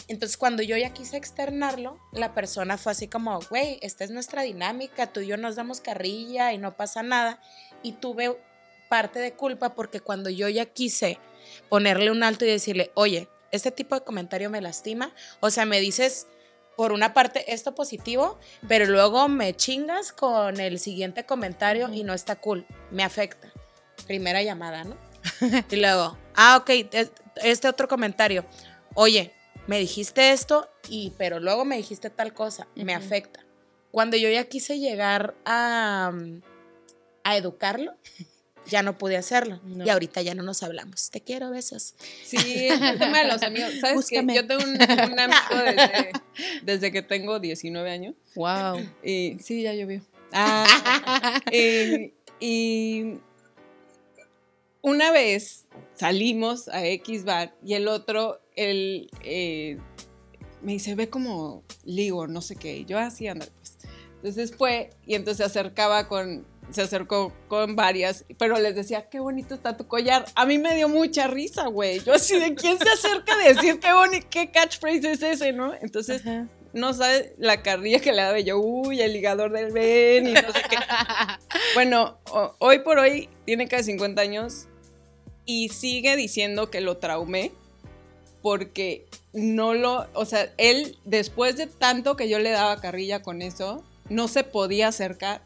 Entonces 0.08 0.36
cuando 0.36 0.62
yo 0.62 0.76
ya 0.76 0.90
quise 0.90 1.16
externarlo, 1.16 1.98
la 2.12 2.32
persona 2.32 2.78
fue 2.78 2.92
así 2.92 3.08
como, 3.08 3.40
güey, 3.50 3.78
esta 3.82 4.04
es 4.04 4.10
nuestra 4.10 4.42
dinámica, 4.42 5.08
tú 5.12 5.20
y 5.20 5.26
yo 5.26 5.36
nos 5.36 5.56
damos 5.56 5.80
carrilla 5.80 6.52
y 6.52 6.58
no 6.58 6.76
pasa 6.76 7.02
nada. 7.02 7.40
Y 7.82 7.92
tuve 7.92 8.38
parte 8.88 9.18
de 9.18 9.32
culpa 9.32 9.74
porque 9.74 10.00
cuando 10.00 10.30
yo 10.30 10.48
ya 10.48 10.64
quise 10.66 11.18
ponerle 11.68 12.10
un 12.12 12.22
alto 12.22 12.44
y 12.44 12.48
decirle, 12.48 12.92
oye, 12.94 13.28
este 13.50 13.70
tipo 13.72 13.94
de 13.96 14.02
comentario 14.04 14.48
me 14.50 14.60
lastima, 14.60 15.12
o 15.40 15.50
sea, 15.50 15.64
me 15.64 15.80
dices 15.80 16.28
por 16.76 16.92
una 16.92 17.14
parte 17.14 17.52
esto 17.52 17.74
positivo, 17.74 18.38
pero 18.68 18.84
luego 18.86 19.28
me 19.28 19.56
chingas 19.56 20.12
con 20.12 20.60
el 20.60 20.78
siguiente 20.78 21.24
comentario 21.24 21.88
y 21.92 22.04
no 22.04 22.12
está 22.14 22.36
cool, 22.36 22.66
me 22.90 23.02
afecta. 23.02 23.50
Primera 24.06 24.42
llamada, 24.42 24.84
¿no? 24.84 24.96
y 25.70 25.76
luego, 25.76 26.16
ah, 26.36 26.58
ok, 26.60 26.70
es- 26.92 27.12
este 27.36 27.66
otro 27.68 27.88
comentario, 27.88 28.44
oye, 28.94 29.32
me 29.66 29.78
dijiste 29.78 30.32
esto, 30.32 30.68
y, 30.88 31.12
pero 31.18 31.40
luego 31.40 31.64
me 31.64 31.76
dijiste 31.76 32.10
tal 32.10 32.32
cosa, 32.32 32.68
me 32.74 32.94
afecta. 32.94 33.44
Cuando 33.90 34.16
yo 34.16 34.28
ya 34.28 34.44
quise 34.44 34.78
llegar 34.78 35.34
a, 35.44 36.12
a 37.24 37.36
educarlo, 37.36 37.94
ya 38.66 38.82
no 38.82 38.98
pude 38.98 39.16
hacerlo. 39.16 39.60
No. 39.64 39.84
Y 39.84 39.90
ahorita 39.90 40.22
ya 40.22 40.34
no 40.34 40.42
nos 40.42 40.62
hablamos. 40.62 41.10
Te 41.10 41.20
quiero, 41.20 41.50
besos. 41.50 41.94
Sí, 42.24 42.66
es 42.68 42.80
el 42.80 42.98
tema 42.98 43.20
de 43.20 43.28
los 43.28 43.42
amigos. 43.42 43.72
¿Sabes? 43.80 43.96
Búscame. 43.96 44.34
Yo 44.34 44.46
tengo 44.46 44.62
un, 44.62 44.74
un 44.74 45.20
amigo 45.20 45.38
desde, 45.64 46.12
desde 46.62 46.92
que 46.92 47.02
tengo 47.02 47.38
19 47.40 47.90
años. 47.90 48.14
Wow. 48.34 48.88
Y 49.02 49.38
sí, 49.40 49.62
ya 49.62 49.72
llovió. 49.74 50.02
Ah, 50.32 51.40
y, 51.52 52.12
y 52.40 53.18
una 54.86 55.10
vez 55.10 55.66
salimos 55.94 56.68
a 56.68 56.86
X 56.86 57.24
bar 57.24 57.52
y 57.64 57.74
el 57.74 57.88
otro, 57.88 58.40
el, 58.54 59.10
eh, 59.24 59.78
me 60.62 60.74
dice, 60.74 60.94
ve 60.94 61.10
como 61.10 61.64
ligo, 61.84 62.28
no 62.28 62.40
sé 62.40 62.54
qué. 62.54 62.78
Y 62.78 62.84
yo 62.84 62.96
así, 62.96 63.26
anda, 63.26 63.46
pues. 63.56 63.78
Entonces 64.14 64.54
fue 64.56 64.90
y 65.04 65.16
entonces 65.16 65.38
se 65.38 65.44
acercaba 65.44 66.06
con, 66.06 66.46
se 66.70 66.82
acercó 66.82 67.32
con 67.48 67.74
varias, 67.74 68.26
pero 68.38 68.60
les 68.60 68.76
decía, 68.76 69.08
qué 69.08 69.18
bonito 69.18 69.56
está 69.56 69.76
tu 69.76 69.88
collar. 69.88 70.24
A 70.36 70.46
mí 70.46 70.56
me 70.56 70.76
dio 70.76 70.88
mucha 70.88 71.26
risa, 71.26 71.66
güey. 71.66 71.98
Yo 72.04 72.14
así 72.14 72.38
de 72.38 72.54
quién 72.54 72.78
se 72.78 72.88
acerca 72.88 73.34
a 73.34 73.38
decir 73.38 73.80
qué 73.80 73.92
bonito, 73.92 74.28
qué 74.30 74.52
catchphrase 74.52 75.10
es 75.10 75.22
ese, 75.22 75.52
¿no? 75.52 75.74
Entonces 75.82 76.20
Ajá. 76.20 76.46
no 76.72 76.94
sabe 76.94 77.34
la 77.38 77.60
carrilla 77.64 77.98
que 77.98 78.12
le 78.12 78.22
daba 78.22 78.38
yo, 78.38 78.60
uy, 78.60 79.00
el 79.00 79.12
ligador 79.12 79.50
del 79.50 79.72
Ben 79.72 80.28
y 80.28 80.32
no 80.32 80.52
sé 80.52 80.62
qué. 80.70 80.76
Bueno, 81.74 82.20
hoy 82.58 82.78
por 82.78 82.98
hoy 82.98 83.28
tiene 83.44 83.66
casi 83.68 83.84
50 83.90 84.22
años 84.22 84.68
y 85.46 85.70
sigue 85.70 86.16
diciendo 86.16 86.70
que 86.70 86.80
lo 86.80 86.98
traumé 86.98 87.52
porque 88.42 89.06
no 89.32 89.74
lo, 89.74 90.06
o 90.12 90.24
sea, 90.24 90.52
él 90.58 90.98
después 91.04 91.56
de 91.56 91.66
tanto 91.66 92.16
que 92.16 92.28
yo 92.28 92.38
le 92.38 92.50
daba 92.50 92.80
carrilla 92.80 93.22
con 93.22 93.42
eso, 93.42 93.82
no 94.08 94.28
se 94.28 94.44
podía 94.44 94.88
acercar. 94.88 95.42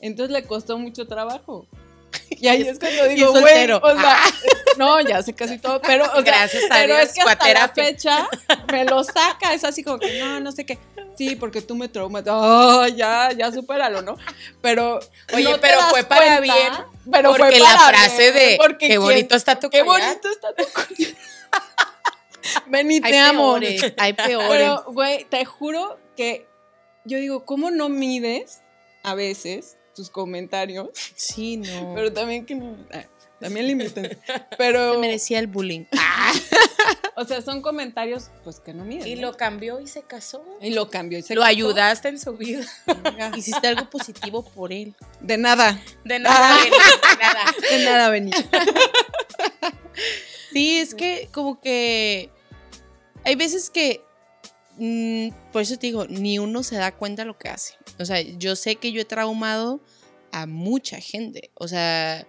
Entonces 0.00 0.32
le 0.32 0.44
costó 0.44 0.78
mucho 0.78 1.06
trabajo. 1.06 1.66
Y 2.38 2.48
ahí 2.48 2.62
es 2.68 2.78
cuando 2.78 3.04
digo, 3.08 3.30
güey, 3.32 3.70
o 3.70 3.98
sea, 4.00 4.18
no, 4.76 5.00
ya 5.00 5.22
sé 5.22 5.34
casi 5.34 5.58
todo, 5.58 5.80
pero, 5.80 6.04
o 6.04 6.12
sea, 6.14 6.22
Gracias 6.22 6.64
a 6.70 6.74
pero 6.74 6.96
Dios, 6.96 7.08
es 7.08 7.14
que 7.14 7.20
hasta 7.22 7.52
la 7.52 7.68
fecha 7.68 8.28
me 8.70 8.84
lo 8.84 9.02
saca, 9.04 9.54
es 9.54 9.64
así 9.64 9.82
como 9.82 9.98
que 9.98 10.18
no, 10.20 10.40
no 10.40 10.52
sé 10.52 10.66
qué. 10.66 10.78
Sí, 11.16 11.34
porque 11.34 11.62
tú 11.62 11.74
me 11.76 11.88
traumas. 11.88 12.24
Oh, 12.28 12.86
ya, 12.88 13.30
ya 13.32 13.50
supéralo, 13.50 14.02
¿no? 14.02 14.18
Pero 14.60 15.00
Oye, 15.32 15.50
no 15.50 15.58
pero 15.60 15.80
fue 15.88 16.04
para 16.04 16.40
bien, 16.40 16.72
Pero 17.10 17.30
fue 17.30 17.38
porque 17.38 17.58
la 17.58 17.74
para 17.74 17.88
frase 18.00 18.32
bien, 18.32 18.34
de 18.34 18.56
porque 18.60 18.78
qué 18.80 18.86
quién- 18.88 19.00
bonito 19.00 19.34
está 19.34 19.58
tu 19.58 19.70
Qué 19.70 19.82
collar". 19.82 20.08
bonito 20.20 20.28
está 20.28 20.54
tu. 20.54 20.64
Ven 22.66 22.90
y 22.90 22.94
Hay 22.96 23.00
te 23.00 23.18
amo. 23.18 23.58
hay 23.96 24.12
peores. 24.12 24.48
Pero, 24.50 24.84
güey, 24.88 25.24
te 25.24 25.44
juro 25.44 25.98
que 26.16 26.46
yo 27.04 27.18
digo, 27.18 27.44
¿cómo 27.44 27.70
no 27.70 27.88
mides 27.88 28.60
a 29.02 29.14
veces 29.14 29.76
tus 29.96 30.10
comentarios? 30.10 30.90
sí, 31.16 31.56
no. 31.56 31.92
Pero 31.96 32.12
también 32.12 32.46
que 32.46 32.54
no. 32.54 32.76
ah, 32.92 33.04
También 33.40 33.66
limiten. 33.66 34.16
Pero, 34.58 34.92
Se 34.94 34.98
merecía 35.00 35.38
el 35.40 35.46
bullying. 35.48 35.86
o 37.16 37.24
sea, 37.24 37.40
son 37.42 37.62
comentarios, 37.62 38.30
pues 38.44 38.60
que 38.60 38.72
no 38.74 38.84
miden. 38.84 39.08
Y 39.08 39.14
¿no? 39.16 39.22
lo 39.30 39.36
cambió 39.36 39.80
y 39.80 39.86
se 39.88 40.02
casó. 40.02 40.44
Y 40.60 40.70
lo 40.70 40.88
cambió 40.90 41.18
y 41.18 41.22
se 41.22 41.34
Lo 41.34 41.40
casó. 41.40 41.48
ayudaste 41.50 42.08
en 42.08 42.20
su 42.20 42.34
vida. 42.36 42.64
Hiciste 43.36 43.66
algo 43.66 43.90
positivo 43.90 44.44
por 44.44 44.72
él. 44.72 44.94
De 45.20 45.36
nada. 45.38 45.82
De 46.04 46.18
nada, 46.18 46.62
de 46.62 46.70
nada. 46.70 47.54
De 47.70 47.84
nada, 47.84 48.10
Beni. 48.10 48.30
Sí, 50.52 50.78
es 50.78 50.94
que 50.94 51.28
como 51.32 51.60
que 51.60 52.30
hay 53.24 53.34
veces 53.34 53.68
que 53.70 54.02
mm, 54.78 55.28
por 55.52 55.62
eso 55.62 55.76
te 55.76 55.88
digo, 55.88 56.06
ni 56.06 56.38
uno 56.38 56.62
se 56.62 56.76
da 56.76 56.92
cuenta 56.94 57.24
lo 57.24 57.38
que 57.38 57.48
hace. 57.48 57.74
O 57.98 58.04
sea, 58.04 58.20
yo 58.20 58.56
sé 58.56 58.76
que 58.76 58.92
yo 58.92 59.00
he 59.00 59.04
traumado 59.04 59.80
a 60.32 60.46
mucha 60.46 61.00
gente. 61.00 61.50
O 61.54 61.68
sea, 61.68 62.26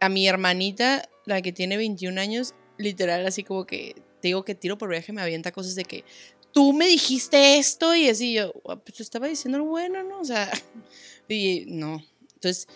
a 0.00 0.08
mi 0.08 0.26
hermanita, 0.28 1.08
la 1.24 1.42
que 1.42 1.52
tiene 1.52 1.76
21 1.76 2.18
años, 2.18 2.54
literal, 2.78 3.26
así 3.26 3.42
como 3.42 3.66
que 3.66 3.94
te 4.20 4.28
digo 4.28 4.44
que 4.44 4.54
tiro 4.54 4.78
por 4.78 4.88
viaje, 4.90 5.12
me 5.12 5.22
avienta 5.22 5.52
cosas 5.52 5.74
de 5.74 5.84
que 5.84 6.04
tú 6.52 6.72
me 6.72 6.86
dijiste 6.86 7.58
esto 7.58 7.94
y 7.94 8.08
así 8.08 8.34
yo, 8.34 8.52
"Ah, 8.68 8.76
pues 8.76 9.00
estaba 9.00 9.26
diciendo 9.26 9.58
lo 9.58 9.64
bueno, 9.66 10.02
¿no? 10.02 10.20
O 10.20 10.24
sea, 10.24 10.50
y 11.28 11.64
no. 11.68 12.02
Entonces, 12.34 12.66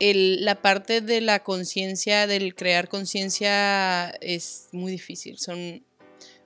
la 0.00 0.60
parte 0.60 1.00
de 1.00 1.20
la 1.20 1.44
conciencia, 1.44 2.26
del 2.26 2.54
crear 2.54 2.88
conciencia 2.88 4.10
es 4.20 4.68
muy 4.72 4.90
difícil. 4.90 5.38
Son, 5.38 5.84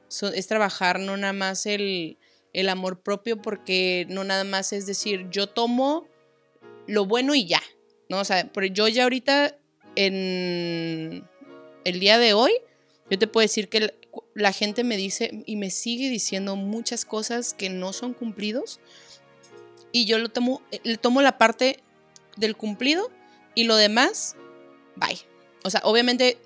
es 0.09 0.47
trabajar 0.47 1.01
no 1.01 1.17
nada 1.17 1.33
más 1.33 1.67
el, 1.67 2.19
el 2.53 2.69
amor 2.69 3.01
propio, 3.01 3.41
porque 3.41 4.07
no 4.09 4.25
nada 4.25 4.45
más 4.45 4.73
es 4.73 4.87
decir, 4.87 5.29
yo 5.31 5.49
tomo 5.49 6.07
lo 6.87 7.07
bueno 7.07 7.35
y 7.35 7.47
ya. 7.47 7.63
¿no? 8.09 8.19
O 8.19 8.25
sea, 8.25 8.51
yo 8.73 8.89
ya 8.89 9.05
ahorita, 9.05 9.57
en 9.95 11.29
el 11.85 12.01
día 12.01 12.19
de 12.19 12.33
hoy, 12.33 12.53
yo 13.11 13.19
te 13.19 13.27
puedo 13.27 13.43
decir 13.43 13.69
que 13.69 13.95
la 14.35 14.53
gente 14.53 14.85
me 14.85 14.97
dice 14.97 15.43
y 15.47 15.57
me 15.57 15.71
sigue 15.71 16.11
diciendo 16.11 16.57
muchas 16.57 17.05
cosas 17.05 17.55
que 17.55 17.71
no 17.71 17.93
son 17.93 18.15
cumplidos. 18.15 18.81
Y 19.93 20.05
yo 20.05 20.19
lo 20.19 20.29
tomo, 20.29 20.63
eh, 20.73 20.81
le 20.83 20.97
tomo 20.97 21.23
la 21.23 21.39
parte 21.39 21.83
del 22.37 22.57
cumplido 22.57 23.11
y 23.55 23.65
lo 23.65 23.77
demás, 23.77 24.37
bye. 24.97 25.19
O 25.65 25.71
sea, 25.71 25.81
obviamente, 25.85 26.39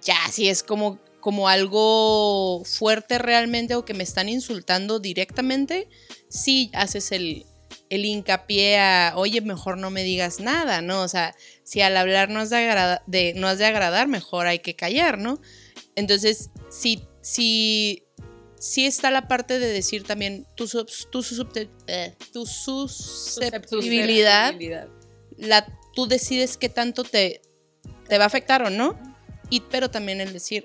ya 0.00 0.16
si 0.30 0.48
es 0.48 0.62
como, 0.62 0.98
como 1.20 1.48
algo 1.48 2.62
fuerte 2.64 3.18
realmente 3.18 3.74
o 3.74 3.84
que 3.84 3.94
me 3.94 4.04
están 4.04 4.28
insultando 4.28 5.00
directamente, 5.00 5.88
sí 6.28 6.70
haces 6.74 7.10
el, 7.12 7.44
el 7.90 8.04
hincapié 8.04 8.78
a, 8.78 9.12
oye, 9.16 9.40
mejor 9.40 9.78
no 9.78 9.90
me 9.90 10.04
digas 10.04 10.38
nada, 10.40 10.80
¿no? 10.80 11.02
O 11.02 11.08
sea, 11.08 11.34
si 11.64 11.80
al 11.80 11.96
hablar 11.96 12.30
no 12.30 12.38
has 12.40 12.50
de, 12.50 12.56
agrada- 12.56 13.02
de, 13.06 13.34
no 13.34 13.48
has 13.48 13.58
de 13.58 13.66
agradar, 13.66 14.06
mejor 14.08 14.46
hay 14.46 14.60
que 14.60 14.76
callar, 14.76 15.18
¿no? 15.18 15.40
Entonces, 15.96 16.50
si, 16.70 17.02
si, 17.20 18.04
si 18.58 18.86
está 18.86 19.10
la 19.10 19.26
parte 19.28 19.58
de 19.58 19.66
decir 19.66 20.04
también 20.04 20.46
tu, 20.54 20.66
tu, 20.68 21.24
eh, 21.88 22.14
tu 22.32 22.46
susceptibilidad, 22.46 24.54
la, 25.36 25.66
tú 25.94 26.06
decides 26.06 26.56
qué 26.56 26.68
tanto 26.68 27.02
te, 27.04 27.42
te 28.08 28.18
va 28.18 28.24
a 28.24 28.28
afectar 28.28 28.62
o 28.62 28.70
no, 28.70 28.98
y, 29.50 29.60
pero 29.62 29.90
también 29.90 30.20
el 30.20 30.32
decir, 30.32 30.64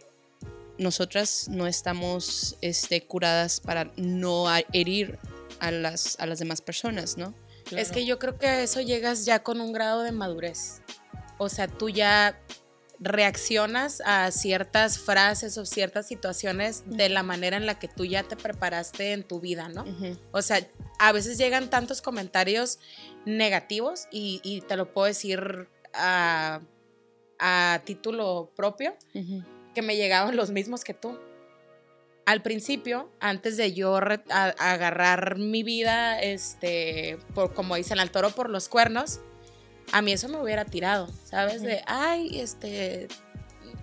nosotras 0.84 1.48
no 1.50 1.66
estamos 1.68 2.58
este, 2.62 3.06
curadas 3.06 3.60
para 3.60 3.92
no 3.96 4.46
herir 4.72 5.20
a 5.60 5.72
las, 5.72 6.20
a 6.20 6.26
las 6.26 6.40
demás 6.40 6.62
personas, 6.62 7.18
¿no? 7.18 7.34
Es 7.72 7.92
que 7.92 8.06
yo 8.06 8.20
creo 8.20 8.38
que 8.38 8.48
a 8.48 8.62
eso 8.62 8.82
llegas 8.82 9.26
ya 9.26 9.42
con 9.42 9.62
un 9.62 9.74
grado 9.74 10.04
de 10.04 10.12
madurez. 10.12 10.82
O 11.38 11.50
sea, 11.50 11.68
tú 11.68 11.90
ya 11.90 12.40
reaccionas 13.00 14.02
a 14.06 14.32
ciertas 14.32 15.00
frases 15.00 15.58
o 15.58 15.66
ciertas 15.66 16.08
situaciones 16.08 16.84
de 16.86 17.10
la 17.10 17.24
manera 17.24 17.58
en 17.58 17.66
la 17.66 17.80
que 17.80 17.88
tú 17.88 18.06
ya 18.06 18.24
te 18.24 18.36
preparaste 18.36 19.14
en 19.14 19.24
tu 19.24 19.40
vida, 19.40 19.70
¿no? 19.70 19.86
O 20.32 20.42
sea, 20.42 20.66
a 21.00 21.12
veces 21.12 21.38
llegan 21.38 21.70
tantos 21.70 22.02
comentarios 22.02 22.80
negativos 23.26 24.08
y, 24.12 24.40
y 24.44 24.62
te 24.62 24.78
lo 24.78 24.94
puedo 24.94 25.08
decir 25.08 25.68
a, 25.94 26.62
a 27.40 27.82
título 27.84 28.52
propio, 28.56 28.96
Ujú. 29.14 29.44
Que 29.74 29.82
me 29.82 29.96
llegaban 29.96 30.36
los 30.36 30.52
mismos 30.52 30.84
que 30.84 30.94
tú. 30.94 31.18
Al 32.26 32.42
principio, 32.42 33.12
antes 33.20 33.58
de 33.58 33.74
yo 33.74 33.96
agarrar 33.96 35.38
mi 35.38 35.62
vida, 35.64 36.22
este, 36.22 37.18
por, 37.34 37.54
como 37.54 37.76
dicen, 37.76 38.00
al 38.00 38.12
toro 38.12 38.30
por 38.30 38.50
los 38.50 38.70
cuernos, 38.70 39.20
a 39.92 40.02
mí 40.02 40.14
eso 40.14 40.30
me 40.30 40.42
hubiera 40.42 40.64
tirado, 40.64 41.10
¿sabes? 41.26 41.62
De, 41.62 41.84
ay, 41.86 42.40
este, 42.40 43.10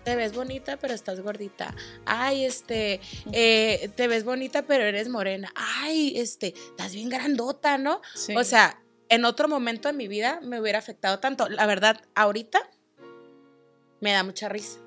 te 0.05 0.17
ves 0.17 0.33
bonita, 0.33 0.79
pero 0.79 0.95
estás 0.95 1.21
gordita. 1.21 1.75
Ay, 2.07 2.45
este, 2.45 3.01
eh, 3.33 3.91
te 3.95 4.09
ves 4.09 4.25
bonita, 4.25 4.63
pero 4.63 4.85
eres 4.85 5.09
morena. 5.09 5.53
Ay, 5.55 6.15
este, 6.17 6.55
estás 6.57 6.95
bien 6.95 7.11
grandota, 7.11 7.77
¿no? 7.77 8.01
Sí. 8.15 8.35
O 8.35 8.45
sea, 8.45 8.83
en 9.09 9.25
otro 9.25 9.49
momento 9.49 9.89
de 9.89 9.95
mi 9.95 10.09
vida 10.09 10.41
me 10.43 10.61
hubiera 10.61 10.79
afectado 10.79 11.19
tanto. 11.19 11.49
La 11.49 11.67
verdad, 11.67 12.01
ahorita 12.15 12.61
me 14.01 14.13
da 14.13 14.23
mucha 14.23 14.49
risa. 14.49 14.79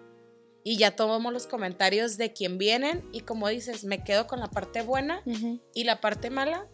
Y 0.64 0.78
ya 0.78 0.96
tomo 0.96 1.30
los 1.32 1.46
comentarios 1.48 2.18
de 2.18 2.32
quien 2.34 2.58
vienen 2.58 3.04
y 3.12 3.22
como 3.22 3.48
dices, 3.50 3.84
me 3.84 4.04
quedo 4.04 4.28
con 4.28 4.40
la 4.40 4.48
parte 4.48 4.82
buena 4.82 5.22
y 5.74 5.84
la 5.84 6.00
parte 6.02 6.30
mala, 6.30 6.68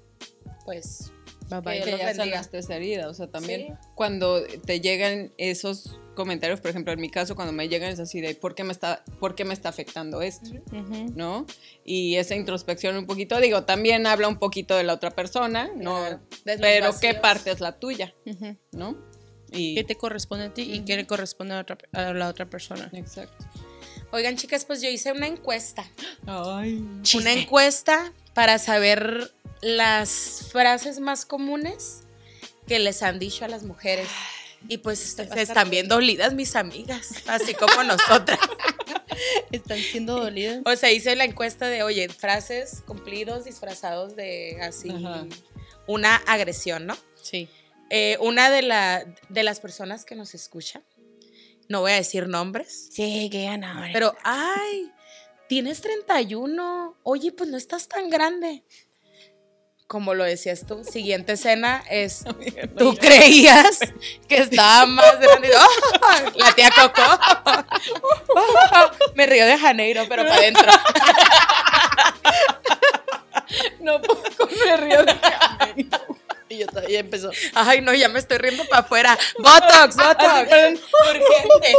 pues 0.66 1.12
Bye 1.50 1.62
bye. 1.62 1.82
Que 1.82 1.98
ya 1.98 2.14
sanaste 2.14 2.60
esa 2.60 2.76
herida. 2.76 3.10
O 3.10 3.14
sea, 3.16 3.26
también 3.32 3.62
Sí. 3.62 3.74
cuando 3.96 4.44
te 4.68 4.82
llegan 4.82 5.34
esos 5.40 5.98
comentarios, 6.14 6.60
por 6.62 6.70
ejemplo, 6.70 6.94
en 6.94 7.02
mi 7.02 7.10
caso, 7.10 7.34
cuando 7.36 7.52
me 7.54 7.68
llegan 7.68 7.90
es 7.90 8.00
así 8.00 8.22
de 8.22 8.36
¿por 8.36 8.54
qué 8.54 8.64
me 8.64 8.72
está, 8.72 9.04
por 9.20 9.34
qué 9.34 9.46
me 9.46 9.56
está 9.56 9.70
afectando 9.70 10.22
esto? 10.22 10.52
¿No? 11.16 11.48
Y 11.84 12.18
esa 12.18 12.36
introspección 12.36 12.96
un 12.98 13.08
poquito, 13.08 13.40
digo, 13.40 13.64
también 13.64 14.06
habla 14.06 14.28
un 14.28 14.38
poquito 14.38 14.76
de 14.76 14.84
la 14.84 14.94
otra 14.94 15.10
persona, 15.10 15.72
¿no? 15.76 15.96
Claro, 15.96 16.20
Pero 16.62 16.92
¿qué 17.02 17.16
parte 17.16 17.50
es 17.50 17.62
la 17.62 17.80
tuya? 17.80 18.14
¿No? 18.72 18.96
Y, 19.52 19.74
¿Qué 19.74 19.84
te 19.84 19.96
corresponde 19.96 20.46
a 20.46 20.54
ti 20.54 20.62
y 20.72 20.82
qué 20.86 20.96
le 20.98 21.08
corresponde 21.08 21.56
a, 21.56 21.62
otra- 21.62 21.80
a 21.94 22.14
la 22.14 22.28
otra 22.28 22.48
persona? 22.48 22.92
Exacto. 22.94 23.46
Oigan, 24.12 24.38
chicas, 24.38 24.66
pues 24.66 24.82
yo 24.82 24.90
hice 24.90 25.12
una 25.12 25.28
encuesta. 25.28 25.86
Ay. 26.26 26.84
Una 27.16 27.34
encuesta 27.34 28.12
para 28.34 28.58
saber 28.58 29.32
las 29.62 30.48
frases 30.52 31.00
más 31.00 31.26
comunes 31.26 32.02
que 32.68 32.80
les 32.80 33.04
han 33.04 33.20
dicho 33.20 33.46
a 33.46 33.48
las 33.48 33.64
mujeres. 33.64 34.08
Y 34.68 34.80
pues 34.80 35.00
se 35.00 35.42
están 35.42 35.70
bien 35.70 35.88
dolidas 35.88 36.34
mis 36.34 36.56
amigas, 36.56 37.24
así 37.28 37.54
como 37.54 37.84
nosotras. 37.84 38.40
Están 39.52 39.80
siendo 39.80 40.18
dolidas. 40.18 40.62
O 40.66 40.76
sea, 40.76 40.92
hice 40.92 41.16
la 41.16 41.24
encuesta 41.24 41.68
de, 41.68 41.84
oye, 41.84 42.10
frases 42.10 42.84
cumplidos 42.86 43.46
disfrazados 43.46 44.16
de 44.16 44.58
así 44.62 44.90
Ajá. 44.90 45.26
una 45.88 46.16
agresión, 46.16 46.86
¿no? 46.86 46.98
Sí. 47.22 47.50
Eh, 47.90 48.18
una 48.20 48.50
de, 48.50 48.62
la, 48.62 49.06
de 49.30 49.44
las 49.44 49.60
personas 49.60 50.06
que 50.06 50.16
nos 50.16 50.36
escucha, 50.36 50.82
no 51.70 51.82
voy 51.82 51.92
a 51.92 51.96
decir 51.96 52.28
nombres, 52.28 52.90
Sí, 52.92 53.30
que 53.32 53.44
ya 53.44 53.58
no. 53.58 53.68
pero, 53.94 54.16
ay, 54.24 54.92
tienes 55.48 55.82
31, 55.82 56.98
oye, 57.04 57.32
pues 57.32 57.50
no 57.50 57.58
estás 57.58 57.88
tan 57.88 58.10
grande. 58.10 58.64
Como 59.88 60.14
lo 60.14 60.24
decías 60.24 60.68
tú, 60.68 60.84
siguiente 60.84 61.34
escena 61.34 61.84
es, 61.90 62.24
tú 62.78 62.96
creías 62.96 63.80
que 64.28 64.38
estaba 64.38 64.86
más 64.86 65.20
grande. 65.20 65.50
¡Oh! 65.56 66.32
la 66.36 66.52
tía 66.54 66.70
Coco. 66.76 67.02
Me 69.16 69.26
río 69.26 69.46
de 69.48 69.58
Janeiro, 69.58 70.04
pero 70.08 70.24
para 70.24 70.36
adentro. 70.36 70.72
No 73.80 74.00
poco 74.02 74.48
me 74.64 74.78
río 74.78 75.04
de 75.04 75.16
Y 75.78 75.84
yo 76.60 76.68
todavía 76.68 77.00
empezó. 77.00 77.32
Ay, 77.54 77.82
no, 77.82 77.94
ya 77.94 78.10
me 78.10 78.20
estoy 78.20 78.38
riendo 78.38 78.64
para 78.66 78.82
afuera. 78.82 79.18
Botox, 79.40 79.96
Botox. 79.96 80.82
Urgente. 81.10 81.76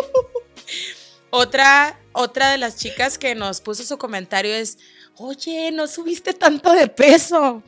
Otra, 1.31 1.99
otra 2.13 2.51
de 2.51 2.59
las 2.59 2.77
chicas 2.77 3.17
que 3.19 3.35
nos 3.35 3.61
puso 3.61 3.85
su 3.85 3.99
comentario 3.99 4.53
es, 4.55 4.79
oye, 5.17 5.71
no 5.71 5.87
subiste 5.87 6.33
tanto 6.33 6.73
de 6.73 6.89
peso. 6.89 7.63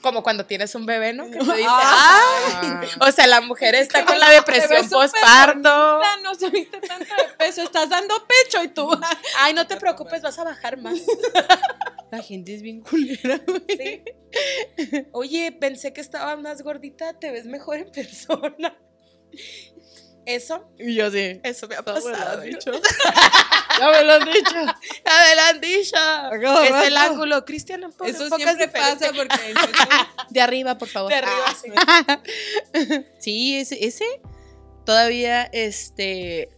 Como 0.00 0.22
cuando 0.22 0.44
tienes 0.46 0.74
un 0.76 0.86
bebé, 0.86 1.12
¿no? 1.12 1.24
Que 1.30 1.38
te 1.38 1.44
dice, 1.56 1.66
Ah. 1.68 2.60
ay. 2.62 2.88
O 3.00 3.10
sea, 3.10 3.26
la 3.26 3.40
mujer 3.40 3.74
está 3.74 4.04
con 4.04 4.18
la 4.20 4.30
depresión 4.30 4.88
postparto. 4.88 6.00
No 6.22 6.34
subiste 6.38 6.78
tanto 6.80 7.04
de 7.04 7.28
peso, 7.38 7.62
estás 7.62 7.88
dando 7.88 8.14
pecho 8.26 8.62
y 8.62 8.68
tú. 8.68 8.88
Ay, 9.38 9.52
no 9.54 9.66
te 9.66 9.76
preocupes, 9.76 10.22
vas 10.22 10.38
a 10.38 10.44
bajar 10.44 10.76
más. 10.78 10.94
La 12.10 12.22
gente 12.22 12.54
es 12.54 12.62
bien 12.62 12.80
culera, 12.82 13.40
güey. 13.46 13.64
Sí. 13.68 14.02
Oye, 15.12 15.52
pensé 15.52 15.92
que 15.92 16.00
estabas 16.00 16.38
más 16.40 16.62
gordita, 16.62 17.18
te 17.18 17.30
ves 17.32 17.46
mejor 17.46 17.78
en 17.78 17.90
persona. 17.90 18.76
Eso, 20.24 20.68
Y 20.78 20.94
yo 20.94 21.08
sí. 21.10 21.40
eso 21.44 21.68
me 21.68 21.76
ha 21.76 21.84
Ya 21.84 21.92
me 21.92 22.00
lo 22.00 22.10
pasado. 22.10 22.40
han 22.42 22.48
dicho. 22.48 22.72
Ya 23.78 23.90
me 25.20 25.36
lo 25.36 25.42
han 25.42 25.60
dicho. 25.60 25.96
Acabo 25.96 26.60
Es 26.62 26.70
rato. 26.72 26.86
el 26.86 26.96
ángulo. 26.96 27.44
Cristian, 27.44 27.92
po- 27.96 28.04
Eso 28.04 28.28
siempre 28.36 28.66
pasa 28.68 29.12
porque 29.14 29.36
De 30.30 30.40
arriba, 30.40 30.78
por 30.78 30.88
favor. 30.88 31.10
De 31.10 31.16
arriba, 31.18 31.54
sí. 31.62 31.70
Sí, 33.20 33.56
ese, 33.56 33.84
ese 33.86 34.04
todavía, 34.84 35.44
este, 35.52 36.48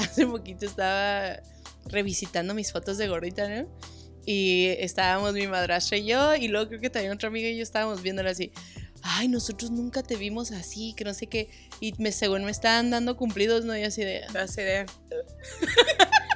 hace 0.00 0.26
poquito 0.26 0.66
estaba 0.66 1.40
revisitando 1.86 2.54
mis 2.54 2.72
fotos 2.72 2.98
de 2.98 3.06
gordita, 3.08 3.48
¿no? 3.48 3.68
Y 4.26 4.68
estábamos 4.78 5.34
mi 5.34 5.46
madrastra 5.46 5.98
y 5.98 6.06
yo, 6.06 6.34
y 6.34 6.48
luego 6.48 6.68
creo 6.68 6.80
que 6.80 6.90
también 6.90 7.12
otra 7.12 7.28
amiga 7.28 7.48
y 7.48 7.56
yo 7.56 7.62
estábamos 7.62 8.02
viéndola 8.02 8.30
así. 8.30 8.52
Ay, 9.02 9.28
nosotros 9.28 9.70
nunca 9.70 10.02
te 10.02 10.16
vimos 10.16 10.50
así, 10.50 10.94
que 10.96 11.04
no 11.04 11.12
sé 11.12 11.26
qué. 11.26 11.50
Y 11.78 11.92
me, 11.98 12.10
según 12.10 12.44
me 12.44 12.50
estaban 12.50 12.90
dando 12.90 13.16
cumplidos, 13.18 13.64
¿no? 13.64 13.76
Y 13.76 13.82
así 13.82 14.02
de. 14.02 14.24
Así 14.34 14.62
de. 14.62 14.86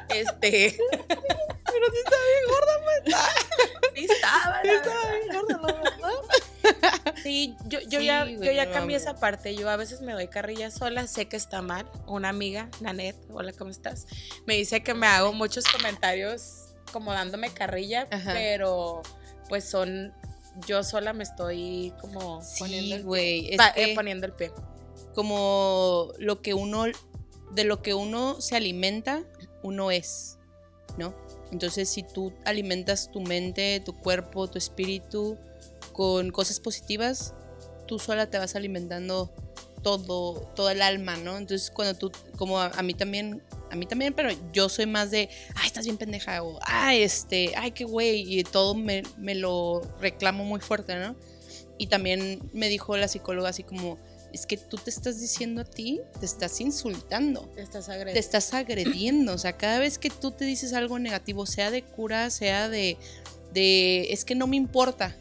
Este. 0.08 0.74
Pero 1.08 1.86
sí 1.92 1.98
está 2.04 2.16
bien 2.16 2.44
gorda, 2.48 2.72
pues. 2.82 3.14
Sí 3.94 4.06
estaba, 4.08 4.60
Sí 4.62 4.68
estaba 4.68 5.12
bien 5.12 5.28
gorda, 5.32 5.58
la 5.58 5.72
verdad. 5.72 7.14
Sí, 7.22 7.56
yo, 7.66 7.80
yo 7.80 8.00
Sí, 8.00 8.06
ya, 8.06 8.24
yo 8.26 8.52
ya 8.52 8.70
cambié 8.70 8.96
esa 8.96 9.18
parte. 9.18 9.54
Yo 9.54 9.68
a 9.68 9.76
veces 9.76 10.00
me 10.00 10.12
doy 10.12 10.28
carrilla 10.28 10.70
sola, 10.70 11.06
sé 11.06 11.26
que 11.26 11.36
está 11.36 11.62
mal. 11.62 11.90
Una 12.06 12.28
amiga, 12.28 12.70
Nanet, 12.80 13.16
hola, 13.30 13.52
¿cómo 13.52 13.70
estás? 13.70 14.06
Me 14.46 14.54
dice 14.54 14.82
que 14.82 14.94
me 14.94 15.06
hago 15.06 15.32
muchos 15.32 15.64
comentarios 15.66 16.67
como 16.88 17.12
dándome 17.12 17.50
carrilla, 17.50 18.06
Ajá. 18.10 18.32
pero 18.34 19.02
pues 19.48 19.64
son, 19.68 20.12
yo 20.66 20.82
sola 20.84 21.12
me 21.12 21.22
estoy 21.24 21.92
como 22.00 22.40
poniendo, 22.58 23.14
el, 23.16 23.56
pa- 23.56 23.72
que 23.72 23.92
eh, 23.92 23.94
poniendo 23.94 24.26
el 24.26 24.32
pie. 24.32 24.50
como 25.14 26.12
lo 26.18 26.42
que 26.42 26.54
uno, 26.54 26.84
de 27.52 27.64
lo 27.64 27.82
que 27.82 27.94
uno 27.94 28.40
se 28.40 28.56
alimenta, 28.56 29.22
uno 29.62 29.90
es, 29.90 30.38
¿no? 30.98 31.14
Entonces, 31.50 31.88
si 31.88 32.02
tú 32.02 32.32
alimentas 32.44 33.10
tu 33.10 33.20
mente, 33.20 33.80
tu 33.84 33.94
cuerpo, 33.98 34.48
tu 34.48 34.58
espíritu 34.58 35.38
con 35.92 36.30
cosas 36.30 36.60
positivas, 36.60 37.34
tú 37.86 37.98
sola 37.98 38.28
te 38.28 38.38
vas 38.38 38.54
alimentando 38.54 39.32
todo, 39.96 40.40
todo 40.54 40.70
el 40.70 40.82
alma, 40.82 41.16
¿no? 41.16 41.38
Entonces, 41.38 41.70
cuando 41.70 41.94
tú, 41.94 42.12
como 42.36 42.60
a, 42.60 42.66
a 42.66 42.82
mí 42.82 42.92
también, 42.92 43.42
a 43.70 43.76
mí 43.76 43.86
también, 43.86 44.12
pero 44.12 44.30
yo 44.52 44.68
soy 44.68 44.86
más 44.86 45.10
de, 45.10 45.28
ay, 45.54 45.66
estás 45.66 45.84
bien 45.84 45.96
pendeja, 45.96 46.42
o, 46.42 46.58
ay, 46.62 47.02
este, 47.02 47.54
ay, 47.56 47.70
qué 47.72 47.84
güey, 47.84 48.38
y 48.38 48.44
todo 48.44 48.74
me, 48.74 49.02
me 49.16 49.34
lo 49.34 49.80
reclamo 50.00 50.44
muy 50.44 50.60
fuerte, 50.60 50.96
¿no? 50.96 51.16
Y 51.78 51.86
también 51.86 52.50
me 52.52 52.68
dijo 52.68 52.96
la 52.96 53.08
psicóloga 53.08 53.48
así 53.48 53.62
como, 53.62 53.98
es 54.32 54.46
que 54.46 54.56
tú 54.56 54.76
te 54.76 54.90
estás 54.90 55.20
diciendo 55.20 55.62
a 55.62 55.64
ti, 55.64 56.00
te 56.20 56.26
estás 56.26 56.60
insultando, 56.60 57.42
Te 57.54 57.62
estás 57.62 57.86
te 57.86 57.92
agrediendo. 57.92 58.20
estás 58.20 58.54
agrediendo, 58.54 59.32
o 59.32 59.38
sea, 59.38 59.56
cada 59.56 59.78
vez 59.78 59.98
que 59.98 60.10
tú 60.10 60.32
te 60.32 60.44
dices 60.44 60.72
algo 60.72 60.98
negativo, 60.98 61.46
sea 61.46 61.70
de 61.70 61.82
cura, 61.82 62.30
sea 62.30 62.68
de, 62.68 62.98
de 63.52 64.12
es 64.12 64.24
que 64.24 64.34
no 64.34 64.46
me 64.46 64.56
importa, 64.56 65.16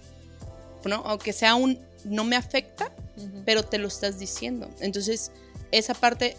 ¿no? 0.83 0.97
Aunque 1.05 1.31
sea 1.31 1.55
un, 1.55 1.79
no 2.03 2.23
me 2.23 2.35
afecta, 2.35 2.91
pero 3.45 3.63
te 3.63 3.77
lo 3.77 3.87
estás 3.87 4.19
diciendo. 4.19 4.69
Entonces, 4.79 5.31
esa 5.71 5.93
parte 5.93 6.35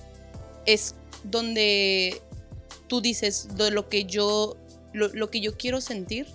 es 0.66 0.94
donde 1.24 2.20
tú 2.88 3.00
dices, 3.00 3.48
de 3.56 3.70
lo 3.70 3.88
que 3.88 4.04
yo, 4.04 4.56
lo, 4.92 5.08
lo 5.08 5.30
que 5.30 5.40
yo 5.40 5.56
quiero 5.56 5.80
sentir 5.80 6.26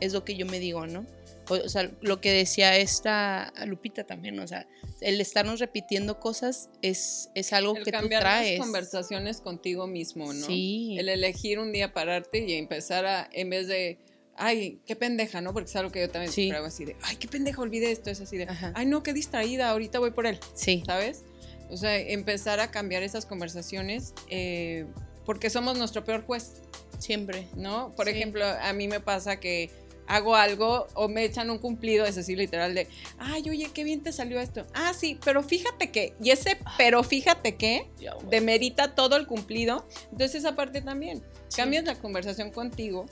es 0.00 0.12
lo 0.12 0.24
que 0.24 0.36
yo 0.36 0.46
me 0.46 0.58
digo, 0.58 0.86
¿no? 0.86 1.06
O, 1.48 1.54
o 1.54 1.68
sea, 1.68 1.90
lo 2.00 2.20
que 2.20 2.30
decía 2.30 2.76
esta 2.76 3.52
Lupita 3.66 4.04
también, 4.04 4.38
o 4.38 4.46
sea, 4.46 4.66
el 5.02 5.20
estarnos 5.20 5.60
repitiendo 5.60 6.20
cosas 6.20 6.70
es, 6.80 7.30
es 7.34 7.52
algo 7.52 7.76
El 7.76 7.84
que 7.84 7.92
tú 7.92 8.08
traes. 8.08 8.58
las 8.58 8.66
conversaciones 8.66 9.40
contigo 9.40 9.86
mismo, 9.86 10.32
¿no? 10.32 10.46
Sí. 10.46 10.96
El 10.98 11.08
elegir 11.08 11.58
un 11.58 11.72
día 11.72 11.92
pararte 11.92 12.44
y 12.46 12.54
empezar 12.54 13.04
a, 13.06 13.28
en 13.32 13.50
vez 13.50 13.66
de, 13.66 13.98
ay, 14.36 14.80
qué 14.86 14.96
pendeja, 14.96 15.40
¿no? 15.40 15.52
Porque 15.52 15.68
es 15.70 15.76
algo 15.76 15.90
que 15.90 16.00
yo 16.00 16.10
también 16.10 16.32
Sí. 16.32 16.50
hago 16.50 16.66
así 16.66 16.84
de, 16.84 16.96
ay, 17.02 17.16
qué 17.16 17.28
pendeja, 17.28 17.60
olvidé 17.60 17.90
esto, 17.92 18.10
es 18.10 18.20
así 18.20 18.36
de, 18.36 18.44
Ajá. 18.44 18.72
ay, 18.74 18.86
no, 18.86 19.02
qué 19.02 19.12
distraída, 19.12 19.70
ahorita 19.70 19.98
voy 19.98 20.10
por 20.10 20.26
él, 20.26 20.38
Sí. 20.54 20.82
¿sabes? 20.86 21.24
O 21.70 21.76
sea, 21.76 21.98
empezar 21.98 22.60
a 22.60 22.70
cambiar 22.70 23.02
esas 23.02 23.24
conversaciones 23.26 24.12
eh, 24.28 24.86
porque 25.24 25.48
somos 25.50 25.78
nuestro 25.78 26.04
peor 26.04 26.24
juez, 26.24 26.62
Siempre. 26.98 27.48
¿no? 27.56 27.92
Por 27.96 28.06
Sí. 28.06 28.12
ejemplo, 28.12 28.44
a 28.44 28.72
mí 28.74 28.86
me 28.86 29.00
pasa 29.00 29.40
que 29.40 29.70
hago 30.06 30.36
algo 30.36 30.86
o 30.94 31.08
me 31.08 31.24
echan 31.24 31.50
un 31.50 31.58
cumplido, 31.58 32.04
es 32.04 32.16
así 32.18 32.36
literal 32.36 32.74
de, 32.74 32.86
ay, 33.18 33.48
oye, 33.48 33.70
qué 33.72 33.82
bien 33.82 34.02
te 34.02 34.12
salió 34.12 34.38
esto. 34.40 34.66
Ah, 34.74 34.92
sí, 34.94 35.18
pero 35.24 35.42
fíjate 35.42 35.90
que, 35.90 36.14
y 36.22 36.30
ese, 36.30 36.58
pero 36.76 37.02
fíjate 37.02 37.56
que, 37.56 37.88
demerita 38.30 38.94
todo 38.94 39.16
el 39.16 39.26
cumplido. 39.26 39.86
Entonces 40.12 40.36
esa 40.36 40.54
parte 40.54 40.80
también. 40.82 41.22
Sí. 41.48 41.56
Cambias 41.56 41.84
la 41.84 41.94
conversación 41.96 42.50
contigo 42.50 43.06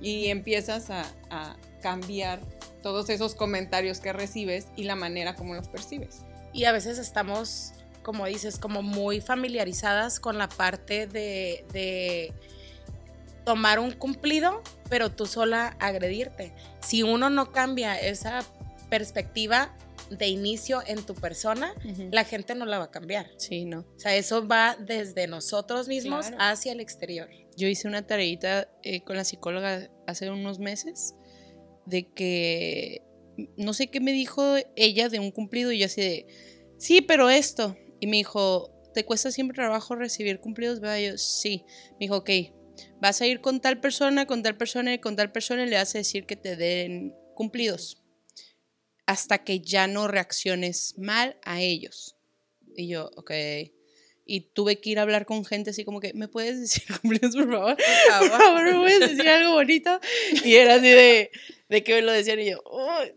y 0.00 0.26
empiezas 0.28 0.90
a, 0.90 1.04
a 1.30 1.56
cambiar 1.82 2.40
todos 2.82 3.08
esos 3.10 3.34
comentarios 3.34 4.00
que 4.00 4.12
recibes 4.12 4.68
y 4.76 4.84
la 4.84 4.94
manera 4.96 5.34
como 5.34 5.54
los 5.54 5.68
percibes. 5.68 6.22
Y 6.52 6.64
a 6.64 6.72
veces 6.72 6.98
estamos, 6.98 7.72
como 8.02 8.26
dices, 8.26 8.58
como 8.58 8.82
muy 8.82 9.20
familiarizadas 9.20 10.20
con 10.20 10.38
la 10.38 10.48
parte 10.48 11.06
de, 11.06 11.64
de 11.72 12.32
tomar 13.44 13.78
un 13.78 13.92
cumplido, 13.92 14.62
pero 14.88 15.10
tú 15.10 15.26
sola 15.26 15.76
agredirte. 15.80 16.52
Si 16.80 17.02
uno 17.02 17.30
no 17.30 17.52
cambia 17.52 17.98
esa 17.98 18.44
perspectiva 18.90 19.74
de 20.10 20.28
inicio 20.28 20.82
en 20.86 21.04
tu 21.04 21.14
persona, 21.14 21.74
la 22.12 22.22
gente 22.24 22.54
no 22.54 22.64
la 22.64 22.78
va 22.78 22.84
a 22.84 22.90
cambiar. 22.90 23.28
Sí, 23.38 23.64
no. 23.64 23.80
O 23.80 23.98
sea, 23.98 24.14
eso 24.14 24.46
va 24.46 24.76
desde 24.78 25.26
nosotros 25.26 25.88
mismos 25.88 26.28
Claro. 26.28 26.42
hacia 26.44 26.72
el 26.72 26.80
exterior. 26.80 27.28
Yo 27.56 27.68
hice 27.68 27.88
una 27.88 28.06
tareita 28.06 28.68
eh, 28.82 29.02
con 29.02 29.16
la 29.16 29.24
psicóloga 29.24 29.90
hace 30.06 30.30
unos 30.30 30.58
meses 30.58 31.14
de 31.86 32.12
que 32.12 33.02
no 33.56 33.74
sé 33.74 33.88
qué 33.88 34.00
me 34.00 34.12
dijo 34.12 34.56
ella 34.76 35.08
de 35.08 35.20
un 35.20 35.30
cumplido 35.30 35.72
y 35.72 35.78
yo 35.78 35.86
así 35.86 36.00
de, 36.00 36.26
sí, 36.78 37.00
pero 37.00 37.30
esto. 37.30 37.76
Y 38.00 38.06
me 38.06 38.18
dijo, 38.18 38.70
¿te 38.94 39.04
cuesta 39.04 39.30
siempre 39.30 39.54
trabajo 39.54 39.94
recibir 39.94 40.40
cumplidos? 40.40 40.80
¿verdad? 40.80 40.98
Yo, 40.98 41.18
sí. 41.18 41.64
Me 41.92 42.06
dijo, 42.06 42.16
ok, 42.16 42.30
vas 43.00 43.20
a 43.20 43.26
ir 43.26 43.40
con 43.40 43.60
tal 43.60 43.80
persona, 43.80 44.26
con 44.26 44.42
tal 44.42 44.56
persona 44.56 44.94
y 44.94 44.98
con 44.98 45.16
tal 45.16 45.32
persona 45.32 45.64
y 45.64 45.70
le 45.70 45.76
vas 45.76 45.94
a 45.94 45.98
decir 45.98 46.26
que 46.26 46.36
te 46.36 46.56
den 46.56 47.14
cumplidos 47.34 48.02
hasta 49.06 49.44
que 49.44 49.60
ya 49.60 49.86
no 49.86 50.08
reacciones 50.08 50.94
mal 50.98 51.38
a 51.44 51.60
ellos. 51.60 52.16
Y 52.76 52.88
yo, 52.88 53.10
ok. 53.16 53.30
Y 54.28 54.40
tuve 54.40 54.80
que 54.80 54.90
ir 54.90 54.98
a 54.98 55.02
hablar 55.02 55.24
con 55.24 55.44
gente 55.44 55.70
así 55.70 55.84
como 55.84 56.00
que, 56.00 56.12
¿me 56.12 56.26
puedes 56.26 56.60
decir 56.60 56.82
cumplidos, 57.00 57.34
por 57.36 57.48
favor? 57.50 57.76
Por 57.76 58.28
favor, 58.30 58.64
¿me 58.64 58.78
puedes 58.80 59.00
decir 59.00 59.28
algo 59.28 59.52
bonito? 59.52 60.00
Y 60.44 60.56
era 60.56 60.74
así 60.74 60.88
de, 60.88 61.30
de 61.68 61.84
que 61.84 61.94
me 61.94 62.02
lo 62.02 62.10
decían 62.12 62.40
y 62.40 62.50
yo, 62.50 62.60
uy, 62.70 63.12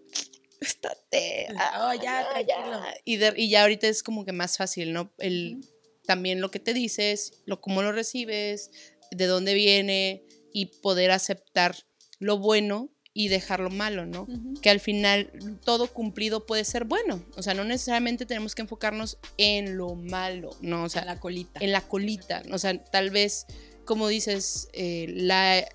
estate. 0.62 1.48
Oh, 1.80 1.94
ya, 1.94 2.28
tranquilo. 2.30 2.82
Y, 3.06 3.18
de- 3.18 3.34
y 3.36 3.50
ya 3.50 3.62
ahorita 3.64 3.88
es 3.88 4.04
como 4.04 4.26
que 4.26 4.32
más 4.34 4.58
fácil, 4.58 4.94
¿no? 4.94 5.12
El, 5.18 5.62
También 6.06 6.42
lo 6.42 6.52
que 6.52 6.60
te 6.60 6.74
dices, 6.74 7.34
lo, 7.46 7.60
cómo 7.62 7.82
lo 7.82 7.92
recibes, 7.92 8.70
de 9.12 9.26
dónde 9.26 9.54
viene 9.56 10.24
y 10.54 10.68
poder 10.68 11.12
aceptar 11.12 11.76
lo 12.20 12.38
bueno 12.38 12.90
y 13.14 13.28
dejar 13.28 13.60
lo 13.60 13.70
malo, 13.70 14.06
¿no? 14.06 14.28
Que 14.62 14.70
al 14.70 14.80
final 14.80 15.32
todo 15.64 15.88
cumplido 15.88 16.46
puede 16.46 16.64
ser 16.64 16.86
bueno. 16.86 17.24
O 17.36 17.44
sea, 17.44 17.54
no 17.54 17.64
necesariamente 17.64 18.26
tenemos 18.26 18.56
que 18.56 18.62
enfocarnos 18.62 19.18
en 19.38 19.78
lo 19.78 19.96
malo, 19.96 20.52
¿no? 20.62 20.84
O 20.84 20.90
sea, 20.90 21.02
en 21.02 21.08
la 21.08 21.20
colita. 21.20 21.60
en 21.60 21.72
la 21.72 21.82
colita. 21.82 22.44
O 22.52 22.58
sea, 22.58 22.78
tal 22.84 23.10
vez, 23.10 23.48
como 23.86 24.08
dices, 24.08 24.70
eh, 24.74 25.08
la, 25.10 25.68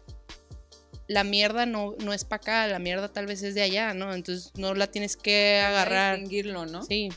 la 1.08 1.24
mierda 1.24 1.66
no, 1.66 1.96
no 2.04 2.12
es 2.12 2.24
para 2.24 2.40
acá, 2.40 2.66
la 2.68 2.78
mierda 2.78 3.12
tal 3.12 3.26
vez 3.26 3.42
es 3.42 3.54
de 3.54 3.62
allá, 3.62 3.94
¿no? 3.94 4.14
Entonces 4.14 4.52
no 4.56 4.74
la 4.74 4.86
tienes 4.86 5.16
que 5.16 5.60
agarrar. 5.60 6.18
Distinguirlo, 6.18 6.66
¿no? 6.66 6.82
Sí. 6.84 7.08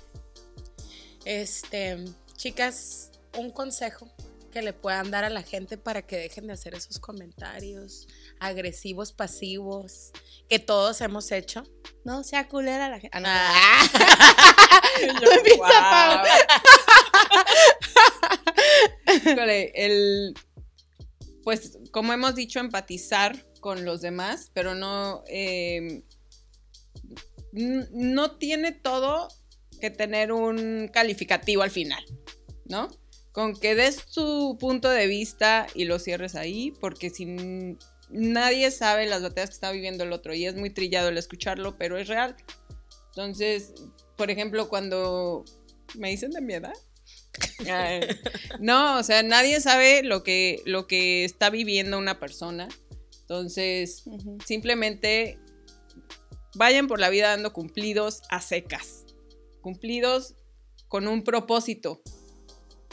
Este, 1.26 2.04
chicas, 2.36 3.12
un 3.38 3.52
consejo 3.52 4.12
que 4.58 4.64
le 4.64 4.74
puedan 4.74 5.12
dar 5.12 5.24
a 5.24 5.30
la 5.30 5.44
gente 5.44 5.78
para 5.78 6.02
que 6.02 6.18
dejen 6.18 6.48
de 6.48 6.54
hacer 6.54 6.74
esos 6.74 6.98
comentarios 6.98 8.08
agresivos, 8.40 9.14
pasivos, 9.14 10.12
que 10.50 10.58
todos 10.58 11.00
hemos 11.02 11.32
hecho. 11.32 11.62
No 12.04 12.24
sea 12.24 12.48
culera 12.48 12.90
la 12.90 13.00
gente. 13.00 13.16
Ah. 13.24 13.88
Híjole, 19.26 19.72
el, 19.76 20.34
pues 21.44 21.78
como 21.92 22.14
hemos 22.14 22.34
dicho, 22.34 22.60
empatizar 22.60 23.46
con 23.60 23.86
los 23.86 24.02
demás, 24.02 24.50
pero 24.56 24.74
no, 24.74 25.24
eh, 25.28 26.02
n- 27.54 27.88
no 27.92 28.38
tiene 28.38 28.72
todo 28.72 29.28
que 29.80 29.92
tener 29.92 30.32
un 30.32 30.90
calificativo 30.92 31.62
al 31.62 31.70
final, 31.70 32.04
¿no? 32.66 32.88
Con 33.38 33.56
que 33.56 33.76
des 33.76 34.04
tu 34.08 34.58
punto 34.58 34.90
de 34.90 35.06
vista 35.06 35.68
y 35.76 35.86
lo 35.86 36.00
cierres 36.00 36.34
ahí, 36.34 36.74
porque 36.82 37.12
si 37.12 37.78
nadie 38.10 38.72
sabe 38.72 39.06
las 39.06 39.22
batallas 39.22 39.52
que 39.52 39.54
está 39.54 39.72
viviendo 39.72 40.06
el 40.06 40.12
otro 40.12 40.34
y 40.34 40.48
es 40.48 40.56
muy 40.56 40.72
trillado 40.72 41.10
el 41.10 41.20
escucharlo, 41.20 41.78
pero 41.78 42.00
es 42.00 42.08
real. 42.08 42.36
Entonces, 43.10 43.76
por 44.16 44.32
ejemplo, 44.32 44.70
cuando 44.70 45.46
me 45.94 46.10
dicen 46.10 46.32
de 46.32 46.42
mi 46.42 46.56
edad. 46.56 46.74
Ay, 47.72 48.00
no, 48.60 48.98
o 48.98 49.04
sea, 49.04 49.22
nadie 49.22 49.62
sabe 49.62 50.02
lo 50.02 50.24
que, 50.24 50.64
lo 50.66 50.88
que 50.88 51.24
está 51.24 51.52
viviendo 51.52 52.00
una 52.00 52.20
persona. 52.20 52.68
Entonces, 53.22 54.06
simplemente 54.48 55.38
vayan 56.56 56.88
por 56.88 57.00
la 57.00 57.12
vida 57.12 57.28
dando 57.28 57.54
cumplidos 57.54 58.24
a 58.32 58.42
secas. 58.42 59.06
Cumplidos 59.62 60.34
con 60.88 61.08
un 61.08 61.24
propósito. 61.24 62.02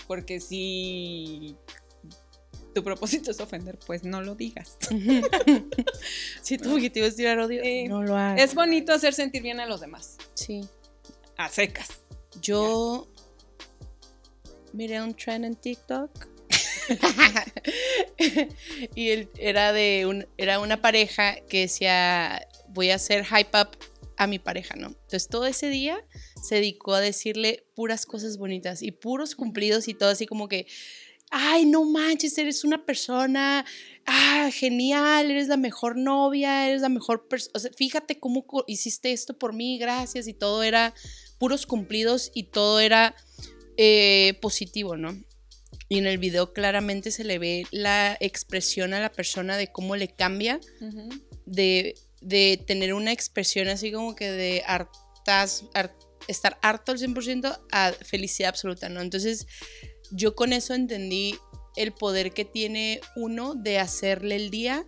Porque 0.07 0.40
si 0.40 1.57
tu 2.74 2.82
propósito 2.82 3.30
es 3.30 3.40
ofender, 3.40 3.78
pues 3.86 4.05
no 4.05 4.20
lo 4.22 4.34
digas. 4.34 4.76
si 6.42 6.59
tu 6.59 6.74
objetivo 6.74 7.07
es 7.07 7.16
tirar 7.16 7.38
odio, 7.38 7.62
no 7.88 8.02
lo 8.02 8.16
hagas. 8.16 8.40
Es 8.42 8.55
bonito 8.55 8.92
hacer 8.92 9.14
sentir 9.14 9.42
bien 9.42 9.61
a 9.61 9.66
los 9.66 9.80
demás. 9.80 10.18
Sí. 10.34 10.68
A 11.36 11.48
secas. 11.48 12.00
Yo 12.40 13.09
miré 14.72 15.00
un 15.00 15.14
trend 15.14 15.44
en 15.44 15.55
TikTok 15.55 16.11
y 18.94 19.11
él 19.11 19.30
era 19.38 19.72
de 19.72 20.07
un, 20.07 20.26
era 20.36 20.61
una 20.61 20.80
pareja 20.80 21.36
que 21.48 21.61
decía, 21.61 22.46
voy 22.68 22.90
a 22.90 22.96
hacer 22.96 23.24
hype 23.24 23.59
up 23.59 23.68
a 24.24 24.28
mi 24.28 24.38
pareja, 24.38 24.74
¿no? 24.76 24.88
Entonces 24.88 25.28
todo 25.28 25.46
ese 25.46 25.68
día 25.68 26.04
se 26.42 26.56
dedicó 26.56 26.94
a 26.94 27.00
decirle 27.00 27.66
puras 27.74 28.06
cosas 28.06 28.38
bonitas 28.38 28.82
y 28.82 28.90
puros 28.90 29.34
cumplidos 29.34 29.88
y 29.88 29.94
todo 29.94 30.10
así 30.10 30.26
como 30.26 30.48
que, 30.48 30.66
ay, 31.30 31.66
no 31.66 31.84
manches, 31.84 32.36
eres 32.38 32.64
una 32.64 32.84
persona, 32.84 33.64
ah, 34.06 34.50
genial, 34.52 35.30
eres 35.30 35.48
la 35.48 35.56
mejor 35.56 35.96
novia, 35.96 36.68
eres 36.68 36.82
la 36.82 36.88
mejor 36.88 37.28
persona, 37.28 37.52
o 37.54 37.58
sea, 37.58 37.70
fíjate 37.76 38.18
cómo 38.18 38.44
hiciste 38.66 39.12
esto 39.12 39.38
por 39.38 39.52
mí, 39.52 39.78
gracias, 39.78 40.28
y 40.28 40.34
todo 40.34 40.62
era 40.62 40.94
puros 41.38 41.66
cumplidos 41.66 42.30
y 42.34 42.44
todo 42.44 42.80
era 42.80 43.14
eh, 43.76 44.38
positivo, 44.40 44.96
¿no? 44.96 45.18
Y 45.88 45.98
en 45.98 46.06
el 46.06 46.18
video 46.18 46.52
claramente 46.52 47.10
se 47.10 47.24
le 47.24 47.38
ve 47.38 47.66
la 47.70 48.16
expresión 48.20 48.94
a 48.94 49.00
la 49.00 49.12
persona 49.12 49.56
de 49.56 49.70
cómo 49.70 49.96
le 49.96 50.08
cambia 50.08 50.60
de, 51.44 51.94
tener 52.28 52.94
una 52.94 53.12
expresión 53.12 53.68
así 53.68 53.92
como 53.92 54.14
que 54.14 54.30
de 54.30 54.62
hartas, 54.66 55.64
estar 56.28 56.58
harto 56.62 56.92
al 56.92 56.98
100% 56.98 57.60
a 57.70 57.92
felicidad 57.92 58.50
absoluta, 58.50 58.88
¿no? 58.88 59.00
Entonces 59.00 59.46
yo 60.10 60.34
con 60.34 60.52
eso 60.52 60.74
entendí 60.74 61.36
el 61.76 61.92
poder 61.92 62.32
que 62.32 62.44
tiene 62.44 63.00
uno 63.16 63.54
de 63.54 63.78
hacerle 63.78 64.36
el 64.36 64.50
día, 64.50 64.86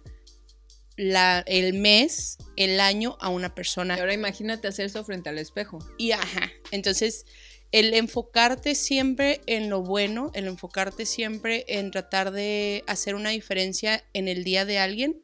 la, 0.97 1.41
el 1.47 1.74
mes, 1.74 2.39
el 2.57 2.80
año 2.80 3.18
a 3.20 3.28
una 3.28 3.55
persona. 3.55 3.97
Y 3.97 4.01
ahora 4.01 4.14
imagínate 4.14 4.68
hacer 4.68 4.87
eso 4.87 5.05
frente 5.05 5.28
al 5.28 5.39
espejo. 5.39 5.78
Y 5.99 6.12
ajá, 6.12 6.51
entonces 6.70 7.26
el 7.72 7.93
enfocarte 7.95 8.74
siempre 8.74 9.41
en 9.47 9.68
lo 9.68 9.82
bueno, 9.82 10.30
el 10.34 10.47
enfocarte 10.47 11.05
siempre 11.05 11.64
en 11.68 11.91
tratar 11.91 12.30
de 12.30 12.84
hacer 12.87 13.14
una 13.14 13.30
diferencia 13.30 14.05
en 14.12 14.28
el 14.28 14.45
día 14.45 14.64
de 14.64 14.78
alguien, 14.78 15.22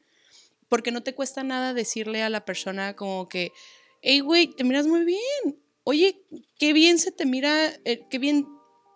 porque 0.72 0.90
no 0.90 1.02
te 1.02 1.14
cuesta 1.14 1.44
nada 1.44 1.74
decirle 1.74 2.22
a 2.22 2.30
la 2.30 2.46
persona 2.46 2.96
como 2.96 3.28
que, 3.28 3.52
hey, 4.00 4.20
güey, 4.20 4.46
te 4.46 4.64
miras 4.64 4.86
muy 4.86 5.04
bien. 5.04 5.62
Oye, 5.84 6.24
qué 6.58 6.72
bien 6.72 6.98
se 6.98 7.12
te 7.12 7.26
mira, 7.26 7.74
eh, 7.84 8.06
qué 8.08 8.18
bien 8.18 8.46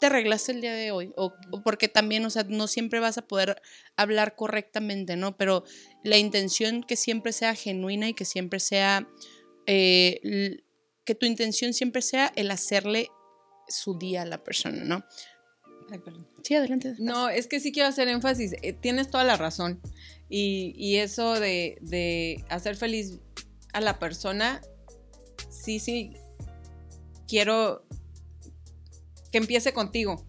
te 0.00 0.06
arreglaste 0.06 0.52
el 0.52 0.62
día 0.62 0.72
de 0.72 0.90
hoy. 0.90 1.12
O, 1.18 1.34
porque 1.62 1.88
también, 1.88 2.24
o 2.24 2.30
sea, 2.30 2.44
no 2.44 2.66
siempre 2.66 2.98
vas 2.98 3.18
a 3.18 3.28
poder 3.28 3.60
hablar 3.94 4.36
correctamente, 4.36 5.16
¿no? 5.16 5.36
Pero 5.36 5.64
la 6.02 6.16
intención 6.16 6.82
que 6.82 6.96
siempre 6.96 7.34
sea 7.34 7.54
genuina 7.54 8.08
y 8.08 8.14
que 8.14 8.24
siempre 8.24 8.58
sea, 8.58 9.06
eh, 9.66 10.62
que 11.04 11.14
tu 11.14 11.26
intención 11.26 11.74
siempre 11.74 12.00
sea 12.00 12.32
el 12.36 12.50
hacerle 12.52 13.10
su 13.68 13.98
día 13.98 14.22
a 14.22 14.24
la 14.24 14.42
persona, 14.42 14.82
¿no? 14.82 15.04
Ay. 15.90 16.00
Sí, 16.42 16.54
adelante. 16.54 16.94
No, 16.98 17.28
es 17.28 17.48
que 17.48 17.60
sí 17.60 17.72
quiero 17.72 17.88
hacer 17.88 18.08
énfasis. 18.08 18.54
Eh, 18.62 18.72
tienes 18.72 19.10
toda 19.10 19.24
la 19.24 19.36
razón. 19.36 19.80
Y, 20.28 20.74
y 20.76 20.96
eso 20.96 21.38
de, 21.38 21.78
de, 21.80 22.44
hacer 22.48 22.76
feliz 22.76 23.20
a 23.72 23.80
la 23.80 23.98
persona, 23.98 24.60
sí, 25.48 25.78
sí, 25.78 26.12
quiero 27.28 27.86
que 29.30 29.38
empiece 29.38 29.72
contigo. 29.72 30.24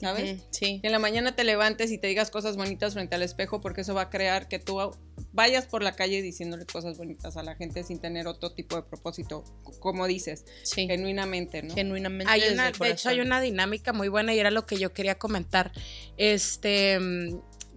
¿Sabes? 0.00 0.42
sí. 0.50 0.80
Que 0.80 0.88
en 0.88 0.92
la 0.92 0.98
mañana 0.98 1.34
te 1.34 1.42
levantes 1.42 1.90
y 1.90 1.96
te 1.96 2.06
digas 2.06 2.30
cosas 2.30 2.56
bonitas 2.56 2.92
frente 2.92 3.14
al 3.14 3.22
espejo, 3.22 3.62
porque 3.62 3.80
eso 3.80 3.94
va 3.94 4.02
a 4.02 4.10
crear 4.10 4.46
que 4.46 4.58
tú 4.58 4.78
vayas 5.32 5.66
por 5.66 5.82
la 5.82 5.92
calle 5.92 6.20
diciéndole 6.20 6.66
cosas 6.66 6.98
bonitas 6.98 7.36
a 7.36 7.42
la 7.42 7.54
gente 7.54 7.82
sin 7.82 7.98
tener 7.98 8.26
otro 8.26 8.52
tipo 8.52 8.76
de 8.76 8.82
propósito, 8.82 9.44
como 9.80 10.06
dices, 10.06 10.44
sí. 10.64 10.86
genuinamente, 10.86 11.62
¿no? 11.62 11.74
Genuinamente. 11.74 12.30
Hay 12.30 12.42
una, 12.52 12.72
de 12.72 12.90
hecho, 12.90 13.08
hay 13.08 13.20
una 13.20 13.40
dinámica 13.40 13.92
muy 13.92 14.08
buena 14.08 14.34
y 14.34 14.38
era 14.38 14.50
lo 14.50 14.66
que 14.66 14.76
yo 14.76 14.92
quería 14.92 15.16
comentar. 15.18 15.72
Este, 16.18 16.98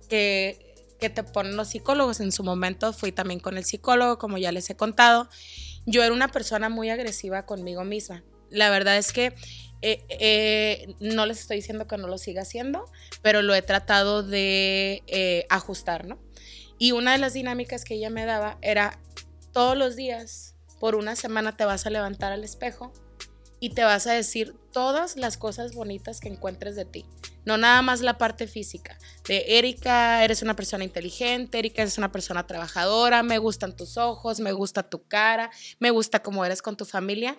que, 0.10 0.69
que 1.00 1.10
te 1.10 1.24
ponen 1.24 1.58
los 1.58 1.70
psicólogos. 1.70 2.20
En 2.20 2.32
su 2.32 2.44
momento 2.44 2.94
fui 2.94 3.12
también 3.12 3.40
con 3.40 3.58
el 3.58 3.66
psicólogo, 3.66 4.18
como 4.18 4.38
ya 4.38 4.52
les 4.52 4.70
he 4.70 4.76
contado. 4.76 5.30
Yo 5.86 6.04
era 6.04 6.14
una 6.14 6.28
persona 6.28 6.70
muy 6.70 6.90
agresiva 6.90 7.46
conmigo 7.46 7.84
misma. 7.84 8.24
La 8.50 8.70
verdad 8.70 8.98
es 8.98 9.14
que 9.14 9.34
eh, 9.82 10.04
eh, 10.10 10.96
no 11.00 11.26
les 11.26 11.40
estoy 11.40 11.58
diciendo 11.58 11.88
que 11.88 11.98
no 11.98 12.08
lo 12.08 12.18
siga 12.18 12.42
haciendo, 12.42 12.86
pero 13.22 13.42
lo 13.42 13.56
he 13.56 13.62
tratado 13.62 14.24
de 14.24 15.04
eh, 15.08 15.46
ajustar, 15.50 16.06
¿no? 16.06 16.20
Y 16.78 16.92
una 16.92 17.14
de 17.14 17.18
las 17.18 17.34
dinámicas 17.34 17.86
que 17.86 17.96
ella 17.96 18.10
me 18.10 18.26
daba 18.26 18.58
era 18.62 19.00
todos 19.52 19.78
los 19.78 19.96
días, 19.96 20.56
por 20.80 20.96
una 20.96 21.16
semana 21.16 21.58
te 21.58 21.66
vas 21.66 21.86
a 21.86 21.90
levantar 21.90 22.32
al 22.32 22.44
espejo 22.44 22.94
y 23.60 23.72
te 23.72 23.84
vas 23.84 24.08
a 24.08 24.14
decir 24.14 24.56
todas 24.72 25.16
las 25.16 25.38
cosas 25.38 25.74
bonitas 25.74 26.20
que 26.20 26.30
encuentres 26.30 26.76
de 26.76 26.86
ti. 26.86 27.06
No 27.46 27.58
nada 27.58 27.82
más 27.82 28.02
la 28.02 28.18
parte 28.18 28.48
física. 28.48 28.98
De 29.28 29.58
Erika, 29.58 30.24
eres 30.24 30.42
una 30.42 30.56
persona 30.56 30.84
inteligente, 30.84 31.60
Erika 31.60 31.82
eres 31.82 31.98
una 31.98 32.12
persona 32.12 32.46
trabajadora, 32.46 33.24
me 33.24 33.38
gustan 33.38 33.76
tus 33.76 33.98
ojos, 33.98 34.40
me 34.40 34.52
gusta 34.52 34.84
tu 34.84 35.08
cara, 35.08 35.50
me 35.80 35.90
gusta 35.90 36.22
cómo 36.22 36.46
eres 36.46 36.62
con 36.62 36.78
tu 36.78 36.86
familia. 36.86 37.36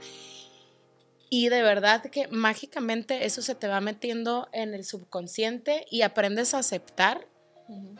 Y 1.30 1.48
de 1.48 1.62
verdad 1.62 2.02
que 2.02 2.26
mágicamente 2.28 3.24
eso 3.24 3.40
se 3.40 3.54
te 3.54 3.68
va 3.68 3.80
metiendo 3.80 4.48
en 4.52 4.74
el 4.74 4.84
subconsciente 4.84 5.86
y 5.88 6.02
aprendes 6.02 6.54
a 6.54 6.58
aceptar 6.58 7.28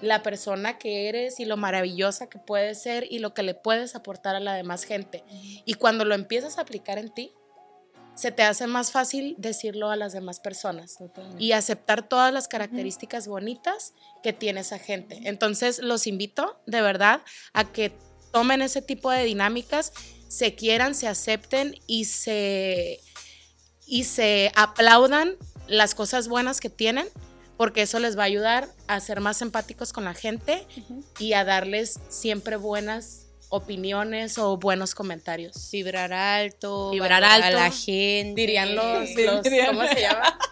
la 0.01 0.25
persona 0.25 0.79
que 0.79 1.09
eres 1.09 1.39
y 1.39 1.45
lo 1.45 1.57
maravillosa 1.57 2.29
que 2.29 2.41
puedes 2.41 2.83
ser 2.83 3.07
y 3.09 3.21
lo 3.21 3.35
que 3.35 3.45
le 3.45 3.55
puedes 3.55 3.95
aportar 3.95 4.35
a 4.35 4.41
la 4.41 4.55
demás 4.55 4.83
gente. 4.83 5.23
Y 5.65 5.75
cuando 5.75 6.05
lo 6.05 6.17
empiezas 6.17 6.59
a 6.59 6.63
aplicar 6.63 6.99
en 6.99 7.15
ti, 7.15 7.33
se 8.21 8.33
te 8.33 8.43
hace 8.43 8.67
más 8.67 8.93
fácil 8.93 9.35
decirlo 9.39 9.91
a 9.91 9.97
las 9.97 10.13
demás 10.13 10.41
personas 10.41 10.99
y 11.39 11.53
aceptar 11.53 12.07
todas 12.07 12.31
las 12.35 12.49
características 12.49 13.27
bonitas 13.27 13.95
que 14.23 14.35
tiene 14.35 14.61
esa 14.61 14.79
gente. 14.79 15.21
Entonces 15.25 15.79
los 15.79 16.07
invito 16.07 16.61
de 16.67 16.83
verdad 16.83 17.23
a 17.55 17.73
que 17.73 17.93
tomen 18.31 18.61
ese 18.61 18.83
tipo 18.83 19.11
de 19.11 19.25
dinámicas, 19.25 19.95
se 20.29 20.55
quieran, 20.55 20.95
se 20.95 21.09
acepten 21.09 21.77
y 21.87 22.05
se 22.05 23.01
y 23.87 24.05
se 24.05 24.53
aplaudan 24.55 25.37
las 25.67 25.95
cosas 25.95 26.29
buenas 26.29 26.61
que 26.61 26.69
tienen, 26.69 27.07
porque 27.57 27.83
eso 27.83 27.99
les 28.01 28.19
va 28.19 28.25
a 28.25 28.27
ayudar 28.27 28.69
a 28.87 29.01
ser 29.01 29.21
más 29.21 29.41
empáticos 29.41 29.95
con 29.95 30.05
la 30.05 30.13
gente 30.13 30.67
y 31.19 31.33
a 31.33 31.45
darles 31.45 32.01
siempre 32.11 32.57
buenas 32.57 33.30
opiniones 33.51 34.39
o 34.39 34.57
buenos 34.57 34.95
comentarios. 34.95 35.69
Vibrar 35.71 36.13
alto, 36.13 36.91
vibrar 36.91 37.23
alto 37.23 37.47
a 37.47 37.51
la 37.51 37.71
gente. 37.71 38.41
Dirían 38.41 38.75
los, 38.75 39.11
los 39.15 39.43
¿cómo 39.67 39.87
se 39.87 40.01
llama? 40.01 40.39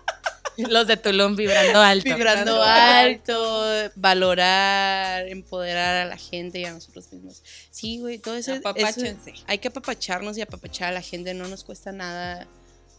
Los 0.58 0.88
de 0.88 0.96
Tulum 0.96 1.36
vibrando 1.36 1.80
alto. 1.80 2.04
Vibrando 2.04 2.60
alto, 2.60 3.64
valorar, 3.94 5.28
empoderar 5.28 6.04
a 6.04 6.04
la 6.04 6.16
gente 6.16 6.58
y 6.58 6.64
a 6.64 6.72
nosotros 6.72 7.12
mismos. 7.12 7.44
Sí, 7.70 8.00
güey, 8.00 8.18
todo 8.18 8.34
eso, 8.34 8.54
eso 8.54 9.06
hay 9.46 9.58
que 9.58 9.68
apapacharnos 9.68 10.36
y 10.36 10.40
apapachar 10.40 10.88
a 10.88 10.92
la 10.92 11.00
gente, 11.00 11.32
no 11.32 11.46
nos 11.46 11.62
cuesta 11.62 11.92
nada 11.92 12.48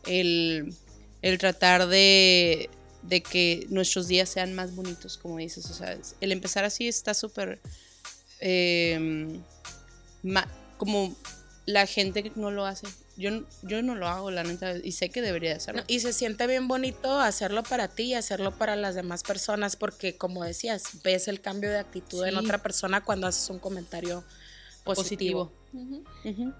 el, 0.06 0.74
tratar 1.38 1.88
de, 1.88 2.70
que 3.30 3.66
nuestros 3.68 4.08
días 4.08 4.30
sean 4.30 4.54
más 4.54 4.74
bonitos, 4.74 5.18
como 5.18 5.38
dices. 5.38 5.70
O 5.70 5.74
sea, 5.74 5.98
el 6.22 6.32
empezar 6.32 6.64
así 6.64 6.88
está 6.88 7.14
súper... 7.14 7.60
Em, 8.40 9.44
como 10.78 11.16
la 11.66 11.86
gente 11.86 12.32
no 12.36 12.52
lo 12.52 12.66
hace. 12.66 12.88
Yo, 13.16 13.44
yo 13.64 13.84
no 13.84 13.96
lo 13.96 14.08
hago, 14.08 14.32
la 14.32 14.44
neta, 14.44 14.78
y 14.78 14.94
sé 14.94 15.10
que 15.10 15.22
debería 15.22 15.56
hacerlo. 15.56 15.84
y 15.88 16.00
se 16.00 16.14
siente 16.14 16.48
bien 16.48 16.68
bonito 16.68 17.20
hacerlo 17.20 17.64
para 17.64 17.90
ti 17.90 18.04
y 18.04 18.14
hacerlo 18.14 18.58
para 18.58 18.76
las 18.76 18.96
demás 18.96 19.24
personas, 19.24 19.76
porque 19.76 20.16
como 20.16 20.44
decías, 20.44 21.04
ves 21.04 21.28
el 21.28 21.42
cambio 21.42 21.70
de 21.70 21.80
actitud 21.80 22.26
en 22.26 22.38
otra 22.38 22.60
persona 22.60 23.04
cuando 23.04 23.28
haces 23.28 23.50
un 23.50 23.60
comentario 23.60 24.24
positivo. 24.86 25.52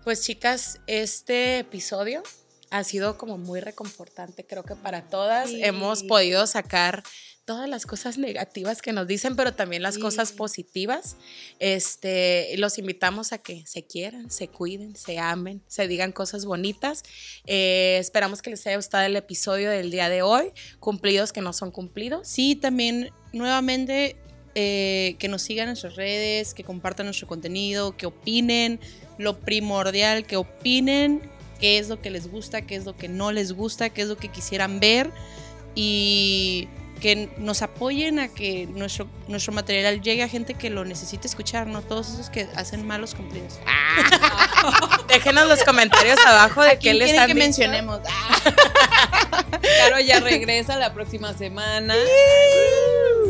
Pues 0.04 0.22
chicas, 0.22 0.80
este 0.86 1.60
episodio 1.60 2.22
ha 2.70 2.84
sido 2.84 3.18
como 3.18 3.38
muy 3.38 3.62
reconfortante, 3.62 4.46
creo 4.46 4.64
que 4.64 4.76
para 4.76 5.10
todas 5.10 5.50
hemos 5.52 6.04
podido 6.04 6.46
sacar 6.46 7.04
todas 7.50 7.68
las 7.68 7.88
cosas 7.88 8.20
negativas 8.20 8.80
que 8.80 8.94
nos 8.94 9.08
dicen, 9.08 9.36
pero 9.36 9.56
también 9.56 9.82
las 9.82 9.98
cosas 9.98 10.32
positivas. 10.32 11.16
Este, 11.58 12.56
los 12.58 12.78
invitamos 12.78 13.34
a 13.34 13.40
que 13.40 13.66
se 13.66 13.88
quieran, 13.88 14.30
se 14.30 14.50
cuiden, 14.50 14.96
se 14.96 15.18
amen, 15.18 15.64
se 15.66 15.88
digan 15.88 16.12
cosas 16.12 16.46
bonitas. 16.46 17.02
Eh, 17.48 17.98
esperamos 18.00 18.44
que 18.44 18.52
les 18.52 18.68
haya 18.68 18.76
gustado 18.76 19.04
el 19.04 19.16
episodio 19.16 19.72
del 19.72 19.90
día 19.90 20.10
de 20.10 20.22
hoy, 20.22 20.52
cumplidos 20.80 21.34
que 21.34 21.42
no 21.42 21.52
son 21.52 21.72
cumplidos. 21.72 22.28
Sí, 22.28 22.56
también 22.56 23.10
nuevamente 23.34 24.16
eh, 24.54 25.16
que 25.18 25.28
nos 25.28 25.42
sigan 25.42 25.64
en 25.64 25.70
nuestras 25.70 25.96
redes, 25.96 26.54
que 26.54 26.64
compartan 26.64 27.08
nuestro 27.08 27.28
contenido, 27.28 27.98
que 27.98 28.06
opinen, 28.06 28.80
lo 29.18 29.40
primordial, 29.40 30.24
que 30.24 30.36
opinen 30.36 31.28
qué 31.60 31.80
es 31.80 31.90
lo 31.90 32.00
que 32.00 32.12
les 32.12 32.30
gusta, 32.30 32.62
qué 32.62 32.76
es 32.76 32.86
lo 32.86 32.96
que 32.96 33.08
no 33.08 33.32
les 33.32 33.54
gusta, 33.54 33.90
qué 33.90 34.04
es 34.04 34.08
lo 34.08 34.18
que 34.18 34.28
quisieran 34.28 34.80
ver 34.80 35.10
y 35.74 36.68
que 37.00 37.30
nos 37.38 37.62
apoyen 37.62 38.20
a 38.20 38.28
que 38.28 38.68
nuestro, 38.68 39.08
nuestro 39.28 39.54
material 39.54 40.02
llegue 40.02 40.24
a 40.24 40.28
gente 40.28 40.54
que 40.54 40.70
lo 40.70 40.86
necesite 40.86 41.28
escuchar, 41.28 41.68
no 41.68 41.82
todos 41.82 42.10
esos 42.10 42.30
que 42.30 42.48
hacen 42.56 42.86
malos 42.86 43.16
cumplidos. 43.16 43.60
Déjenos 45.08 45.48
los 45.48 45.64
comentarios 45.64 46.20
abajo 46.26 46.62
de 46.62 46.78
qué 46.80 46.94
les 46.94 47.18
han 47.18 47.28
que 47.28 47.36
mencionemos. 47.36 48.00
Claro, 49.62 50.00
ya 50.00 50.20
regresa 50.20 50.78
la 50.78 50.94
próxima 50.94 51.34
semana. 51.34 51.96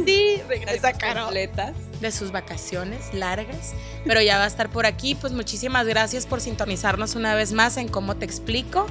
sí, 0.05 0.41
regresa 0.47 0.93
Caro 0.93 1.23
completas. 1.25 1.73
de 2.01 2.11
sus 2.11 2.31
vacaciones 2.31 3.13
largas, 3.13 3.73
pero 4.05 4.21
ya 4.21 4.37
va 4.37 4.45
a 4.45 4.47
estar 4.47 4.69
por 4.69 4.85
aquí. 4.85 5.15
Pues 5.15 5.33
muchísimas 5.33 5.85
gracias 5.87 6.25
por 6.25 6.41
sintonizarnos 6.41 7.15
una 7.15 7.35
vez 7.35 7.51
más 7.53 7.77
en 7.77 7.87
Cómo 7.87 8.15
Te 8.17 8.25
Explico. 8.25 8.87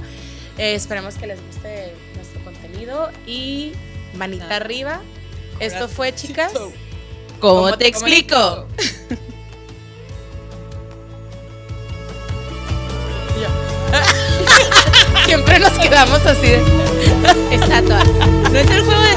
Eh, 0.56 0.74
esperemos 0.74 1.14
que 1.14 1.26
les 1.26 1.44
guste 1.44 1.94
nuestro 2.16 2.42
contenido 2.44 3.10
y 3.26 3.72
manita 4.18 4.56
arriba. 4.56 5.00
Esto 5.60 5.88
fue, 5.88 6.14
chicas. 6.14 6.52
¿Cómo 7.40 7.76
te 7.78 7.86
explico? 7.88 8.66
Siempre 15.24 15.58
nos 15.58 15.72
quedamos 15.72 16.24
así 16.26 16.46
de... 16.46 16.62
Estatuas. 17.52 18.06
No 18.50 18.58
es 18.58 18.70
el 18.70 18.84
juego 18.84 19.00
de 19.02 19.12